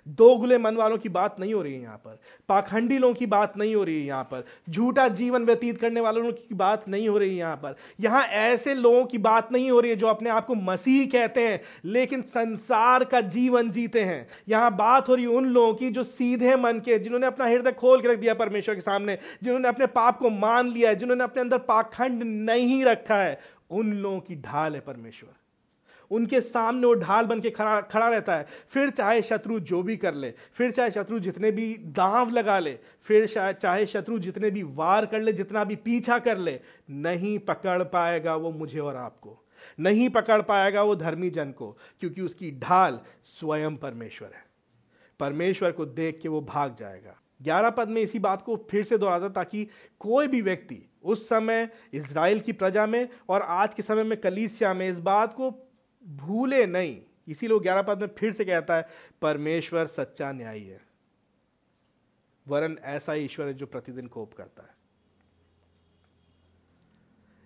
दोगुले 0.08 0.58
मन 0.58 0.76
वालों 0.76 0.98
की 0.98 1.10
बात 1.10 1.40
नहीं 1.40 1.54
हो 1.54 1.62
रही 1.62 1.74
है 1.74 1.82
यहाँ 1.82 1.98
पर। 1.98 2.20
पाखंडी 2.50 2.98
लोगों 2.98 3.14
की 3.14 3.26
बात 3.26 3.58
नहीं 3.58 3.76
हो 3.76 3.84
रही 3.84 4.00
है 4.00 4.06
यहाँ 4.06 4.24
पर। 4.24 4.44
झूठा 4.70 5.08
जीवन 5.08 5.46
व्यतीत 5.46 5.80
करने 5.82 6.00
वालों 6.00 6.32
की 6.32 6.56
बात 6.56 6.88
नहीं 6.88 7.10
हो 7.10 7.18
रही 7.18 7.30
है 7.30 7.36
यहाँ 7.36 7.56
पर। 7.56 7.76
यहाँ 8.00 8.24
ऐसे 8.24 8.74
लोगों 8.74 9.06
की 9.06 9.18
बात 9.18 9.52
नहीं 9.52 9.72
हो 9.72 9.80
रही 9.80 9.92
है 9.92 9.98
जो 9.98 10.08
अपने 10.08 10.30
आप 10.30 10.46
को 10.46 10.56
मसीह 10.56 11.06
कहते 11.06 11.48
हैं, 11.48 11.62
लेकिन 11.86 12.22
संसार 12.22 13.04
का 13.04 13.22
जीवन 13.22 13.72
जीते 13.72 14.02
हैं। 14.02 14.28
यहाँ 14.50 14.76
बात 14.76 15.10
हो 15.10 15.16
रही 15.16 15.26
है 15.26 15.32
उन 15.32 15.46
लोगों 15.46 15.74
की 15.74 15.90
जो 15.90 16.04
सीधे 16.04 16.56
मन 16.56 16.80
के, 16.80 17.00
जिन्होंने 17.00 17.28
अपना 17.28 17.46
हृदय 17.46 17.72
खोल 17.72 18.02
के 18.02 18.08
रख 18.08 18.20
दिया 18.20 18.34
परमेश्वर 18.34 18.76
के 18.76 18.82
सामने, 18.82 19.18
जिन्होंने 19.44 19.68
अपने 19.68 19.86
पाप 19.86 20.20
को 20.20 20.30
मान 20.30 20.70
लिया 20.70 20.90
है, 20.90 20.96
जिन्होंने 20.96 21.24
अपने 21.24 21.42
अंदर 21.42 21.58
पाखंड 21.58 22.24
नहीं 22.24 22.84
रखा 22.86 23.16
है, 23.16 23.40
उन 23.70 23.94
लोगों 23.94 24.20
की 24.20 24.36
ढाल 24.36 24.74
है 24.74 24.80
परमेश्वर। 24.80 25.43
उनके 26.12 26.42
सामने 26.42 26.88
वो 26.88 26.94
ढाल 26.94 27.26
बन 27.26 27.40
के 27.40 27.50
खड़ा 27.50 27.80
खड़ा 27.82 28.08
रहता 28.10 28.36
है। 28.36 28.48
फिर 28.70 28.90
चाहे 28.90 29.22
शत्रु 29.22 29.60
जो 29.62 29.82
भी 29.84 29.98
कर 29.98 30.14
ले, 30.14 30.34
फिर 30.54 30.72
चाहे 30.72 30.92
शत्रु 30.92 31.20
जितने 31.20 31.52
भी 31.52 31.74
दांव 31.78 32.30
लगा 32.30 32.60
ले, 32.60 32.78
फिर 33.04 33.28
चाहे 33.54 33.86
शत्रु 33.86 34.20
जितने 34.20 34.52
भी 34.52 34.64
वार 34.64 35.06
कर 35.06 35.22
ले, 35.22 35.34
जितना 35.34 35.64
भी 35.64 35.76
पीछा 35.76 36.20
कर 36.20 36.38
ले, 36.38 36.60
नहीं 36.90 37.38
पकड़ 37.40 37.82
पाएगा 37.84 38.36
वो 38.36 38.52
मुझे 38.52 38.80
और 38.80 38.96
आपको। 38.96 39.40
नहीं 39.80 40.10
पकड़ 40.10 40.42
पाएगा 40.42 40.82
वो 40.84 40.96
धर्मी 40.96 41.30
जन 41.30 41.52
को, 41.52 41.78
क्योंकि 42.00 42.22
उसकी 42.22 42.52
ढाल 42.60 43.00
स्वयं 43.24 43.76
परमेश्वर 43.78 44.32
है। 44.36 44.46
परमेश्वर 45.20 45.72
को 45.72 45.86
देख 45.86 46.20
के 46.22 46.30
वो 46.30 46.42
भाग 46.42 46.76
जाएगा। 46.80 47.20
ग्यारह 47.42 47.70
पद 47.70 47.88
में 47.88 48.02
इसी 48.02 48.20
बात 48.20 48.42
को 48.42 48.56
फिर 48.72 48.84
से 48.84 48.98
दोहराता 48.98 49.30
ताकि 49.30 49.68
कोई 50.00 50.28
भी 50.28 50.42
व्यक्ति 50.42 50.78
उस 51.04 51.28
समय 51.30 51.68
इसराइल 51.94 52.40
की 52.40 52.52
प्रजा 52.54 52.86
में 52.86 53.08
और 53.30 53.42
आज 53.42 53.74
के 53.74 53.84
समय 53.84 54.04
में 54.04 54.20
कलीसिया 54.22 54.74
में 54.74 54.88
इस 54.90 55.00
बात 55.00 55.34
को 55.34 55.50
भूले 56.06 56.66
नहीं। 56.66 57.02
इसी 57.28 57.48
लोग 57.48 57.62
ग्यारह 57.62 57.82
पद 57.82 58.02
में 58.02 58.08
फिर 58.08 58.34
से 58.34 58.46
कहता 58.46 58.76
है, 58.76 58.88
परमेश्वर 59.22 59.88
सच्चा 59.88 60.32
न्यायी 60.32 60.68
है। 60.68 60.82
वरन 62.48 62.80
ऐसा 62.82 63.14
ईश्वर 63.14 63.48
है 63.48 63.54
जो 63.54 63.66
प्रतिदिन 63.66 64.08
कोप 64.08 64.34
करता 64.34 64.64
है। 64.64 64.76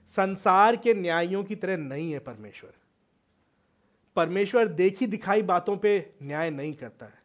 संसार 0.08 0.76
के 0.76 0.94
न्यायियों 0.94 1.44
की 1.44 1.56
तरह 1.56 1.78
नहीं 1.78 2.12
है 2.12 2.20
परमेश्वर। 2.20 2.74
परमेश्वर 4.16 4.68
देखी 4.68 5.08
दिखाई 5.08 5.42
बातों 5.42 5.78
पे 5.78 6.14
न्याय 6.24 6.50
नहीं 6.50 6.74
करता 6.74 7.06
है। 7.06 7.22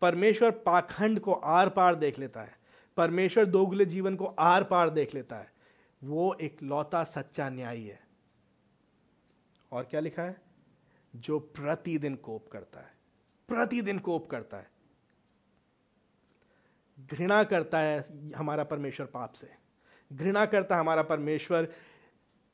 परमेश्वर 0.00 0.50
पाखंड 0.50 1.20
को 1.20 1.32
आर 1.32 1.68
पार 1.68 1.94
देख 1.94 2.18
लेता 2.18 2.42
है। 2.42 2.58
परमेश्वर 2.96 3.44
दोगले 3.44 3.84
जीवन 3.84 4.16
को 4.16 4.24
आर 4.24 4.64
पार 4.64 4.90
देख 4.90 5.14
लेता 5.14 5.36
है। 5.36 5.52
वो 6.04 6.34
एक 6.34 6.62
लौता 6.62 7.04
सच्चा 7.04 7.48
न्यायी 7.48 7.86
है। 7.86 8.00
और 9.72 9.84
क्या 9.84 10.00
लिखा 10.00 10.22
है? 10.22 10.45
जो 11.16 11.38
प्रतिदिन 11.38 12.16
कोप 12.16 12.48
करता 12.48 12.80
है, 12.80 12.94
प्रतिदिन 13.48 13.98
कोप 13.98 14.30
करता 14.30 14.56
है। 14.56 14.70
घृणा 17.00 17.44
करता 17.44 17.78
है 17.78 18.04
हमारा 18.32 18.64
परमेश्वर 18.64 19.06
पाप 19.06 19.32
से। 19.32 19.50
घृणा 20.12 20.46
करता 20.46 20.74
है 20.74 20.80
हमारा 20.80 21.02
परमेश्वर 21.02 21.72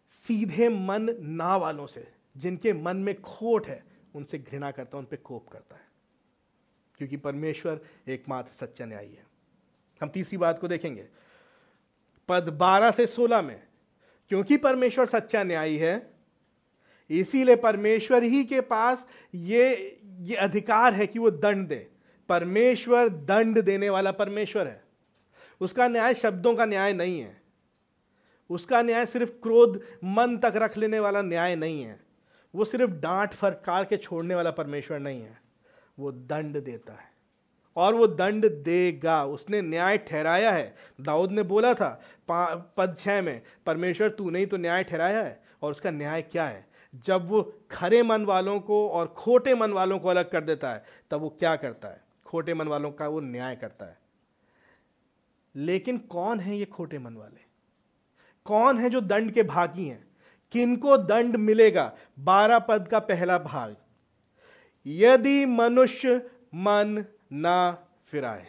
सीधे 0.09 0.69
मन 0.69 1.17
ना 1.21 1.57
वालों 1.57 1.87
से। 1.87 2.13
जिनके 2.37 2.73
मन 2.73 2.97
में 2.97 3.23
खोट 3.23 3.67
है, 3.67 3.85
उनसे 4.15 4.39
घृणा 4.39 4.71
करता 4.71 4.97
है 4.97 4.99
उन 4.99 5.07
पर 5.07 5.17
कोप 5.17 5.49
करता 5.49 5.77
है। 5.77 5.87
क्योंकि 6.99 7.17
परमेश्वर 7.17 7.81
एकमात्र 8.09 8.53
सच्चा 8.53 8.85
न्यायी 8.85 9.15
है। 9.15 9.27
हम 10.03 10.09
तीसरी 10.09 10.39
बात 10.39 10.59
को 10.59 10.69
देखेंगे। 10.69 11.09
पद 12.29 12.49
12 12.49 12.91
से 12.91 13.07
16 13.07 13.43
में, 13.43 13.69
क्योंकि 14.29 14.57
परमेश्वर 14.57 15.07
सच्चा 15.07 15.43
न्यायी 15.43 15.77
है 15.77 16.12
इसीलिए 17.21 17.57
परमेश्वर 17.57 18.23
ही 18.23 18.45
के 18.45 18.61
पास 18.61 19.07
ये 19.35 19.99
ये 20.21 20.37
अधिकार 20.37 20.95
है 20.95 21.07
कि 21.07 21.19
वो 21.19 21.31
दंड 21.31 21.69
दे। 21.69 21.89
परमेश्वर 22.29 23.09
दंड 23.09 23.63
देने 23.63 23.91
वाला 23.91 24.13
परमेश्वर 24.13 24.67
है। 24.67 24.85
उसका 25.61 25.89
न्याय 25.89 26.15
शब्दों 26.15 26.55
का 26.55 26.65
न्याय 26.65 26.93
नहीं 26.93 27.21
है। 27.21 27.43
उसका 28.51 28.83
न्याय 28.83 29.07
सिर्फ़ 29.07 29.31
क्रोध, 29.31 29.83
मन 30.05 30.39
तक 30.39 30.53
रख 30.57 30.77
लेने 30.77 31.01
वाला 31.01 31.23
न्याय 31.23 31.57
नहीं 31.57 31.83
है। 31.83 32.01
वो 32.55 32.65
सिर्फ़ 32.65 32.91
डांट 32.91 33.35
फरकार 33.35 33.85
के 33.85 33.97
छोड़ने 33.97 34.35
वाला 34.35 34.51
परमेश्वर 34.51 34.99
नहीं 34.99 35.23
है। 35.23 35.43
वो 35.99 36.13
दंड 36.13 36.65
देता 36.65 36.93
है। 36.93 37.11
और 37.77 37.95
वो 37.95 38.07
दंड 38.07 38.51
देगा। 38.65 39.25
उसने 39.25 39.63
न्याय 39.63 39.99
ठहराया 39.99 40.51
है। 40.53 40.75
दाऊद 41.01 41.31
ने 41.31 41.43
बोला 41.43 41.75
था 41.75 42.03
पद 42.77 42.97
छह 42.99 43.23
में, 43.23 43.43
परमेश्वर 43.67 44.09
तू 44.09 44.31
नहीं 44.31 44.47
तो 44.47 44.57
न्याय 44.57 44.85
ठहराया 44.85 45.23
है 45.23 45.43
और 45.63 45.71
उसका 45.71 45.91
न्याय 45.91 46.23
क्या 46.23 46.45
है? 46.45 46.72
जब 46.95 47.29
वो 47.29 47.43
खरे 47.71 48.03
मन 48.03 48.25
वालों 48.25 48.61
को 48.61 48.89
और 48.89 49.07
खोटे 49.07 49.55
मन 49.55 49.73
वालों 49.73 49.99
को 49.99 50.09
अलग 50.09 50.31
कर 50.31 50.45
देता 50.45 50.73
है, 50.73 50.85
तब 51.11 51.21
वो 51.21 51.29
क्या 51.29 51.57
करता 51.57 51.89
है? 51.89 52.05
खोटे 52.25 52.55
मन 52.55 52.69
वालों 52.69 52.91
का 52.91 53.09
वो 53.09 53.21
न्याय 53.21 53.57
करता 53.57 53.85
है। 53.85 53.99
लेकिन 55.57 55.99
कौन 55.99 56.41
है 56.41 56.57
ये 56.57 56.65
खोटे 56.65 56.99
मन 56.99 57.15
वाले? 57.15 57.41
कौन 58.45 58.79
है 58.79 58.91
जो 58.91 59.01
दंड 59.01 59.33
के 59.33 59.43
भागी 59.43 59.85
हैं? 59.85 60.07
किनको 60.53 60.97
दंड 60.97 61.37
मिलेगा? 61.37 61.93
बारह 62.19 62.59
पद 62.59 62.89
का 62.89 62.99
पहला 62.99 63.39
भाग। 63.39 63.77
यदि 64.87 65.47
मनुष्य 65.47 66.31
मन 66.55 67.05
ना 67.33 67.87
फिराए, 68.07 68.47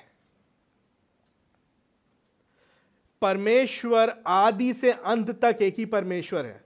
परमेश्वर 3.22 4.24
आदि 4.28 4.74
से 4.74 4.92
अंत 4.92 5.30
तक 5.42 5.58
एक 5.62 5.76
ही 5.78 5.86
परमेश्वर 5.86 6.46
है। 6.46 6.63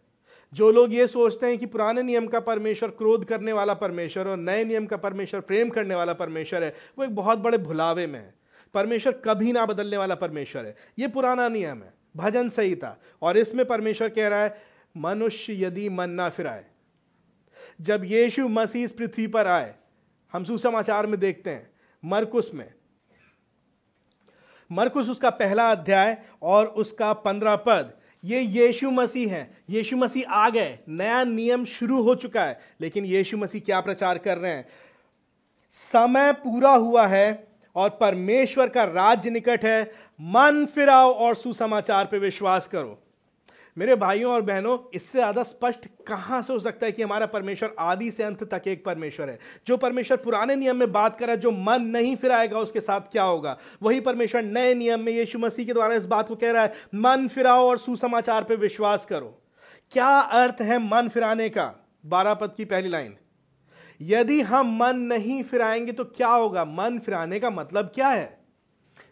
जो 0.53 0.71
लोग 0.71 0.93
ये 0.93 1.07
सोचते 1.07 1.45
हैं 1.45 1.57
कि 1.57 1.65
पुराने 1.65 2.03
नियम 2.03 2.27
का 2.27 2.39
परमेश्वर 2.39 2.89
क्रोध 2.89 3.25
करने 3.25 3.53
वाला 3.53 3.73
परमेश्वर 3.73 4.27
और 4.27 4.37
नए 4.37 4.63
नियम 4.65 4.85
का 4.85 4.97
परमेश्वर 4.97 5.41
प्रेम 5.41 5.69
करने 5.69 5.95
वाला 5.95 6.13
परमेश्वर 6.13 6.63
है, 6.63 6.75
वो 6.97 7.05
एक 7.05 7.15
बहुत 7.15 7.37
बड़े 7.37 7.57
भुलावे 7.57 8.07
में 8.07 8.19
है। 8.19 8.33
परमेश्वर 8.73 9.21
कभी 9.25 9.51
ना 9.51 9.65
बदलने 9.65 9.97
वाला 9.97 10.15
परमेश्वर 10.15 10.65
है। 10.65 10.75
ये 10.99 11.07
पुराना 11.07 11.49
नियम 11.49 11.83
है, 11.83 11.93
भजन 12.17 12.49
संहिता। 12.49 12.95
और 13.21 13.37
इसमें 13.37 13.65
परमेश्वर 13.65 14.09
कह 14.09 14.27
रहा 14.27 14.43
है, 14.43 14.61
मनुष्य 14.97 15.63
यदि 15.65 15.89
मन 15.89 16.09
ना 16.09 16.29
फिराए, 16.29 16.65
जब 17.81 18.03
यीशु 18.03 18.47
मसीह 18.47 18.83
इस 18.83 18.91
पृथ्वी 18.91 19.27
पर 19.27 19.47
आए, 19.47 19.75
हम 20.33 20.43
सुसमाचार 20.43 21.07
में 21.07 21.19
देखते 21.19 21.49
हैं, 21.49 21.69
मरकुस 22.05 22.51
में। 22.53 22.73
मरकुस 24.71 25.09
उसका 25.09 25.29
पहला 25.29 25.71
अध्याय 25.71 26.17
और 26.41 26.65
उसका 26.67 27.13
पंद्रह 27.13 27.55
पद। 27.55 27.96
ये 28.25 28.41
यीशु 28.41 28.91
मसीह 28.91 29.33
है। 29.33 29.57
यीशु 29.69 29.97
मसीह 29.97 30.29
आ 30.29 30.49
गए। 30.49 30.79
नया 30.89 31.23
नियम 31.23 31.65
शुरू 31.65 32.01
हो 32.01 32.15
चुका 32.15 32.43
है। 32.43 32.59
लेकिन 32.81 33.05
यीशु 33.05 33.37
मसीह 33.37 33.61
क्या 33.61 33.81
प्रचार 33.81 34.17
कर 34.17 34.37
रहे 34.37 34.51
हैं? 34.51 34.67
समय 35.71 36.33
पूरा 36.33 36.71
हुआ 36.71 37.07
है 37.07 37.47
और 37.75 37.89
परमेश्वर 37.89 38.69
का 38.69 38.83
राज्य 38.83 39.29
निकट 39.29 39.65
है। 39.65 39.83
मन 40.21 40.65
फिराओ 40.65 41.13
और 41.13 41.35
सुसमाचार 41.35 42.05
पर 42.05 42.19
विश्वास 42.19 42.67
करो। 42.67 43.03
मेरे 43.77 43.95
भाइयों 43.95 44.33
और 44.33 44.41
बहनों, 44.41 44.77
इससे 44.93 45.17
ज़्यादा 45.17 45.43
स्पष्ट 45.43 45.87
कहाँ 46.07 46.41
से 46.41 46.53
हो 46.53 46.59
सकता 46.59 46.85
है 46.85 46.91
कि 46.91 47.03
हमारा 47.03 47.25
परमेश्वर 47.25 47.75
आदि 47.79 48.11
से 48.11 48.23
अंत 48.23 48.43
तक 48.43 48.67
एक 48.67 48.85
परमेश्वर 48.85 49.29
है? 49.29 49.39
जो 49.67 49.77
परमेश्वर 49.77 50.17
पुराने 50.17 50.55
नियम 50.55 50.77
में 50.77 50.91
बात 50.91 51.19
कर, 51.19 51.35
जो 51.35 51.51
मन 51.51 51.81
नहीं 51.81 52.15
फिराएगा 52.15 52.59
उसके 52.59 52.79
साथ 52.79 53.01
क्या 53.01 53.23
होगा? 53.23 53.57
वही 53.83 53.99
परमेश्वर 53.99 54.43
नए 54.43 54.73
नियम 54.73 54.99
में 54.99 55.11
यीशु 55.13 55.39
मसीह 55.39 55.65
के 55.65 55.73
द्वारा 55.73 55.95
इस 55.95 56.05
बात 56.05 56.27
को 56.27 56.35
कह 56.35 56.51
रहा 56.51 56.63
है, 56.63 56.73
मन 56.95 57.27
फिराओ 57.27 57.67
और 57.69 57.77
सुसमाचार 57.77 58.43
पर 58.43 58.55
विश्वास 58.55 59.05
करो। 59.05 59.43
क्या 59.91 60.19
अर्थ 60.19 60.61
है 60.61 60.79
मन 60.79 61.09
फिराने 61.09 61.49
का? 61.49 61.85
बारह 62.05 62.33
पद 62.33 62.53
की 62.57 62.65
पहली 62.65 62.89
लाइन। 62.89 63.15
यदि 64.01 64.41
हम 64.41 64.77
मन 64.77 64.99
नहीं 64.99 65.43
फिराएँगे 65.43 65.91
तो 65.91 66.03
क्या 66.05 66.27
होगा? 66.27 66.65
मन 66.65 66.99
फिराने 66.99 67.39
का 67.39 67.49
मतलब 67.49 67.91
क्या 67.95 68.07
है? 68.07 68.36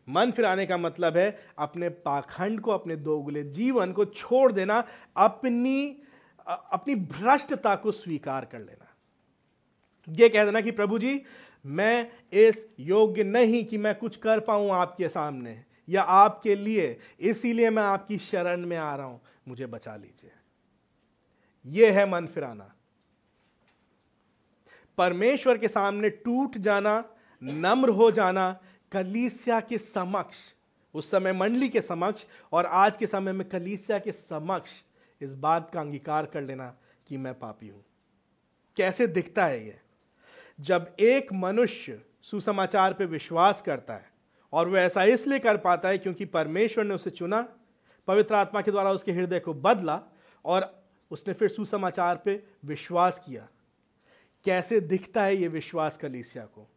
मन 0.09 0.31
फिराने 0.31 0.65
का 0.65 0.77
मतलब 0.77 1.17
है 1.17 1.39
अपने 1.57 1.89
पाखंड 1.89 2.59
को, 2.61 2.71
अपने 2.71 2.95
दोगले 2.95 3.43
जीवन 3.43 3.91
को 3.91 4.05
छोड़ 4.05 4.51
देना, 4.51 4.87
अपनी 5.17 6.01
अपनी 6.47 6.95
भ्रष्टता 6.95 7.75
को 7.75 7.91
स्वीकार 7.91 8.45
कर 8.45 8.59
लेना। 8.59 8.95
यह 10.09 10.29
कह 10.29 10.45
देना 10.45 10.61
कि 10.61 10.71
प्रभु 10.71 10.99
जी, 10.99 11.21
मैं 11.65 12.11
इस 12.33 12.67
योग्य 12.79 13.23
नहीं 13.23 13.65
कि 13.65 13.77
मैं 13.77 13.95
कुछ 13.95 14.15
कर 14.15 14.39
पाऊँ 14.39 14.71
आपके 14.71 15.09
सामने 15.09 15.63
या 15.89 16.01
आपके 16.01 16.55
लिए, 16.55 16.99
इसीलिए 17.19 17.69
मैं 17.69 17.83
आपकी 17.83 18.17
शरण 18.17 18.65
में 18.65 18.77
आ 18.77 18.95
रहा 18.95 19.05
हूँ। 19.05 19.21
मुझे 19.47 19.65
बचा 19.65 19.95
लीजिए। 19.95 20.31
यह 21.65 21.99
है 21.99 22.09
मन 22.09 22.27
फिराना। 22.27 22.73
परमेश्वर 24.97 25.57
के 25.57 25.67
सामने 25.67 26.09
टूट 26.09 26.57
जाना, 26.57 27.03
नम्र 27.43 27.89
हो 27.89 28.11
जाना 28.11 28.59
कलीसिया 28.95 29.59
के 29.59 29.77
समक्ष, 29.77 30.37
उस 30.95 31.09
समय 31.11 31.33
मंडली 31.33 31.69
के 31.69 31.81
समक्ष 31.81 32.23
और 32.51 32.65
आज 32.65 32.97
के 32.97 33.07
समय 33.07 33.31
में 33.31 33.47
कलीसिया 33.49 33.99
के 33.99 34.11
समक्ष 34.11 34.71
इस 35.21 35.33
बात 35.33 35.69
का 35.73 35.79
अंगीकार 35.79 36.25
कर 36.25 36.41
लेना 36.41 36.75
कि 37.07 37.17
मैं 37.17 37.33
पापी 37.39 37.67
हूँ। 37.67 37.83
कैसे 38.77 39.07
दिखता 39.07 39.45
है 39.45 39.67
यह 39.67 39.79
जब 40.59 40.95
एक 40.99 41.33
मनुष्य 41.33 42.01
सुसमाचार 42.21 42.93
पर 42.93 43.05
विश्वास 43.05 43.61
करता 43.61 43.93
है 43.93 44.09
और 44.53 44.69
वह 44.69 44.79
ऐसा 44.79 45.03
इसलिए 45.03 45.39
कर 45.39 45.57
पाता 45.57 45.89
है 45.89 45.97
क्योंकि 45.97 46.25
परमेश्वर 46.25 46.83
ने 46.83 46.93
उसे 46.93 47.09
चुना, 47.09 47.47
पवित्र 48.07 48.35
आत्मा 48.35 48.61
के 48.61 48.71
द्वारा 48.71 48.91
उसके 48.91 49.11
हृदय 49.11 49.39
को 49.39 49.53
बदला 49.53 50.01
और 50.45 50.83
उसने 51.11 51.33
फिर 51.33 51.49
सुसमाचार 51.49 52.15
पे 52.15 52.43
विश्वास 52.65 53.21
किया। 53.25 53.47
कैसे 54.45 54.79
दिखता 54.79 55.23
है 55.23 55.35
यह 55.35 55.49
विश्वास 55.49 55.97
कलीसिया 55.97 56.45
को? 56.45 56.67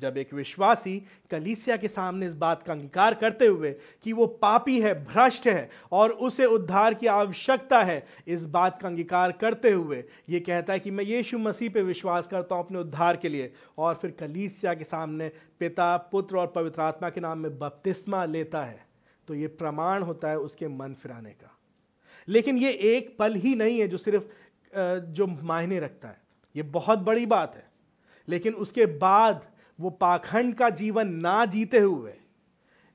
जब 0.00 0.16
एक 0.18 0.32
विश्वासी 0.34 0.96
कलीसिया 1.30 1.76
के 1.76 1.88
सामने 1.88 2.26
इस 2.26 2.34
बात 2.36 2.62
का 2.62 2.72
अंगीकार 2.72 3.14
करते 3.14 3.46
हुए 3.46 3.72
कि 4.04 4.12
वो 4.12 4.26
पापी 4.26 4.80
है, 4.80 4.94
भ्रष्ट 5.04 5.46
है 5.48 5.70
और 5.92 6.10
उसे 6.10 6.46
उद्धार 6.46 6.94
की 6.94 7.06
आवश्यकता 7.06 7.82
है, 7.82 8.06
इस 8.28 8.44
बात 8.46 8.80
का 8.82 8.88
अंगीकार 8.88 9.32
करते 9.32 9.70
हुए 9.70 10.02
ये 10.28 10.40
कहता 10.40 10.72
है 10.72 10.80
कि 10.80 10.90
मैं 10.90 11.04
यीशु 11.04 11.38
मसीह 11.38 11.70
पे 11.70 11.82
विश्वास 11.82 12.28
करता 12.28 12.54
हूँ 12.54 12.64
अपने 12.64 12.78
उद्धार 12.78 13.16
के 13.16 13.28
लिए 13.28 13.52
और 13.78 13.94
फिर 13.94 14.10
कलीसिया 14.10 14.74
के 14.74 14.84
सामने 14.84 15.30
पिता, 15.60 15.96
पुत्र 15.96 16.36
और 16.36 16.46
पवित्र 16.46 16.82
आत्मा 16.82 17.10
के 17.10 17.20
नाम 17.20 17.38
में 17.38 17.58
बपतिस्मा 17.58 18.24
लेता 18.24 18.62
है। 18.64 18.84
तो 19.28 19.34
ये 19.34 19.46
प्रमाण 19.46 20.02
होता 20.02 20.28
है 20.28 20.38
उसके 20.38 20.68
मन 20.68 20.94
फिराने 21.02 21.30
का। 21.30 21.56
लेकिन 22.28 22.58
ये 22.58 22.70
एक 22.70 23.16
पल 23.18 23.34
ही 23.34 23.54
नहीं 23.54 23.78
है 23.80 23.88
जो 23.88 23.96
सिर्फ़ 23.96 24.24
जो 25.12 25.26
मायने 25.26 25.78
रखता 25.80 26.08
है। 26.08 26.20
ये 26.56 26.62
बहुत 26.62 26.98
बड़ी 26.98 27.26
बात 27.26 27.54
है। 27.56 27.68
लेकिन 28.28 28.54
उसके 28.54 28.86
बाद 28.86 29.42
वो 29.80 29.90
पाखंड 29.90 30.54
का 30.54 30.70
जीवन 30.70 31.12
ना 31.16 31.44
जीते 31.46 31.78
हुए, 31.78 32.14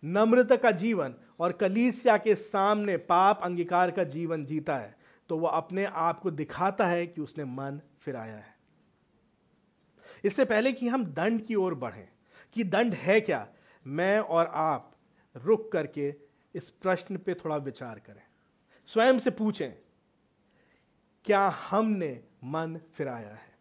नम्रता 0.03 0.55
का 0.55 0.71
जीवन 0.73 1.15
और 1.39 1.51
कलीसिया 1.51 2.17
के 2.17 2.35
सामने 2.35 2.97
पाप 2.97 3.41
अंगीकार 3.43 3.91
का 3.91 4.03
जीवन 4.05 4.45
जीता 4.45 4.77
है 4.77 4.95
तो 5.29 5.37
वह 5.37 5.49
अपने 5.49 5.85
आप 5.85 6.19
को 6.19 6.31
दिखाता 6.31 6.87
है 6.87 7.05
कि 7.07 7.21
उसने 7.21 7.45
मन 7.45 7.79
फिराया 7.99 8.35
है। 8.35 8.53
इससे 10.23 10.45
पहले 10.45 10.71
कि 10.73 10.87
हम 10.87 11.05
दंड 11.05 11.41
की 11.41 11.55
ओर 11.55 11.75
बढ़ें, 11.75 12.07
कि 12.55 12.63
दंड 12.63 12.93
है 12.93 13.19
क्या, 13.21 13.47
मैं 13.85 14.19
और 14.19 14.45
आप 14.45 14.91
रुक 15.35 15.71
करके 15.71 16.13
इस 16.55 16.69
प्रश्न 16.71 17.17
पे 17.17 17.33
थोड़ा 17.35 17.55
विचार 17.57 17.99
करें। 17.99 18.21
स्वयं 18.89 19.19
से 19.19 19.31
पूछें, 19.31 19.71
क्या 21.25 21.47
हमने 21.69 22.19
मन 22.43 22.79
फिराया 22.93 23.29
है? 23.29 23.54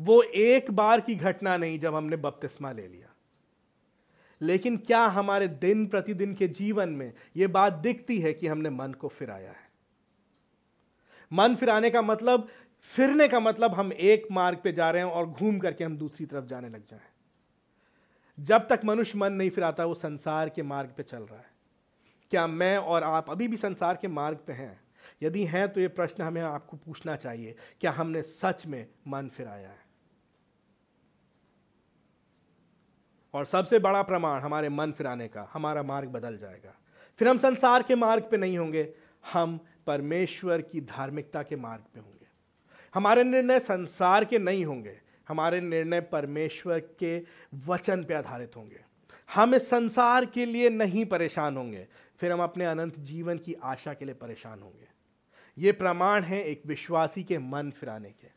वो 0.00 0.22
एक 0.22 0.70
बार 0.70 1.00
की 1.00 1.14
घटना 1.14 1.56
नहीं 1.56 1.78
जब 1.78 1.94
हमने 1.94 2.16
बपतिस्मा 2.16 2.72
ले 2.72 2.86
लिया। 2.88 3.14
लेकिन 4.40 4.76
क्या 4.76 5.04
हमारे 5.06 5.48
दिन 5.48 5.86
प्रतिदिन 5.86 6.34
के 6.34 6.48
जीवन 6.48 6.88
में 6.88 7.12
यह 7.36 7.48
बात 7.48 7.72
दिखती 7.72 8.18
है 8.18 8.32
कि 8.32 8.46
हमने 8.46 8.70
मन 8.70 8.92
को 8.92 9.08
फिराया 9.08 9.50
है? 9.50 9.68
मन 11.32 11.54
फिराने 11.54 11.90
का 11.90 12.02
मतलब 12.02 12.48
फिरने 12.82 13.28
का 13.28 13.40
मतलब 13.40 13.74
हम 13.74 13.92
एक 13.92 14.26
मार्ग 14.30 14.58
पे 14.64 14.72
जा 14.72 14.90
रहे 14.90 15.02
हैं 15.02 15.10
और 15.10 15.26
घूम 15.26 15.58
करके 15.58 15.84
हम 15.84 15.96
दूसरी 15.96 16.26
तरफ़ 16.26 16.44
जाने 16.44 16.68
लग 16.68 16.86
जाएँ। 16.86 17.00
जब 18.40 18.68
तक 18.68 18.80
मनुष्य 18.84 19.18
मन 19.18 19.32
नहीं 19.32 19.50
फिराता, 19.50 19.84
वो 19.84 19.94
संसार 19.94 20.48
के 20.48 20.62
मार्ग 20.62 20.90
पे 20.96 21.02
चल 21.02 21.22
रहा 21.22 21.38
है। 21.38 21.50
क्या 22.30 22.46
मैं 22.46 22.78
और 22.78 23.04
आप 23.04 23.30
अभी 23.30 23.48
भी 23.48 23.56
संसार 23.56 23.96
के 23.96 24.08
मार्ग 24.08 24.38
पे 24.46 24.52
हैं? 24.52 24.80
यदि 25.22 25.44
हैं 25.44 25.68
तो 25.68 25.80
ये 25.80 25.88
प्रश्न 25.88 26.22
हमें 26.22 26.42
आपको 26.42 26.76
पूछना 26.76 27.16
चाहिए, 27.16 27.54
क्या 27.80 27.90
हमने 27.90 28.22
सच 28.22 28.66
में 28.66 28.86
मन 29.08 29.28
फिराया 29.28 29.68
है? 29.68 29.87
और 33.34 33.44
सबसे 33.44 33.78
बड़ा 33.78 34.02
प्रमाण 34.02 34.40
हमारे 34.40 34.68
मन 34.68 34.92
फिराने 34.92 35.28
का, 35.28 35.48
हमारा 35.52 35.82
मार्ग 35.82 36.08
बदल 36.08 36.36
जाएगा। 36.36 36.74
फिर 37.18 37.28
हम 37.28 37.38
संसार 37.38 37.82
के 37.82 37.94
मार्ग 37.94 38.28
पे 38.30 38.36
नहीं 38.36 38.58
होंगे, 38.58 38.88
हम 39.32 39.58
परमेश्वर 39.86 40.60
की 40.60 40.80
धार्मिकता 40.80 41.42
के 41.42 41.56
मार्ग 41.56 41.82
पे 41.94 42.00
होंगे। 42.00 42.26
हमारे 42.94 43.24
निर्णय 43.24 43.60
संसार 43.60 44.24
के 44.24 44.38
नहीं 44.38 44.64
होंगे, 44.64 45.00
हमारे 45.28 45.60
निर्णय 45.60 46.00
परमेश्वर 46.00 46.78
के 46.98 47.22
वचन 47.66 48.04
पे 48.04 48.14
आधारित 48.14 48.56
होंगे। 48.56 48.80
हम 49.34 49.54
इस 49.54 49.68
संसार 49.70 50.24
के 50.24 50.46
लिए 50.46 50.70
नहीं 50.70 51.04
परेशान 51.04 51.56
होंगे, 51.56 51.86
फिर 52.20 52.32
हम 52.32 52.42
अपने 52.42 52.64
अनंत 52.64 52.98
जीवन 52.98 53.38
की 53.38 53.54
आशा 53.54 53.94
के 53.94 54.04
लिए 54.04 54.14
परेशान 54.14 54.60
होंगे। 54.62 54.88
ये 55.58 55.72
प्रमाण 55.72 56.22
है 56.22 56.42
एक 56.44 56.62
विश्वासी 56.66 57.22
के 57.24 57.38
मन 57.38 57.70
फिराने 57.70 58.10
के। 58.10 58.28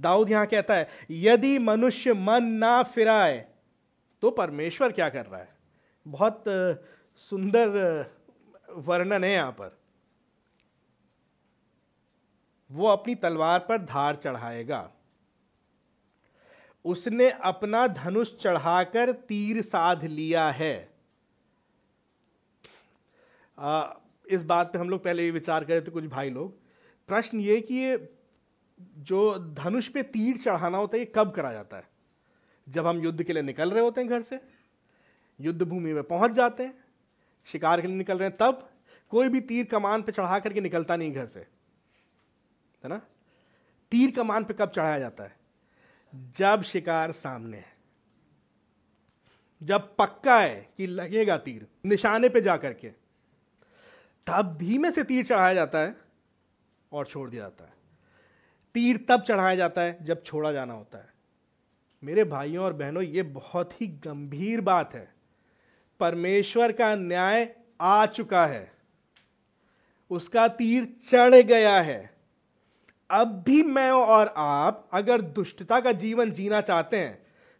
दाऊद 0.00 0.30
यहाँ 0.30 0.46
कहता 0.46 0.74
है, 0.74 0.88
यदि 1.10 1.58
मनुष्य 1.58 2.12
मन 2.12 2.44
ना 2.44 2.82
फिराए 2.82 3.44
तो 4.24 4.30
परमेश्वर 4.30 4.92
क्या 4.92 5.08
कर 5.08 5.26
रहा 5.26 5.40
है? 5.40 5.48
बहुत 6.06 6.44
सुंदर 7.16 7.68
वर्णन 8.70 9.24
है 9.24 9.32
यहाँ 9.32 9.52
पर। 9.52 9.76
वो 12.70 12.86
अपनी 12.88 13.14
तलवार 13.14 13.58
पर 13.58 13.78
धार 13.78 14.16
चढ़ाएगा। 14.16 14.90
उसने 16.84 17.30
अपना 17.30 17.86
धनुष 17.86 18.34
चढ़ाकर 18.36 19.12
तीर 19.12 19.62
साध 19.62 20.04
लिया 20.04 20.50
है। 20.50 20.92
आ, 23.58 23.92
इस 24.30 24.42
बात 24.42 24.72
पे 24.72 24.78
हम 24.78 24.90
लोग 24.90 25.04
पहले 25.04 25.30
विचार 25.30 25.64
करे 25.64 25.80
थे 25.80 25.90
कुछ 25.90 26.04
भाई 26.04 26.30
लोग। 26.30 26.58
प्रश्न 27.08 27.40
ये 27.40 27.60
कि 27.60 27.74
ये 27.74 28.14
जो 28.80 29.38
धनुष 29.38 29.88
पे 29.88 30.02
तीर 30.02 30.38
चढ़ाना 30.38 30.78
होता 30.78 30.96
है 30.96 31.02
ये 31.02 31.12
कब 31.14 31.32
करा 31.32 31.52
जाता 31.52 31.76
है? 31.76 31.93
जब 32.68 32.86
हम 32.86 32.98
युद्ध 32.98 33.22
के 33.22 33.32
लिए 33.32 33.42
निकल 33.42 33.70
रहे 33.70 33.82
होते 33.82 34.00
हैं 34.00 34.10
घर 34.10 34.22
से, 34.22 34.40
युद्ध 35.40 35.62
भूमि 35.62 35.92
में 35.92 36.02
पहुँच 36.02 36.30
जाते 36.30 36.62
हैं, 36.62 36.84
शिकार 37.46 37.80
के 37.80 37.86
लिए 37.86 37.96
निकल 37.96 38.18
रहे 38.18 38.28
हैं, 38.28 38.36
तब 38.36 38.70
कोई 39.10 39.28
भी 39.28 39.40
तीर 39.40 39.66
कमान 39.66 40.02
पे 40.02 40.12
चढ़ा 40.12 40.38
करके 40.38 40.60
निकलता 40.60 40.96
नहीं 40.96 41.12
घर 41.12 41.26
से। 41.26 41.40
है 42.84 42.88
ना? 42.88 42.98
तीर 43.90 44.10
कमान 44.10 44.44
पे 44.44 44.54
कब 44.54 44.70
चढ़ाया 44.70 44.98
जाता 44.98 45.24
है? 45.24 45.36
जब 46.14 46.62
शिकार 46.62 47.12
सामने 47.12 47.56
है। 47.56 47.74
जब 49.62 49.96
पक्का 49.96 50.40
है 50.40 50.68
कि 50.76 50.86
लगेगा 50.86 51.38
तीर, 51.38 51.66
निशाने 51.86 52.28
पे 52.28 52.40
जा 52.40 52.56
करके, 52.56 52.88
तब 54.26 54.56
धीमे 54.56 54.90
से 54.90 55.04
तीर 55.04 55.26
चढ़ाया 55.26 55.54
जाता 55.54 55.78
है 55.78 55.96
और 56.92 57.06
छोड़ 57.06 57.30
दिया 57.30 57.42
जाता 57.42 57.64
है। 57.64 57.72
तीर 58.74 59.06
तब 59.08 59.22
चढ़ाया 59.22 59.56
जाता 59.56 59.80
है 59.80 60.04
जब 60.04 60.22
छोड़ा 60.22 60.52
जाना 60.52 60.74
होता 60.74 60.98
है। 60.98 61.13
मेरे 62.04 62.24
भाइयों 62.24 62.64
और 62.64 62.72
बहनों, 62.72 63.02
ये 63.02 63.22
बहुत 63.22 63.80
ही 63.80 63.86
गंभीर 64.04 64.60
बात 64.60 64.94
है। 64.94 65.08
परमेश्वर 66.00 66.72
का 66.72 66.94
न्याय 66.94 67.48
आ 67.80 68.04
चुका 68.06 68.44
है। 68.46 68.72
उसका 70.10 70.46
तीर 70.50 70.88
चढ़ 71.10 71.34
गया 71.34 71.80
है। 71.80 72.12
अब 73.10 73.42
भी 73.46 73.62
मैं 73.62 73.90
और 73.90 74.32
आप 74.36 74.88
अगर 74.92 75.20
दुष्टता 75.20 75.80
का 75.80 75.92
जीवन 75.94 76.30
जीना 76.32 76.60
चाहते 76.60 76.96
हैं 76.96 77.18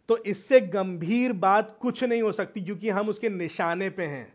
तो 0.09 0.17
इससे 0.23 0.59
गंभीर 0.61 1.33
बात 1.33 1.77
कुछ 1.81 2.03
नहीं 2.03 2.21
हो 2.21 2.31
सकती, 2.31 2.61
क्योंकि 2.61 2.89
हम 2.89 3.09
उसके 3.09 3.29
निशाने 3.29 3.89
पे 3.89 4.03
हैं। 4.03 4.33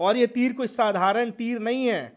और 0.00 0.16
यह 0.16 0.26
तीर 0.26 0.52
कोई 0.52 0.66
साधारण 0.66 1.30
तीर 1.30 1.58
नहीं 1.58 1.86
है। 1.86 2.12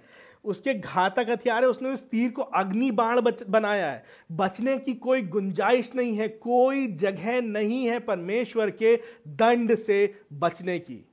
उसके 0.45 0.73
घातक 0.73 1.25
हथियार 1.29 1.63
है 1.63 1.69
उसने 1.69 1.89
उस 1.89 2.09
तीर 2.09 2.31
को 2.31 2.41
अग्नि 2.41 2.91
बाण 2.91 3.21
बच, 3.21 3.43
बनाया 3.43 3.91
है। 3.91 4.03
बचने 4.31 4.77
की 4.77 4.93
कोई 4.93 5.21
गुंजाइश 5.21 5.91
नहीं 5.95 6.17
है 6.17 6.27
कोई 6.27 6.87
जगह 6.87 7.41
नहीं 7.41 7.85
है 7.85 7.99
परमेश्वर 7.99 8.69
के 8.69 8.95
दंड 9.27 9.75
से 9.75 10.21
बचने 10.33 10.79
की। 10.79 11.05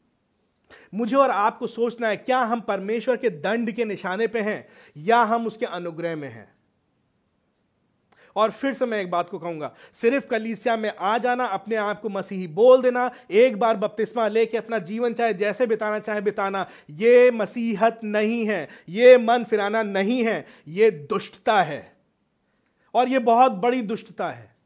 मुझे 0.94 1.16
और 1.16 1.30
आपको 1.30 1.66
सोचना 1.66 2.08
है 2.08 2.16
क्या 2.16 2.38
हम 2.38 2.60
परमेश्वर 2.60 3.16
के 3.16 3.30
दंड 3.30 3.72
के 3.72 3.84
निशाने 3.84 4.26
पे 4.26 4.40
हैं 4.40 4.68
या 4.96 5.22
हम 5.22 5.46
उसके 5.46 5.66
अनुग्रह 5.66 6.16
में 6.16 6.28
हैं? 6.28 6.57
और 8.36 8.50
फिर 8.50 8.74
से 8.74 8.86
मैं 8.86 9.00
एक 9.00 9.10
बात 9.10 9.28
को 9.28 9.38
कहूँगा, 9.38 9.74
सिर्फ़ 9.94 10.26
कलीसिया 10.26 10.76
में 10.76 10.92
आ 11.00 11.18
जाना, 11.18 11.44
अपने 11.44 11.76
आप 11.76 12.00
को 12.00 12.08
मसीही 12.08 12.46
बोल 12.46 12.82
देना, 12.82 13.10
एक 13.30 13.56
बार 13.56 13.76
बपतिस्मा 13.76 14.28
लेके 14.28 14.58
अपना 14.58 14.78
जीवन 14.78 15.14
चाहे 15.14 15.34
जैसे 15.34 15.66
बिताना, 15.66 15.98
चाहे 15.98 16.20
बिताना, 16.20 16.66
ये 16.90 17.30
मसीहत 17.30 18.00
नहीं 18.04 18.46
है, 18.46 18.68
ये 18.88 19.18
मन 19.18 19.44
फिराना 19.44 19.82
नहीं 19.82 20.24
है, 20.24 20.46
ये 20.68 20.90
दुष्टता 20.90 21.62
है। 21.62 21.92
और 22.94 23.08
ये 23.08 23.18
बहुत 23.18 23.52
बड़ी 23.52 23.82
दुष्टता 23.82 24.28
है। 24.28 24.57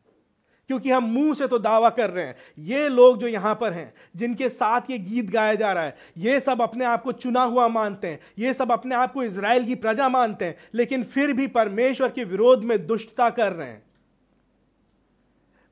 क्योंकि 0.68 0.90
हम 0.90 1.04
मुँह 1.04 1.34
से 1.34 1.46
तो 1.46 1.58
दावा 1.58 1.90
कर 1.90 2.10
रहे 2.10 2.24
हैं। 2.24 2.36
ये 2.58 2.88
लोग 2.88 3.18
जो 3.18 3.26
यहाँ 3.26 3.54
पर 3.54 3.72
हैं, 3.72 3.92
जिनके 4.16 4.48
साथ 4.48 4.90
ये 4.90 4.98
गीत 4.98 5.30
गाया 5.30 5.54
जा 5.54 5.72
रहा 5.72 5.84
है, 5.84 5.96
ये 6.18 6.40
सब 6.40 6.62
अपने 6.62 6.84
आप 6.84 7.02
को 7.02 7.12
चुना 7.12 7.42
हुआ 7.42 7.68
मानते 7.68 8.06
हैं, 8.06 8.20
ये 8.38 8.54
सब 8.54 8.72
अपने 8.72 8.94
आप 8.94 9.12
को 9.12 9.22
इसराइल 9.22 9.64
की 9.64 9.74
प्रजा 9.74 10.08
मानते 10.08 10.44
हैं, 10.44 10.56
लेकिन 10.74 11.04
फिर 11.04 11.32
भी 11.32 11.46
परमेश्वर 11.46 12.08
के 12.08 12.24
विरोध 12.24 12.64
में 12.64 12.86
दुष्टता 12.86 13.30
कर 13.30 13.52
रहे 13.52 13.68
हैं। 13.68 13.82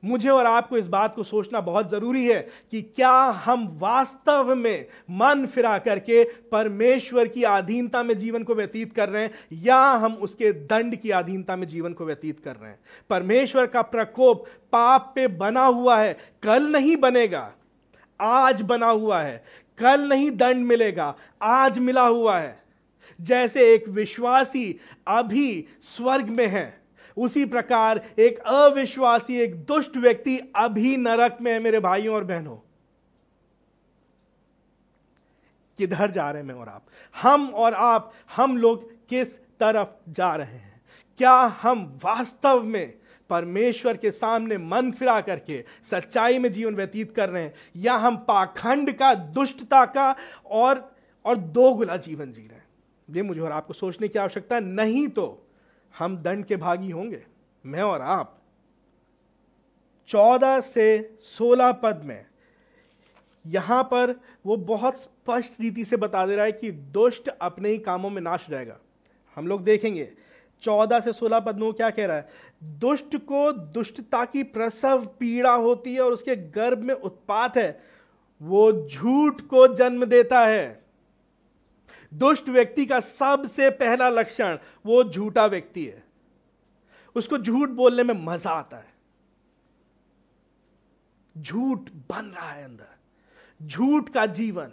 मुझे 0.03 0.29
और 0.29 0.45
आपको 0.45 0.77
इस 0.77 0.87
बात 0.87 1.15
को 1.15 1.23
सोचना 1.23 1.59
बहुत 1.61 1.89
ज़रूरी 1.89 2.25
है 2.27 2.39
कि 2.71 2.81
क्या 2.81 3.11
हम 3.45 3.67
वास्तव 3.79 4.53
में 4.55 4.85
मन 5.11 5.45
फिरा 5.45 5.77
करके 5.77 6.23
परमेश्वर 6.51 7.27
की 7.27 7.43
अधीनता 7.43 8.03
में 8.03 8.17
जीवन 8.17 8.43
को 8.43 8.55
व्यतीत 8.55 8.93
कर 8.93 9.09
रहे 9.09 9.23
हैं, 9.23 9.31
या 9.53 9.79
हम 9.79 10.13
उसके 10.13 10.51
दंड 10.51 10.95
की 10.95 11.09
अधीनता 11.09 11.55
में 11.55 11.67
जीवन 11.67 11.93
को 11.93 12.05
व्यतीत 12.05 12.39
कर 12.39 12.55
रहे 12.55 12.69
हैं? 12.69 12.79
परमेश्वर 13.09 13.67
का 13.67 13.81
प्रकोप 13.81 14.45
पाप 14.73 15.11
पे 15.15 15.27
बना 15.27 15.65
हुआ 15.65 15.97
है, 15.97 16.17
कल 16.43 16.71
नहीं 16.71 16.95
बनेगा, 16.97 17.51
आज 18.19 18.61
बना 18.61 18.89
हुआ 18.89 19.21
है, 19.21 19.43
कल 19.79 20.09
नहीं 20.09 20.31
दंड 20.31 20.65
मिलेगा, 20.65 21.13
आज 21.41 21.79
मिला 21.79 22.03
हुआ 22.03 22.37
है। 22.39 22.59
जैसे 23.19 23.73
एक 23.73 23.87
विश्वासी 23.89 24.79
अभी 25.07 25.65
स्वर्ग 25.81 26.29
में 26.29 26.47
है 26.47 26.80
उसी 27.21 27.45
प्रकार 27.45 28.01
एक 28.19 28.39
अविश्वासी, 28.39 29.37
एक 29.37 29.55
दुष्ट 29.55 29.97
व्यक्ति 29.97 30.39
अभी 30.55 30.97
नरक 30.97 31.37
में 31.41 31.51
है, 31.53 31.59
मेरे 31.59 31.79
भाइयों 31.79 32.15
और 32.15 32.23
बहनों। 32.23 32.57
किधर 35.77 36.11
जा 36.11 36.31
रहे 36.31 36.41
हैं 36.41 36.47
मैं 36.47 36.55
और 36.55 36.69
आप? 36.69 36.85
हम 37.21 37.49
और 37.49 37.73
आप, 37.73 38.13
हम 38.35 38.57
लोग 38.57 38.91
किस 39.07 39.37
तरफ़ 39.37 40.11
जा 40.11 40.35
रहे 40.35 40.57
हैं? 40.57 40.81
क्या 41.17 41.33
हम 41.33 41.99
वास्तव 42.03 42.63
में 42.63 42.93
परमेश्वर 43.29 43.97
के 43.97 44.11
सामने 44.11 44.57
मन 44.57 44.91
फिरा 44.91 45.21
करके 45.21 45.63
सच्चाई 45.91 46.39
में 46.39 46.51
जीवन 46.51 46.75
व्यतीत 46.75 47.15
कर 47.15 47.29
रहे 47.29 47.43
हैं, 47.43 47.53
या 47.75 47.93
हम 47.93 48.17
पाखंड 48.17 48.91
का, 48.91 49.13
दुष्टता 49.13 49.85
का 49.85 50.15
और 50.45 50.91
और 51.25 51.37
दोगुला 51.37 51.97
जीवन 51.97 52.31
जी 52.31 52.41
रहे 52.41 52.55
हैं? 52.55 52.65
ये 53.09 53.21
मुझे 53.21 53.41
और 53.41 53.51
आपको 53.51 53.73
सोचने 53.73 54.07
की 54.07 54.19
आवश्यकता 54.19 54.59
नहीं 54.59 55.07
तो 55.07 55.47
हम 55.95 56.17
दंड 56.17 56.45
के 56.45 56.55
भागी 56.55 56.89
होंगे, 56.91 57.23
मैं 57.65 57.81
और 57.81 58.01
आप। 58.01 58.37
चौदह 60.09 60.59
से 60.61 61.17
सोलह 61.21 61.71
पद 61.73 62.01
में, 62.05 62.25
यहाँ 63.45 63.83
पर 63.83 64.15
वो 64.45 64.55
बहुत 64.57 64.97
स्पष्ट 64.97 65.61
रीति 65.61 65.85
से 65.85 65.97
बता 65.97 66.25
दे 66.25 66.35
रहा 66.35 66.45
है 66.45 66.51
कि 66.51 66.71
दुष्ट 66.71 67.29
अपने 67.31 67.69
ही 67.69 67.77
कामों 67.79 68.09
में 68.09 68.21
नाश 68.21 68.45
जाएगा। 68.49 68.77
हम 69.37 69.47
लोग 69.47 69.63
देखेंगे, 69.63 70.11
चौदह 70.63 70.99
से 70.99 71.13
सोलह 71.13 71.39
पद 71.39 71.55
में 71.55 71.65
वो 71.67 71.71
क्या 71.73 71.89
कह 71.89 72.05
रहा 72.05 72.17
है? 72.17 72.27
दुष्ट 72.79 73.15
को 73.17 73.51
दुष्टता 73.51 74.23
की 74.25 74.43
प्रसव 74.45 75.05
पीड़ा 75.19 75.51
होती 75.51 75.93
है 75.93 76.01
और 76.01 76.13
उसके 76.13 76.35
गर्भ 76.35 76.79
में 76.79 76.93
उत्पात 76.95 77.57
है। 77.57 77.79
वो 78.41 78.71
झूठ 78.87 79.41
को 79.43 79.67
जन्म 79.67 80.05
देता 80.05 80.39
है। 80.39 80.80
दुष्ट 82.13 82.49
व्यक्ति 82.49 82.85
का 82.85 82.99
सबसे 82.99 83.69
पहला 83.69 84.09
लक्षण 84.09 84.57
वो 84.85 85.03
झूठा 85.03 85.45
व्यक्ति 85.45 85.85
है। 85.85 86.03
उसको 87.15 87.37
झूठ 87.37 87.69
बोलने 87.69 88.03
में 88.03 88.25
मज़ा 88.25 88.51
आता 88.51 88.77
है। 88.77 88.93
झूठ 91.37 91.79
बन 91.79 92.25
रहा 92.25 92.51
है 92.51 92.63
अंदर। 92.63 92.95
झूठ 93.67 94.09
का 94.09 94.25
जीवन। 94.25 94.71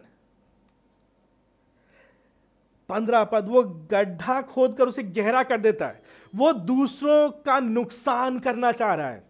पंद्रह 2.88 3.24
पद, 3.24 3.48
वो 3.48 3.62
गड्ढा 3.62 4.42
खोदकर 4.42 4.88
उसे 4.88 5.02
गहरा 5.02 5.42
कर 5.42 5.60
देता 5.60 5.86
है। 5.86 6.02
वो 6.34 6.52
दूसरों 6.52 7.30
का 7.30 7.60
नुकसान 7.60 8.38
करना 8.38 8.72
चाह 8.72 8.94
रहा 8.94 9.08
है। 9.08 9.24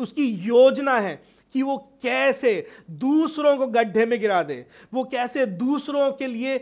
उसकी 0.00 0.26
योजना 0.26 0.98
है। 0.98 1.22
कि 1.54 1.62
वो 1.62 1.76
कैसे 2.02 2.66
दूसरों 2.90 3.56
को 3.58 3.66
गड्ढे 3.66 4.06
में 4.06 4.18
गिरा 4.20 4.42
दे। 4.42 4.64
वो 4.94 5.04
कैसे 5.04 5.46
दूसरों 5.46 6.10
के 6.12 6.26
लिए 6.26 6.58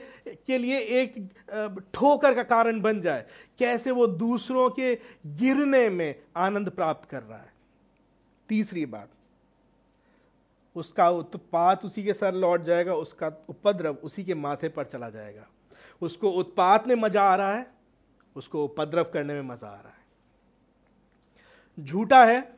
के 0.47 0.59
लिए 0.59 0.79
एक 0.79 1.15
ठोकर 1.95 2.35
का 2.35 2.43
कारण 2.45 2.81
बन 2.81 3.01
जाए। 3.01 3.25
कैसे 3.59 3.91
वो 3.91 4.07
दूसरों 4.07 4.69
के 4.71 4.95
गिरने 5.27 5.89
में 5.91 6.15
आनंद 6.37 6.71
प्राप्त 6.71 7.09
कर 7.11 7.23
रहा 7.23 7.39
है। 7.39 7.53
तीसरी 8.49 8.87
बात, 8.87 9.09
उसका 10.77 11.09
उत्पात 11.11 11.85
उसी 11.85 12.05
के 12.05 12.13
सर 12.15 12.35
लौट 12.35 12.63
जाएगा, 12.63 12.95
उसका 12.95 13.33
उपद्रव 13.49 13.95
उसी 13.95 14.25
के 14.25 14.35
माथे 14.35 14.69
पर 14.69 14.85
चला 14.85 15.11
जाएगा। 15.11 15.47
उसको 16.03 16.31
उत्पात 16.31 16.87
में 16.89 16.95
मज़ा 16.95 17.23
आ 17.23 17.35
रहा 17.37 17.55
है, 17.55 17.67
उसको 18.37 18.65
उपद्रव 18.65 19.05
करने 19.05 19.35
में 19.35 19.43
मज़ा 19.45 19.69
आ 19.69 19.75
रहा 19.75 19.89
है। 19.89 19.97
झूठा 21.79 22.25
है 22.25 22.58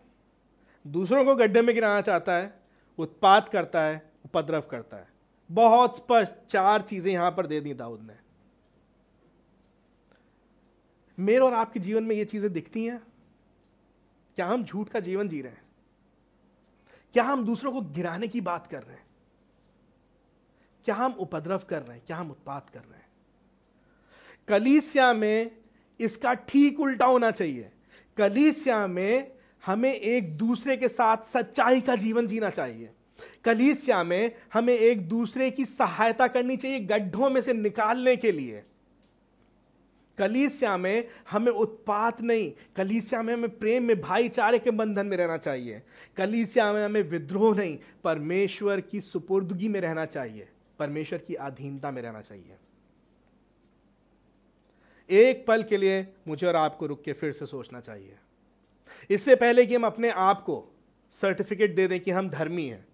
दूसरों 0.86 1.24
को 1.24 1.34
गड्ढे 1.34 1.62
में 1.62 1.74
गिराना 1.74 2.00
चाहता 2.00 2.34
है, 2.34 2.60
उत्पात 2.98 3.48
करता 3.48 3.82
है, 3.82 4.12
उपद्रव 4.24 4.60
करता 4.60 4.96
है। 4.96 5.08
बहुत 5.50 5.96
स्पष्ट 5.96 6.34
चार 6.50 6.82
चीज़ें 6.82 7.12
यहाँ 7.12 7.30
पर 7.30 7.46
दे 7.46 7.60
दी 7.60 7.74
दाऊद 7.74 8.00
ने। 8.00 8.14
मेरे 11.18 11.38
और 11.38 11.54
आपके 11.54 11.80
जीवन 11.80 12.04
में 12.04 12.16
ये 12.16 12.24
चीज़ें 12.24 12.52
दिखती 12.52 12.84
हैं। 12.84 13.02
क्या 14.36 14.46
हम 14.46 14.64
झूठ 14.64 14.88
का 14.88 15.00
जीवन 15.00 15.28
जी 15.28 15.42
रहे 15.42 15.52
हैं? 15.52 15.62
क्या 17.12 17.24
हम 17.24 17.44
दूसरों 17.44 17.72
को 17.72 17.80
गिराने 17.80 18.28
की 18.28 18.40
बात 18.40 18.66
कर 18.66 18.82
रहे 18.82 18.96
हैं? 18.96 19.06
क्या 20.84 20.94
हम 20.94 21.12
उपद्रव 21.12 21.62
कर 21.68 21.82
रहे 21.82 21.96
हैं? 21.96 22.06
क्या 22.06 22.16
हम 22.16 22.30
उत्पात 22.30 22.70
कर 22.70 22.80
रहे 22.80 22.98
हैं? 22.98 23.08
कलीसिया 24.48 25.12
में 25.12 25.50
इसका 26.00 26.34
ठीक 26.34 26.80
उल्टा 26.80 27.06
होना 27.06 27.30
चाहिए। 27.30 27.72
कलीसिया 28.16 28.86
में 28.86 29.39
हमें 29.66 29.92
एक 29.94 30.36
दूसरे 30.36 30.76
के 30.76 30.88
साथ 30.88 31.16
सच्चाई 31.32 31.80
का 31.80 31.96
जीवन 31.96 32.26
जीना 32.26 32.50
चाहिए। 32.50 32.90
कलीसिया 33.44 34.02
में 34.04 34.34
हमें 34.52 34.74
एक 34.74 35.08
दूसरे 35.08 35.50
की 35.50 35.64
सहायता 35.64 36.26
करनी 36.28 36.56
चाहिए 36.56 36.80
गड्ढों 36.80 37.30
में 37.30 37.40
से 37.40 37.52
निकालने 37.52 38.16
के 38.16 38.32
लिए। 38.32 38.62
कलीसिया 40.18 40.76
में 40.76 41.08
हमें 41.30 41.52
उत्पात 41.52 42.20
नहीं, 42.20 42.52
कलीसिया 42.76 43.22
में 43.22 43.32
हमें 43.34 43.58
प्रेम 43.58 43.84
में, 43.84 44.00
भाईचारे 44.00 44.58
के 44.58 44.70
बंधन 44.70 45.06
में 45.06 45.16
रहना 45.16 45.36
चाहिए। 45.36 45.82
कलीसिया 46.16 46.72
में 46.72 46.84
हमें 46.84 47.02
विद्रोह 47.02 47.56
नहीं, 47.56 47.78
परमेश्वर 48.04 48.80
की 48.80 49.00
सुपुर्दगी 49.00 49.68
में 49.68 49.80
रहना 49.80 50.04
चाहिए, 50.04 50.48
परमेश्वर 50.78 51.18
की 51.18 51.34
अधीनता 51.34 51.90
में 51.90 52.02
रहना 52.02 52.20
चाहिए। 52.20 52.56
एक 55.10 55.44
पल 55.46 55.62
के 55.62 55.76
लिए 55.76 56.06
मुझे 56.28 56.46
और 56.46 56.56
आपको 56.56 56.86
रुक 56.86 57.02
के 57.02 57.12
फिर 57.12 57.32
से 57.32 57.46
सोचना 57.46 57.80
चाहिए। 57.80 58.16
इससे 59.10 59.36
पहले 59.36 59.66
कि 59.66 59.74
हम 59.74 59.86
अपने 59.86 60.10
आप 60.10 60.42
को 60.42 60.76
सर्टिफिकेट 61.20 61.74
दे 61.74 61.88
दें 61.88 62.00
कि 62.00 62.10
हम 62.10 62.30
धर्मी 62.30 62.66
हैं। 62.66 62.86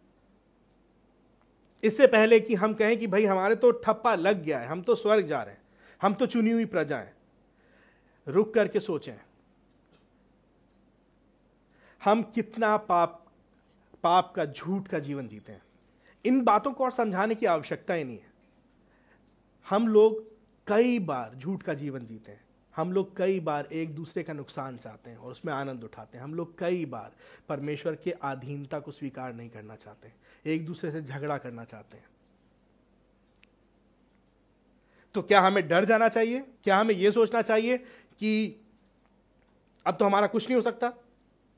इससे 1.83 2.07
पहले 2.07 2.41
कि 2.41 2.55
हम 2.55 2.75
कहें 2.75 2.99
कि 2.99 3.07
भाई 3.07 3.25
हमारे 3.25 3.57
तो 3.57 3.71
ठप्पा 3.71 4.15
लग 4.15 4.43
गया 4.43 4.59
है, 4.59 4.67
हम 4.67 4.83
तो 4.83 4.95
स्वर्ग 4.95 5.27
जा 5.27 5.43
रहे 5.43 5.55
हैं, 5.55 5.63
हम 6.03 6.15
तो 6.15 6.27
चुनी 6.27 6.51
हुई 6.51 6.65
प्रजा 6.65 6.99
हैं। 6.99 7.17
रुक 8.29 8.55
करके 8.55 8.81
सोचें। 8.81 9.15
हम 12.05 12.23
कितना 12.23 12.77
पाप 12.77 13.23
पाप 14.03 14.33
का, 14.37 14.45
झूठ 14.45 14.89
का 14.89 14.99
जीवन 14.99 15.29
जीते 15.29 15.53
हैं। 15.53 15.63
इन 16.25 16.41
बातों 16.45 16.73
को 16.73 16.85
और 16.85 16.91
समझाने 16.91 17.35
की 17.35 17.47
आवश्यकता 17.47 17.95
ही 17.95 18.05
नहीं 18.05 18.19
है। 18.19 18.33
हम 19.69 19.89
लोग 19.89 20.25
कई 20.67 20.99
बार 20.99 21.35
झूठ 21.35 21.63
का 21.63 21.75
जीवन 21.75 22.07
जीते 22.07 22.33
हैं। 22.33 22.46
हम 22.77 22.93
लोग 22.93 23.17
कई 23.17 23.39
बार 23.41 23.69
एक 23.73 23.95
दूसरे 23.95 24.23
का 24.23 24.33
नुकसान 24.33 24.77
चाहते 24.77 25.11
हैं 25.11 25.17
और 25.17 25.31
उसमें 25.33 25.53
आनंद 25.53 25.85
उठाते 25.85 26.19
हैं। 26.19 26.25
हम 26.25 26.35
लोग 26.35 26.59
कई 26.59 26.85
बार 26.87 27.13
परमेश्वर 27.49 27.95
के 27.95 28.11
अधीनता 28.11 28.79
को 28.79 28.91
स्वीकार 28.91 29.33
नहीं 29.35 29.49
करना 29.51 29.77
चाहते 29.77 30.13
एक 30.45 30.67
दूसरे 30.67 30.91
से 30.91 31.03
झगड़ा 31.03 31.39
करना 31.39 31.65
चाहते 31.65 31.97
हैं। 31.97 32.05
तो 35.15 35.23
क्या 35.23 35.41
हमें 35.41 35.67
डर 35.69 35.85
जाना 35.85 36.09
चाहिए? 36.09 36.43
क्या 36.65 36.77
हमें 36.79 36.95
यह 36.95 37.11
सोचना 37.11 37.43
चाहिए 37.43 37.79
कि 38.19 38.61
अब 39.87 39.97
तो 39.97 40.05
हमारा 40.05 40.27
कुछ 40.27 40.47
नहीं 40.47 40.57
हो 40.57 40.63
सकता? 40.63 40.93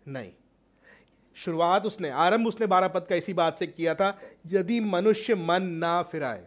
नहीं। 0.08 0.32
शुरुआत 1.36 1.86
उसने, 1.86 2.10
आरंभ 2.10 2.46
उसने 2.46 2.66
बारह 2.66 2.88
पद 2.88 3.06
का 3.06 3.14
इसी 3.14 3.32
बात 3.34 3.58
से 3.58 3.66
किया 3.66 3.94
था, 3.94 4.18
यदि 4.46 4.78
मनुष्य 4.80 5.34
मन 5.34 5.62
ना 5.62 6.02
फिराए, 6.02 6.46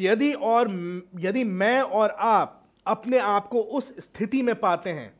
यदि 0.00 0.32
और, 0.32 0.70
यदि 1.16 1.44
मैं 1.44 1.80
और 1.80 2.10
आप 2.10 2.62
अपने 2.86 3.18
आप 3.18 3.48
को 3.48 3.60
उस 3.60 3.96
स्थिति 3.98 4.42
में 4.42 4.54
पाते 4.54 4.90
हैं 4.90 5.12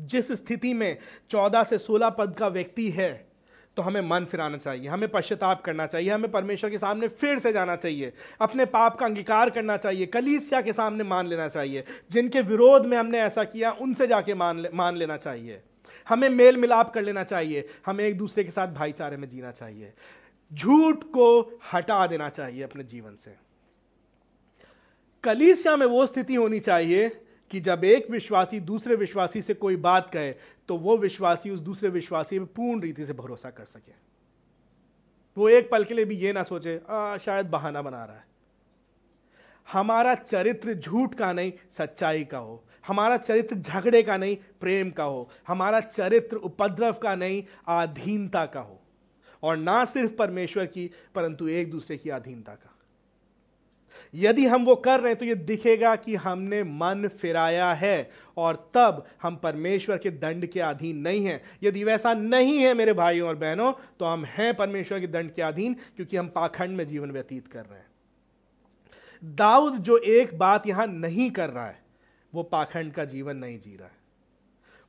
जिस 0.00 0.32
स्थिति 0.32 0.74
में 0.74 0.96
चौदह 1.30 1.64
से 1.64 1.78
सोलह 1.78 2.10
पद 2.10 2.34
का 2.38 2.48
व्यक्ति 2.48 2.90
है 2.90 3.34
तो 3.76 3.82
हमें 3.82 4.00
मन 4.00 4.24
फिराना 4.24 4.56
चाहिए 4.56 4.88
हमें 4.88 5.08
पश्चाताप 5.08 5.62
करना 5.62 5.86
चाहिए 5.86 6.10
हमें 6.10 6.30
परमेश्वर 6.30 6.70
के 6.70 6.78
सामने 6.78 7.08
फिर 7.08 7.38
से 7.38 7.52
जाना 7.52 7.76
चाहिए 7.76 8.12
अपने 8.40 8.64
पाप 8.64 8.98
का 8.98 9.06
अंगीकार 9.06 9.50
करना 9.50 9.76
चाहिए 9.76 10.06
कलीसिया 10.06 10.62
के 10.62 10.72
सामने 10.72 11.04
मान 11.04 11.26
लेना 11.26 11.48
चाहिए 11.48 11.84
जिनके 12.10 12.40
विरोध 12.40 12.86
में 12.86 12.96
हमने 12.98 13.18
ऐसा 13.18 13.44
किया 13.44 13.72
उनसे 13.72 14.06
जाके 14.06 14.34
मान 14.34 14.58
ले, 14.58 14.68
मान 14.74 14.96
लेना 14.96 15.16
चाहिए। 15.16 15.62
हमें 16.08 16.28
मेल 16.28 16.56
मिलाप 16.56 16.92
कर 16.94 17.02
लेना 17.02 17.24
चाहिए 17.24 17.68
हमें 17.86 18.04
एक 18.04 18.18
दूसरे 18.18 18.44
के 18.44 18.50
साथ 18.50 18.68
भाईचारे 18.68 19.16
में 19.16 19.28
जीना 19.28 19.50
चाहिए। 19.50 19.92
झूठ 20.52 21.04
को 21.04 21.60
हटा 21.72 22.06
देना 22.06 22.28
चाहिए 22.28 22.62
अपने 22.62 22.84
जीवन 22.84 23.16
से। 23.16 23.43
कलीसिया 25.24 25.76
में 25.76 25.86
वो 25.86 26.06
स्थिति 26.06 26.34
होनी 26.34 26.60
चाहिए 26.60 27.08
कि 27.50 27.60
जब 27.60 27.84
एक 27.84 28.10
विश्वासी 28.10 28.60
दूसरे 28.60 28.96
विश्वासी 28.96 29.42
से 29.42 29.54
कोई 29.54 29.76
बात 29.76 30.10
कहे 30.10 30.32
तो 30.68 30.76
वो 30.76 30.96
विश्वासी 30.96 31.50
उस 31.50 31.60
दूसरे 31.60 31.88
विश्वासी 31.88 32.38
में 32.38 32.46
पूर्ण 32.46 32.80
रीति 32.80 33.06
से 33.06 33.12
भरोसा 33.12 33.50
कर 33.50 33.64
सके। 33.64 33.92
वो 35.36 35.48
एक 35.48 35.70
पल 35.70 35.84
के 35.84 35.94
लिए 35.94 36.04
भी 36.04 36.16
ये 36.16 36.32
ना 36.32 36.42
सोचे 36.42 36.80
आ, 36.90 37.16
शायद 37.16 37.46
बहाना 37.46 37.82
बना 37.82 38.04
रहा 38.04 38.16
है। 38.16 38.24
हमारा 39.72 40.14
चरित्र 40.14 40.74
झूठ 40.74 41.14
का 41.14 41.32
नहीं 41.32 41.52
सच्चाई 41.78 42.24
का 42.24 42.38
हो। 42.38 42.64
हमारा 42.86 43.16
चरित्र 43.16 43.56
झगड़े 43.56 44.02
का 44.02 44.16
नहीं 44.16 44.36
प्रेम 44.60 44.90
का 44.90 45.04
हो। 45.04 45.30
हमारा 45.48 45.80
चरित्र 45.80 46.36
उपद्रव 46.36 46.92
का 46.92 47.14
नहीं 47.14 47.42
आधीनता 47.68 48.44
का 48.46 48.60
हो। 48.60 48.80
और 49.42 49.56
ना 49.56 49.84
सिर्फ़ 49.84 50.12
परमेश्वर 50.12 50.66
की 50.66 50.90
परंतु 51.14 51.48
एक 51.48 51.70
दूसरे 51.70 51.96
की 51.96 52.10
अधीनता 52.10 52.54
का। 52.54 52.73
यदि 54.14 54.46
हम 54.46 54.64
वो 54.64 54.74
कर 54.76 55.00
रहे 55.00 55.08
हैं 55.08 55.18
तो 55.18 55.24
ये 55.24 55.34
दिखेगा 55.34 55.94
कि 55.96 56.14
हमने 56.16 56.62
मन 56.62 57.08
फिराया 57.20 57.72
है 57.72 58.10
और 58.36 58.56
तब 58.74 59.04
हम 59.22 59.36
परमेश्वर 59.36 59.98
के 59.98 60.10
दंड 60.10 60.46
के 60.46 60.60
अधीन 60.60 60.96
नहीं 60.98 61.24
हैं। 61.26 61.40
यदि 61.62 61.84
वैसा 61.84 62.14
नहीं 62.14 62.58
है 62.58 62.74
मेरे 62.74 62.92
भाइयों 62.92 63.28
और 63.28 63.36
बहनों 63.36 63.72
तो 64.00 64.04
हम 64.04 64.24
हैं 64.24 64.52
परमेश्वर 64.54 65.00
के 65.00 65.06
दंड 65.06 65.32
के 65.32 65.42
अधीन, 65.42 65.74
क्योंकि 65.74 66.16
हम 66.16 66.28
पाखंड 66.28 66.76
में 66.76 66.86
जीवन 66.86 67.10
व्यतीत 67.10 67.46
कर 67.46 67.64
रहे 67.64 67.78
हैं। 67.78 67.86
दाऊद 69.22 69.78
जो 69.78 69.96
एक 69.98 70.38
बात 70.38 70.66
यहाँ 70.66 70.86
नहीं 70.86 71.30
कर 71.30 71.50
रहा 71.50 71.66
है, 71.66 71.82
वो 72.32 72.42
पाखंड 72.42 72.92
का 72.92 73.04
जीवन 73.04 73.36
नहीं 73.36 73.58
जी 73.58 73.76
रहा 73.76 73.88
है। 73.88 74.02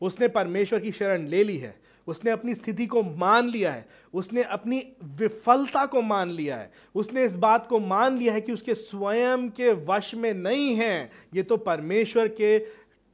उसने 0.02 0.28
परमेश्वर 0.28 0.80
की 0.80 0.92
शरण 0.92 1.28
ले 1.28 1.44
ली 1.44 1.58
है। 1.58 1.76
उसने 2.08 2.32
अपनी 2.32 2.56
स्थिति 2.56 2.88
को 2.88 3.04
मान 3.04 3.48
लिया 3.48 3.72
है। 3.72 3.90
उसने 4.14 4.44
अपनी 4.44 4.94
विफलता 5.04 5.86
को 5.86 6.02
मान 6.02 6.30
लिया 6.30 6.58
है। 6.58 6.72
उसने 6.96 7.26
इस 7.26 7.36
बात 7.36 7.68
को 7.68 7.80
मान 7.80 8.18
लिया 8.18 8.34
है 8.34 8.42
कि 8.42 8.52
उसके 8.52 8.76
स्वयं 8.76 9.50
के 9.50 9.74
वश 9.74 10.16
में 10.16 10.34
नहीं 10.34 10.76
है। 10.76 11.12
ये 11.34 11.44
तो 11.44 11.58
परमेश्वर 11.58 12.28
के 12.28 12.60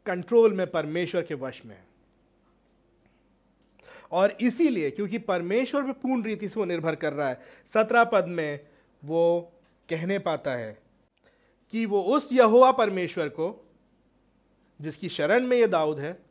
कंट्रोल 0.05 0.53
में, 0.53 0.71
परमेश्वर 0.71 1.21
के 1.21 1.33
वश 1.33 1.61
में। 1.65 1.75
है 1.75 1.91
और 4.11 4.37
इसीलिए, 4.41 4.91
क्योंकि 4.91 5.17
परमेश्वर 5.17 5.83
पे 5.83 5.91
पूर्ण 5.91 6.23
रीति 6.23 6.49
से 6.49 6.59
वो 6.59 6.65
निर्भर 6.65 6.95
कर 6.95 7.13
रहा 7.13 7.29
है, 7.29 7.41
सत्रह 7.73 8.03
पद 8.03 8.25
में 8.25 8.59
वो 9.05 9.51
कहने 9.89 10.19
पाता 10.19 10.51
है 10.51 10.81
कि 11.71 11.85
वो 11.85 12.01
उस 12.01 12.29
यहोवा 12.33 12.71
परमेश्वर 12.71 13.29
को, 13.29 13.69
जिसकी 14.81 15.09
शरण 15.09 15.47
में 15.47 15.57
ये 15.57 15.67
दाऊद 15.67 15.99
है 15.99 16.30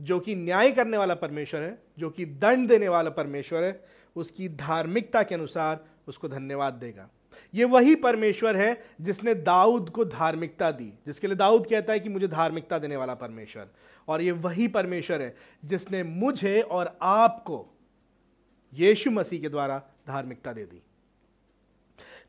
जो 0.00 0.20
कि 0.20 0.34
न्याय 0.34 0.72
करने 0.72 0.96
वाला 0.96 1.14
परमेश्वर 1.14 1.60
है, 1.60 1.82
जो 1.98 2.10
कि 2.10 2.24
दंड 2.24 2.68
देने 2.68 2.88
वाला 2.88 3.10
परमेश्वर 3.10 3.64
है, 3.64 3.84
उसकी 4.16 4.48
धार्मिकता 4.48 5.22
के 5.22 5.34
अनुसार 5.34 5.84
उसको 6.08 6.28
धन्यवाद 6.28 6.74
देगा। 6.74 7.08
ये 7.54 7.64
वही 7.64 7.94
परमेश्वर 7.94 8.56
है 8.56 8.84
जिसने 9.00 9.34
दाऊद 9.34 9.90
को 9.90 10.04
धार्मिकता 10.04 10.70
दी, 10.70 10.92
जिसके 11.06 11.26
लिए 11.26 11.36
दाऊद 11.36 11.66
कहता 11.66 11.92
है 11.92 12.00
कि 12.00 12.08
मुझे 12.08 12.28
धार्मिकता 12.28 12.78
देने 12.78 12.96
वाला 12.96 13.14
परमेश्वर। 13.14 13.68
और 14.08 14.22
ये 14.22 14.30
वही 14.30 14.68
परमेश्वर 14.68 15.22
है 15.22 15.36
जिसने 15.64 16.02
मुझे 16.02 16.60
और 16.60 16.98
आपको 17.02 17.66
यीशु 18.74 19.10
मसीह 19.10 19.40
के 19.40 19.48
द्वारा 19.48 19.82
धार्मिकता 20.08 20.52
दे 20.52 20.64
दी। 20.64 20.82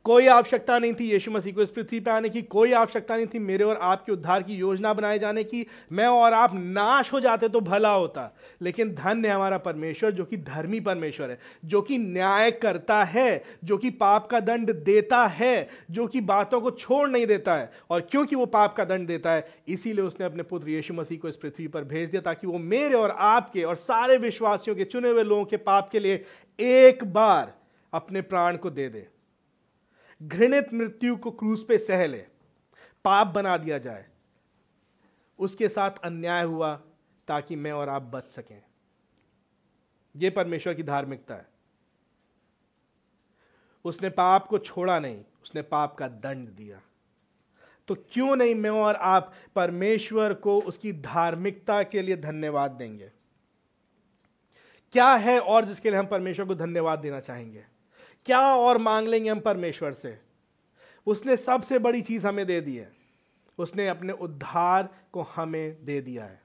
कोई 0.08 0.28
आवश्यकता 0.28 0.80
नहीं 0.80 0.94
थी 0.94 1.12
यीशु 1.12 1.32
मसीह 1.32 1.54
को 1.54 1.62
इस 1.62 1.70
पृथ्वी 1.70 2.00
पर 2.00 2.12
आने 2.12 2.30
की, 2.30 2.42
कोई 2.42 2.72
आवश्यकता 2.72 3.16
नहीं 3.16 3.28
थी 3.28 3.40
मेरे 3.40 3.64
और 3.64 3.80
आपके 3.82 4.12
उद्धार 4.12 4.44
की 4.44 4.54
योजना 4.56 4.94
बनाए 4.94 5.20
जाने 5.20 5.44
की। 5.44 5.68
मैं 5.92 6.08
और 6.08 6.34
आप 6.34 6.52
नाश 6.54 7.14
हो 7.14 7.20
जाते 7.20 7.50
तो 7.50 7.60
भला 7.60 7.92
होता। 7.94 8.36
लेकिन 8.62 8.96
धन्य 8.96 9.28
हमारा 9.28 9.58
परमेश्वर, 9.58 10.12
जो 10.12 10.26
कि 10.26 10.38
धर्मी 10.38 10.80
परमेश्वर 10.80 11.30
है, 11.30 11.40
जो 11.66 11.82
कि 11.82 11.98
न्याय 11.98 12.52
करता 12.52 13.04
है, 13.04 13.44
जो 13.64 13.78
कि 13.78 13.90
पाप 13.90 14.28
का 14.28 14.40
दंड 14.40 14.84
देता 14.84 15.28
है, 15.28 15.70
जो 15.92 16.08
कि 16.08 16.22
बातों 16.22 16.62
को 16.62 16.72
छोड़ 16.72 17.10
नहीं 17.10 17.28
देता 17.28 17.56
है। 17.56 17.72
और 17.90 18.02
क्योंकि 18.02 18.36
वो 18.36 18.46
पाप 18.46 18.76
का 18.76 18.86
दंड 18.86 19.08
देता 19.08 19.32
है, 19.32 19.52
इसीलिए 19.68 20.06
उसने 20.06 20.26
अपने 20.26 20.44
पुत्र 20.44 20.70
यीशु 20.70 20.94
मसीह 20.94 21.18
को 21.18 21.28
इस 21.28 21.36
पृथ्वी 21.36 21.68
पर 21.68 21.84
भेज 21.84 22.10
दिया, 22.10 22.22
ताकि 22.22 22.48
वो 22.48 22.58
मेरे 22.58 22.96
और 22.96 23.12
आपके 23.12 23.64
और 23.64 23.76
सारे 23.76 24.18
विश्वासियों 24.18 24.76
के, 24.76 24.84
चुने 24.84 25.10
हुए 25.10 25.24
लोगों 25.24 25.46
के 25.46 25.58
पाप 25.58 25.90
के 25.90 26.00
लिए 26.00 26.26
एक 26.60 27.14
बार 27.14 27.54
अपने 27.94 28.22
प्राण 28.22 28.58
को 28.58 28.70
दे 28.70 28.90
दे। 28.90 29.17
घृणित 30.24 30.74
मृत्यु 30.74 31.18
को 31.18 31.32
क्रूस 31.32 31.66
पे 31.68 31.78
सह 31.78 32.08
ले, 32.08 32.26
पाप 33.06 33.28
बना 33.28 33.58
दिया 33.58 33.78
जाए। 33.78 34.06
उसके 35.40 35.70
साथ 35.70 35.92
अन्याय 36.04 36.44
हुआ 36.44 36.82
ताकि 37.28 37.56
मैं 37.56 37.72
और 37.72 37.90
आप 37.90 38.02
बच 38.02 38.24
सकें। 38.24 38.64
यह 40.16 40.34
परमेश्वर 40.36 40.74
की 40.74 40.84
धार्मिकता 40.84 41.36
है। 41.36 41.46
उसने 43.86 44.10
पाप 44.10 44.48
को 44.48 44.58
छोड़ा 44.58 45.00
नहीं, 45.00 45.26
उसने 45.44 45.62
पाप 45.62 45.96
का 45.96 46.08
दंड 46.08 46.50
दिया। 46.50 46.82
तो 47.88 47.96
क्यों 47.96 48.36
नहीं 48.36 48.56
मैं 48.56 48.70
और 48.70 48.96
आप 48.96 49.34
परमेश्वर 49.56 50.34
को 50.34 50.62
उसकी 50.62 50.94
धार्मिकता 50.94 51.84
के 51.84 52.02
लिए 52.02 52.18
धन्यवाद 52.18 52.72
देंगे? 52.72 53.12
क्या 54.92 55.14
है 55.14 55.40
और 55.40 55.66
जिसके 55.66 55.90
लिए 55.90 56.00
हम 56.00 56.08
परमेश्वर 56.08 56.46
को 56.46 56.56
धन्यवाद 56.56 57.00
देना 57.00 57.20
चाहेंगे? 57.20 57.66
क्या 58.28 58.56
और 58.56 58.78
मांग 58.78 59.08
लेंगे 59.08 59.30
हम 59.30 59.40
परमेश्वर 59.40 59.94
से? 59.94 60.20
उसने 61.08 61.38
सबसे 61.38 61.80
बड़ी 61.80 62.02
चीज़ 62.02 62.28
हमें 62.28 62.46
दे 62.46 62.62
दी 62.62 62.78
है। 62.78 62.92
उसने 63.58 63.88
अपने 63.88 64.14
उद्धार 64.14 64.90
को 65.12 65.22
हमें 65.22 65.86
दे 65.86 66.02
दिया 66.02 66.24
है। 66.24 66.42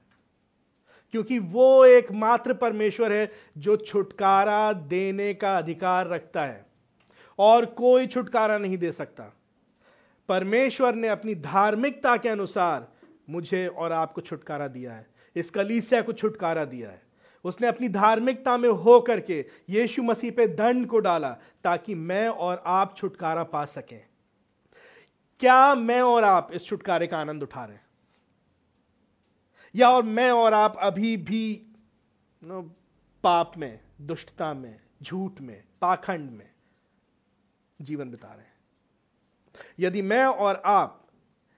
क्योंकि 1.11 1.39
वो 1.39 1.85
एकमात्र 1.85 2.53
परमेश्वर 2.53 3.13
है 3.13 3.31
जो 3.57 3.77
छुटकारा 3.77 4.73
देने 4.73 5.33
का 5.33 5.57
अधिकार 5.57 6.07
रखता 6.07 6.45
है 6.45 6.65
और 7.39 7.65
कोई 7.65 8.07
छुटकारा 8.07 8.57
नहीं 8.57 8.77
दे 8.77 8.91
सकता। 8.91 9.23
परमेश्वर 10.29 10.95
ने 10.95 11.07
अपनी 11.07 11.35
धार्मिकता 11.35 12.17
के 12.17 12.29
अनुसार 12.29 12.87
मुझे 13.29 13.67
और 13.67 13.91
आपको 13.91 14.21
छुटकारा 14.21 14.67
दिया 14.67 14.93
है। 14.93 15.07
इस 15.35 15.49
कलीसिया 15.49 16.01
को 16.01 16.13
छुटकारा 16.13 16.65
दिया 16.65 16.89
है। 16.89 17.01
उसने 17.43 17.67
अपनी 17.67 17.89
धार्मिकता 17.89 18.57
में 18.57 18.69
हो 18.69 18.99
करके 18.99 19.45
यीशु 19.69 20.03
मसीह 20.03 20.31
पे 20.31 20.47
दंड 20.47 20.87
को 20.87 20.99
डाला 20.99 21.37
ताकि 21.63 21.95
मैं 21.95 22.27
और 22.27 22.63
आप 22.65 22.97
छुटकारा 22.97 23.43
पा 23.43 23.65
सकें। 23.65 24.05
क्या 25.39 25.75
मैं 25.75 26.01
और 26.01 26.23
आप 26.23 26.49
इस 26.53 26.65
छुटकारे 26.65 27.07
का 27.07 27.17
आनंद 27.17 27.43
उठा 27.43 27.65
रहे 27.65 27.75
हैं? 27.75 27.85
या 29.75 29.89
और 29.89 30.03
मैं 30.03 30.31
और 30.31 30.53
आप 30.53 30.77
अभी 30.79 31.17
भी 31.17 31.67
नो, 32.43 32.61
पाप 33.23 33.51
में 33.57 33.79
दुष्टता 34.01 34.53
में 34.53 34.79
झूठ 35.03 35.41
में 35.41 35.63
पाखंड 35.81 36.29
में 36.29 36.49
जीवन 37.81 38.09
बिता 38.09 38.27
रहे 38.27 38.37
हैं? 38.37 38.53
यदि 39.79 40.01
मैं 40.01 40.25
और 40.25 40.61
आप 40.65 41.07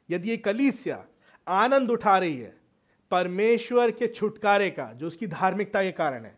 यदि 0.10 0.30
ये 0.30 0.38
कलीसिया 0.38 1.06
आनंद 1.48 1.92
उठा 1.92 2.18
रही 2.18 2.38
है 2.38 2.65
परमेश्वर 3.12 3.92
के 3.92 4.08
छुटकारे 4.08 4.70
का, 4.70 4.92
जो 4.94 5.08
उसकी 5.08 5.28
धार्मिकता 5.28 5.84
के 5.84 5.92
कारण 5.92 6.26
है 6.26 6.38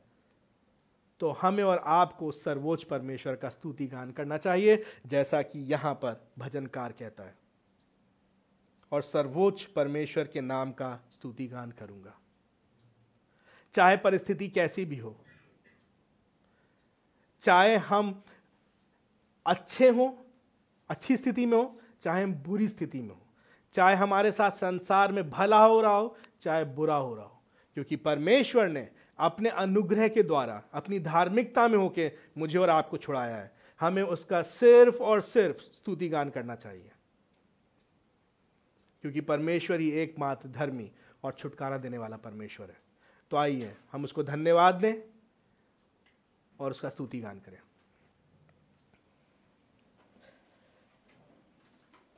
तो 1.21 1.29
हमें 1.31 1.63
और 1.63 1.81
आपको 1.87 2.31
सर्वोच्च 2.31 2.83
परमेश्वर 2.83 3.35
का 3.35 3.49
स्तुति 3.49 3.85
गान 3.87 4.11
करना 4.11 4.37
चाहिए, 4.37 4.83
जैसा 5.07 5.41
कि 5.41 5.59
यहाँ 5.71 5.93
पर 5.93 6.21
भजनकार 6.39 6.91
कहता 6.91 7.23
है। 7.23 7.35
और 8.91 9.01
सर्वोच्च 9.01 9.63
परमेश्वर 9.75 10.27
के 10.27 10.41
नाम 10.41 10.71
का 10.71 10.93
स्तुति 11.11 11.47
गान 11.47 11.71
करूँगा। 11.71 12.13
चाहे 13.75 13.97
परिस्थिति 13.97 14.47
कैसी 14.49 14.85
भी 14.85 14.97
हो, 14.97 15.15
चाहे 17.43 17.75
हम 17.77 18.21
अच्छे 19.45 19.89
हो, 19.89 20.07
अच्छी 20.89 21.17
स्थिति 21.17 21.45
में 21.45 21.57
हो, 21.57 21.79
चाहे 22.03 22.23
हम 22.23 22.33
बुरी 22.37 22.67
स्थिति 22.67 23.01
में 23.01 23.09
हो, 23.09 23.21
चाहे 23.75 23.95
हमारे 23.95 24.31
साथ 24.31 24.51
संसार 24.51 25.11
में 25.11 25.29
भला 25.29 25.65
हो 25.65 25.81
रहा 25.81 25.95
हो 25.95 26.15
चाहे 26.41 26.63
बुरा 26.65 26.95
हो 26.95 27.15
रहा 27.15 27.25
हो। 27.25 27.41
क्योंकि 27.73 27.95
परमेश्वर 27.95 28.67
ने 28.67 28.89
अपने 29.17 29.49
अनुग्रह 29.49 30.07
के 30.07 30.23
द्वारा, 30.23 30.63
अपनी 30.73 30.99
धार्मिकता 30.99 31.67
में 31.67 31.77
होके 31.77 32.11
मुझे 32.37 32.59
और 32.59 32.69
आपको 32.69 32.97
छुड़ाया 32.97 33.35
है। 33.35 33.57
हमें 33.79 34.03
उसका 34.03 34.41
सिर्फ़ 34.41 34.95
और 34.95 35.21
सिर्फ़ 35.21 35.57
स्तुति 35.57 36.09
गान 36.09 36.29
करना 36.29 36.55
चाहिए। 36.55 36.91
क्योंकि 39.01 39.21
परमेश्वर 39.21 39.79
ही 39.79 39.91
एकमात्र 39.91 40.49
धर्मी 40.49 40.91
और 41.23 41.31
छुटकारा 41.31 41.77
देने 41.77 41.97
वाला 41.97 42.17
परमेश्वर 42.17 42.67
है। 42.67 42.81
तो 43.31 43.37
आइए, 43.37 43.75
हम 43.91 44.03
उसको 44.03 44.23
धन्यवाद 44.23 44.75
दें 44.75 44.95
और 46.59 46.71
उसका 46.71 46.89
स्तुति 46.89 47.19
गान 47.19 47.39
करें। 47.39 47.59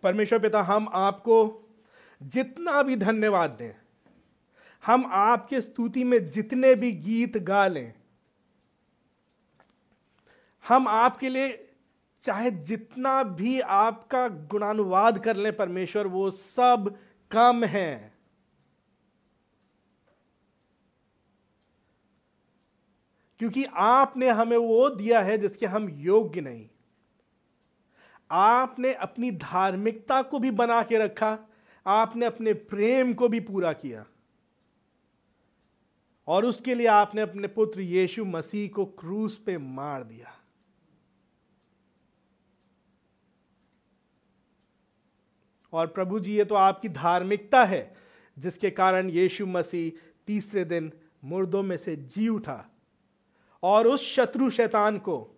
परमेश्वर 0.04 0.40
पिता, 0.40 0.62
हम 0.62 0.90
आपको 0.94 1.70
जितना 2.24 2.84
भी 2.84 2.96
धन्यवाद 2.96 3.50
दें 3.50 3.89
हम 4.84 5.06
आपके 5.06 5.62
स्तुति 5.62 6.04
में 6.04 6.30
जितने 6.30 6.76
भी 6.76 6.92
गीत 6.92 7.38
गा 7.38 7.68
लें, 7.68 7.94
हम 10.68 10.88
आपके 10.88 11.30
लिए 11.30 11.66
चाहे 12.24 12.52
जितना 12.52 13.24
भी 13.24 13.60
आपका 13.60 14.28
गुणानुवाद 14.28 15.20
कर 15.20 15.36
लें 15.36 15.56
परमेश्वर, 15.58 16.08
वो 16.08 16.30
सब 16.32 16.98
कम 17.32 17.64
है। 17.64 18.14
क्योंकि 23.40 23.66
आपने 23.66 24.30
हमें 24.30 24.58
वो 24.58 24.90
दिया 24.90 25.22
है 25.22 25.38
जिसके 25.38 25.66
हम 25.66 25.90
योग्य 25.90 26.42
नहीं। 26.42 26.68
आपने 28.32 28.94
अपनी 28.94 29.32
धार्मिकता 29.32 30.22
को 30.22 30.40
भी 30.40 30.52
बना 30.52 30.82
के 30.84 30.98
रखा, 30.98 31.38
आपने 31.86 32.26
अपने 32.26 32.54
प्रेम 32.54 33.14
को 33.14 33.28
भी 33.28 33.40
पूरा 33.40 33.74
किया। 33.74 34.06
और 36.30 36.46
उसके 36.46 36.76
लिए 36.76 36.88
आपने 36.88 37.22
अपने 37.22 37.48
पुत्र 37.48 37.82
यीशु 37.82 38.26
मसीह 38.26 38.70
को 38.70 38.86
क्रूस 38.86 39.38
पे 39.38 39.58
मार 39.58 40.04
दिया। 40.04 40.36
और 45.74 45.88
प्रभु 45.88 46.20
जी, 46.20 46.34
ये 46.34 46.46
तो 46.46 46.56
आपकी 46.56 46.90
धार्मिकता 46.90 47.66
है, 47.66 47.96
जिसके 48.40 48.70
कारण 48.70 49.10
यीशु 49.10 49.46
मसीह 49.46 50.16
तीसरे 50.28 50.66
दिन 50.66 50.92
मुर्दों 51.24 51.64
में 51.64 51.78
से 51.78 51.96
जी 51.96 52.28
उठा। 52.28 52.66
और 53.64 53.88
उस 53.88 54.04
शत्रु 54.16 54.50
शैतान 54.50 54.98
को, 54.98 55.38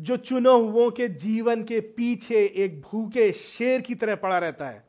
जो 0.00 0.16
चुनो 0.16 0.58
हुओं 0.58 0.90
के 0.90 1.08
जीवन 1.08 1.64
के 1.64 1.80
पीछे 1.80 2.46
एक 2.56 2.80
भूखे 2.80 3.32
शेर 3.32 3.80
की 3.80 3.94
तरह 3.94 4.14
पड़ा 4.14 4.38
रहता 4.38 4.68
है, 4.68 4.88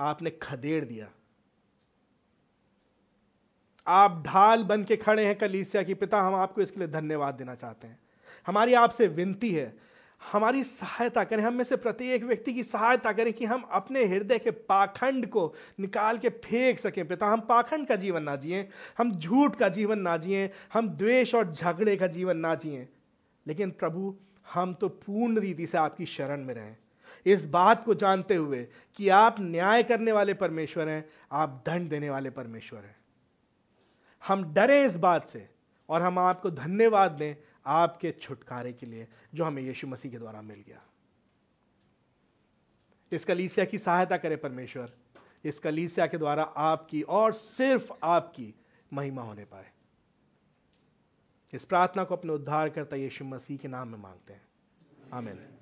आपने 0.00 0.30
खदेड़ 0.30 0.84
दिया। 0.84 1.10
आप 3.88 4.22
ढाल 4.26 4.62
बन 4.62 4.84
के 4.84 4.96
खड़े 4.96 5.24
हैं 5.24 5.38
कलीसिया 5.38 5.82
की 5.82 5.94
पिता, 5.94 6.20
हम 6.20 6.34
आपको 6.34 6.62
इसके 6.62 6.80
लिए 6.80 6.88
धन्यवाद 6.88 7.34
देना 7.34 7.54
चाहते 7.54 7.86
हैं। 7.86 7.98
हमारी 8.46 8.74
आपसे 8.74 9.06
विनती 9.06 9.50
है, 9.50 9.76
हमारी 10.32 10.64
सहायता 10.64 11.24
करें, 11.24 11.42
हम 11.42 11.54
में 11.54 11.64
से 11.64 11.76
प्रत्येक 11.76 12.24
व्यक्ति 12.24 12.54
की 12.54 12.62
सहायता 12.62 13.12
करें 13.12 13.32
कि 13.32 13.44
हम 13.44 13.62
अपने 13.62 14.04
हृदय 14.04 14.38
के 14.38 14.50
पाखंड 14.50 15.26
को 15.26 15.54
निकाल 15.80 16.18
के 16.18 16.28
फेंक 16.28 16.78
सकें। 16.78 17.08
पिता, 17.08 17.26
हम 17.26 17.40
पाखंड 17.40 17.86
का 17.86 17.96
जीवन 17.96 18.22
ना 18.22 18.36
जिए, 18.36 18.68
हम 18.98 19.12
झूठ 19.12 19.56
का 19.56 19.68
जीवन 19.68 19.98
ना 19.98 20.16
जिए, 20.16 20.50
हम 20.72 20.88
द्वेष 20.88 21.34
और 21.34 21.52
झगड़े 21.52 21.96
का 21.96 22.06
जीवन 22.06 22.36
ना 22.36 22.54
जिए। 22.54 22.88
लेकिन 23.46 23.70
प्रभु, 23.70 24.16
हम 24.52 24.74
तो 24.74 24.88
पूर्ण 24.88 25.38
रीति 25.38 25.66
से 25.66 25.78
आपकी 25.78 26.06
शरण 26.06 26.44
में 26.44 26.54
रहें। 26.54 26.76
इस 27.26 27.46
बात 27.46 27.84
को 27.84 27.94
जानते 27.94 28.34
हुए 28.34 28.68
कि 28.96 29.08
आप 29.08 29.36
न्याय 29.40 29.82
करने 29.82 30.12
वाले 30.12 30.34
परमेश्वर 30.34 30.88
हैं, 30.88 31.08
आप 31.32 31.62
दंड 31.66 31.90
देने 31.90 32.10
वाले 32.10 32.30
परमेश्वर 32.30 32.80
हैं। 32.80 32.97
हम 34.26 34.54
डरे 34.54 34.84
इस 34.84 34.96
बात 34.96 35.28
से 35.28 35.50
और 35.88 36.02
हम 36.02 36.18
आपको 36.18 36.50
धन्यवाद 36.50 37.12
दें 37.12 37.34
आपके 37.66 38.12
छुटकारे 38.12 38.72
के 38.72 38.86
लिए 38.86 39.08
जो 39.34 39.44
हमें 39.44 39.62
यीशु 39.62 39.86
मसीह 39.86 40.10
के 40.10 40.18
द्वारा 40.18 40.42
मिल 40.42 40.64
गया। 40.66 40.82
इस 43.12 43.24
कलीसिया 43.24 43.66
की 43.66 43.78
सहायता 43.78 44.16
करे 44.16 44.36
परमेश्वर। 44.36 44.92
इस 45.44 45.58
कलीसिया 45.58 46.06
के 46.06 46.18
द्वारा 46.18 46.42
आपकी 46.42 47.02
और 47.02 47.32
सिर्फ़ 47.32 47.92
आपकी 48.02 48.54
महिमा 48.92 49.22
होने 49.22 49.44
पाए। 49.44 49.70
इस 51.52 51.64
प्रार्थना 51.64 52.04
को 52.04 52.16
अपने 52.16 52.32
उद्धार 52.32 52.68
करता 52.68 52.96
यीशु 52.96 53.24
मसीह 53.24 53.56
के 53.56 53.68
नाम 53.68 53.88
में 53.88 53.98
मांगते 53.98 54.32
हैं। 54.32 54.48
आमीन। 55.12 55.57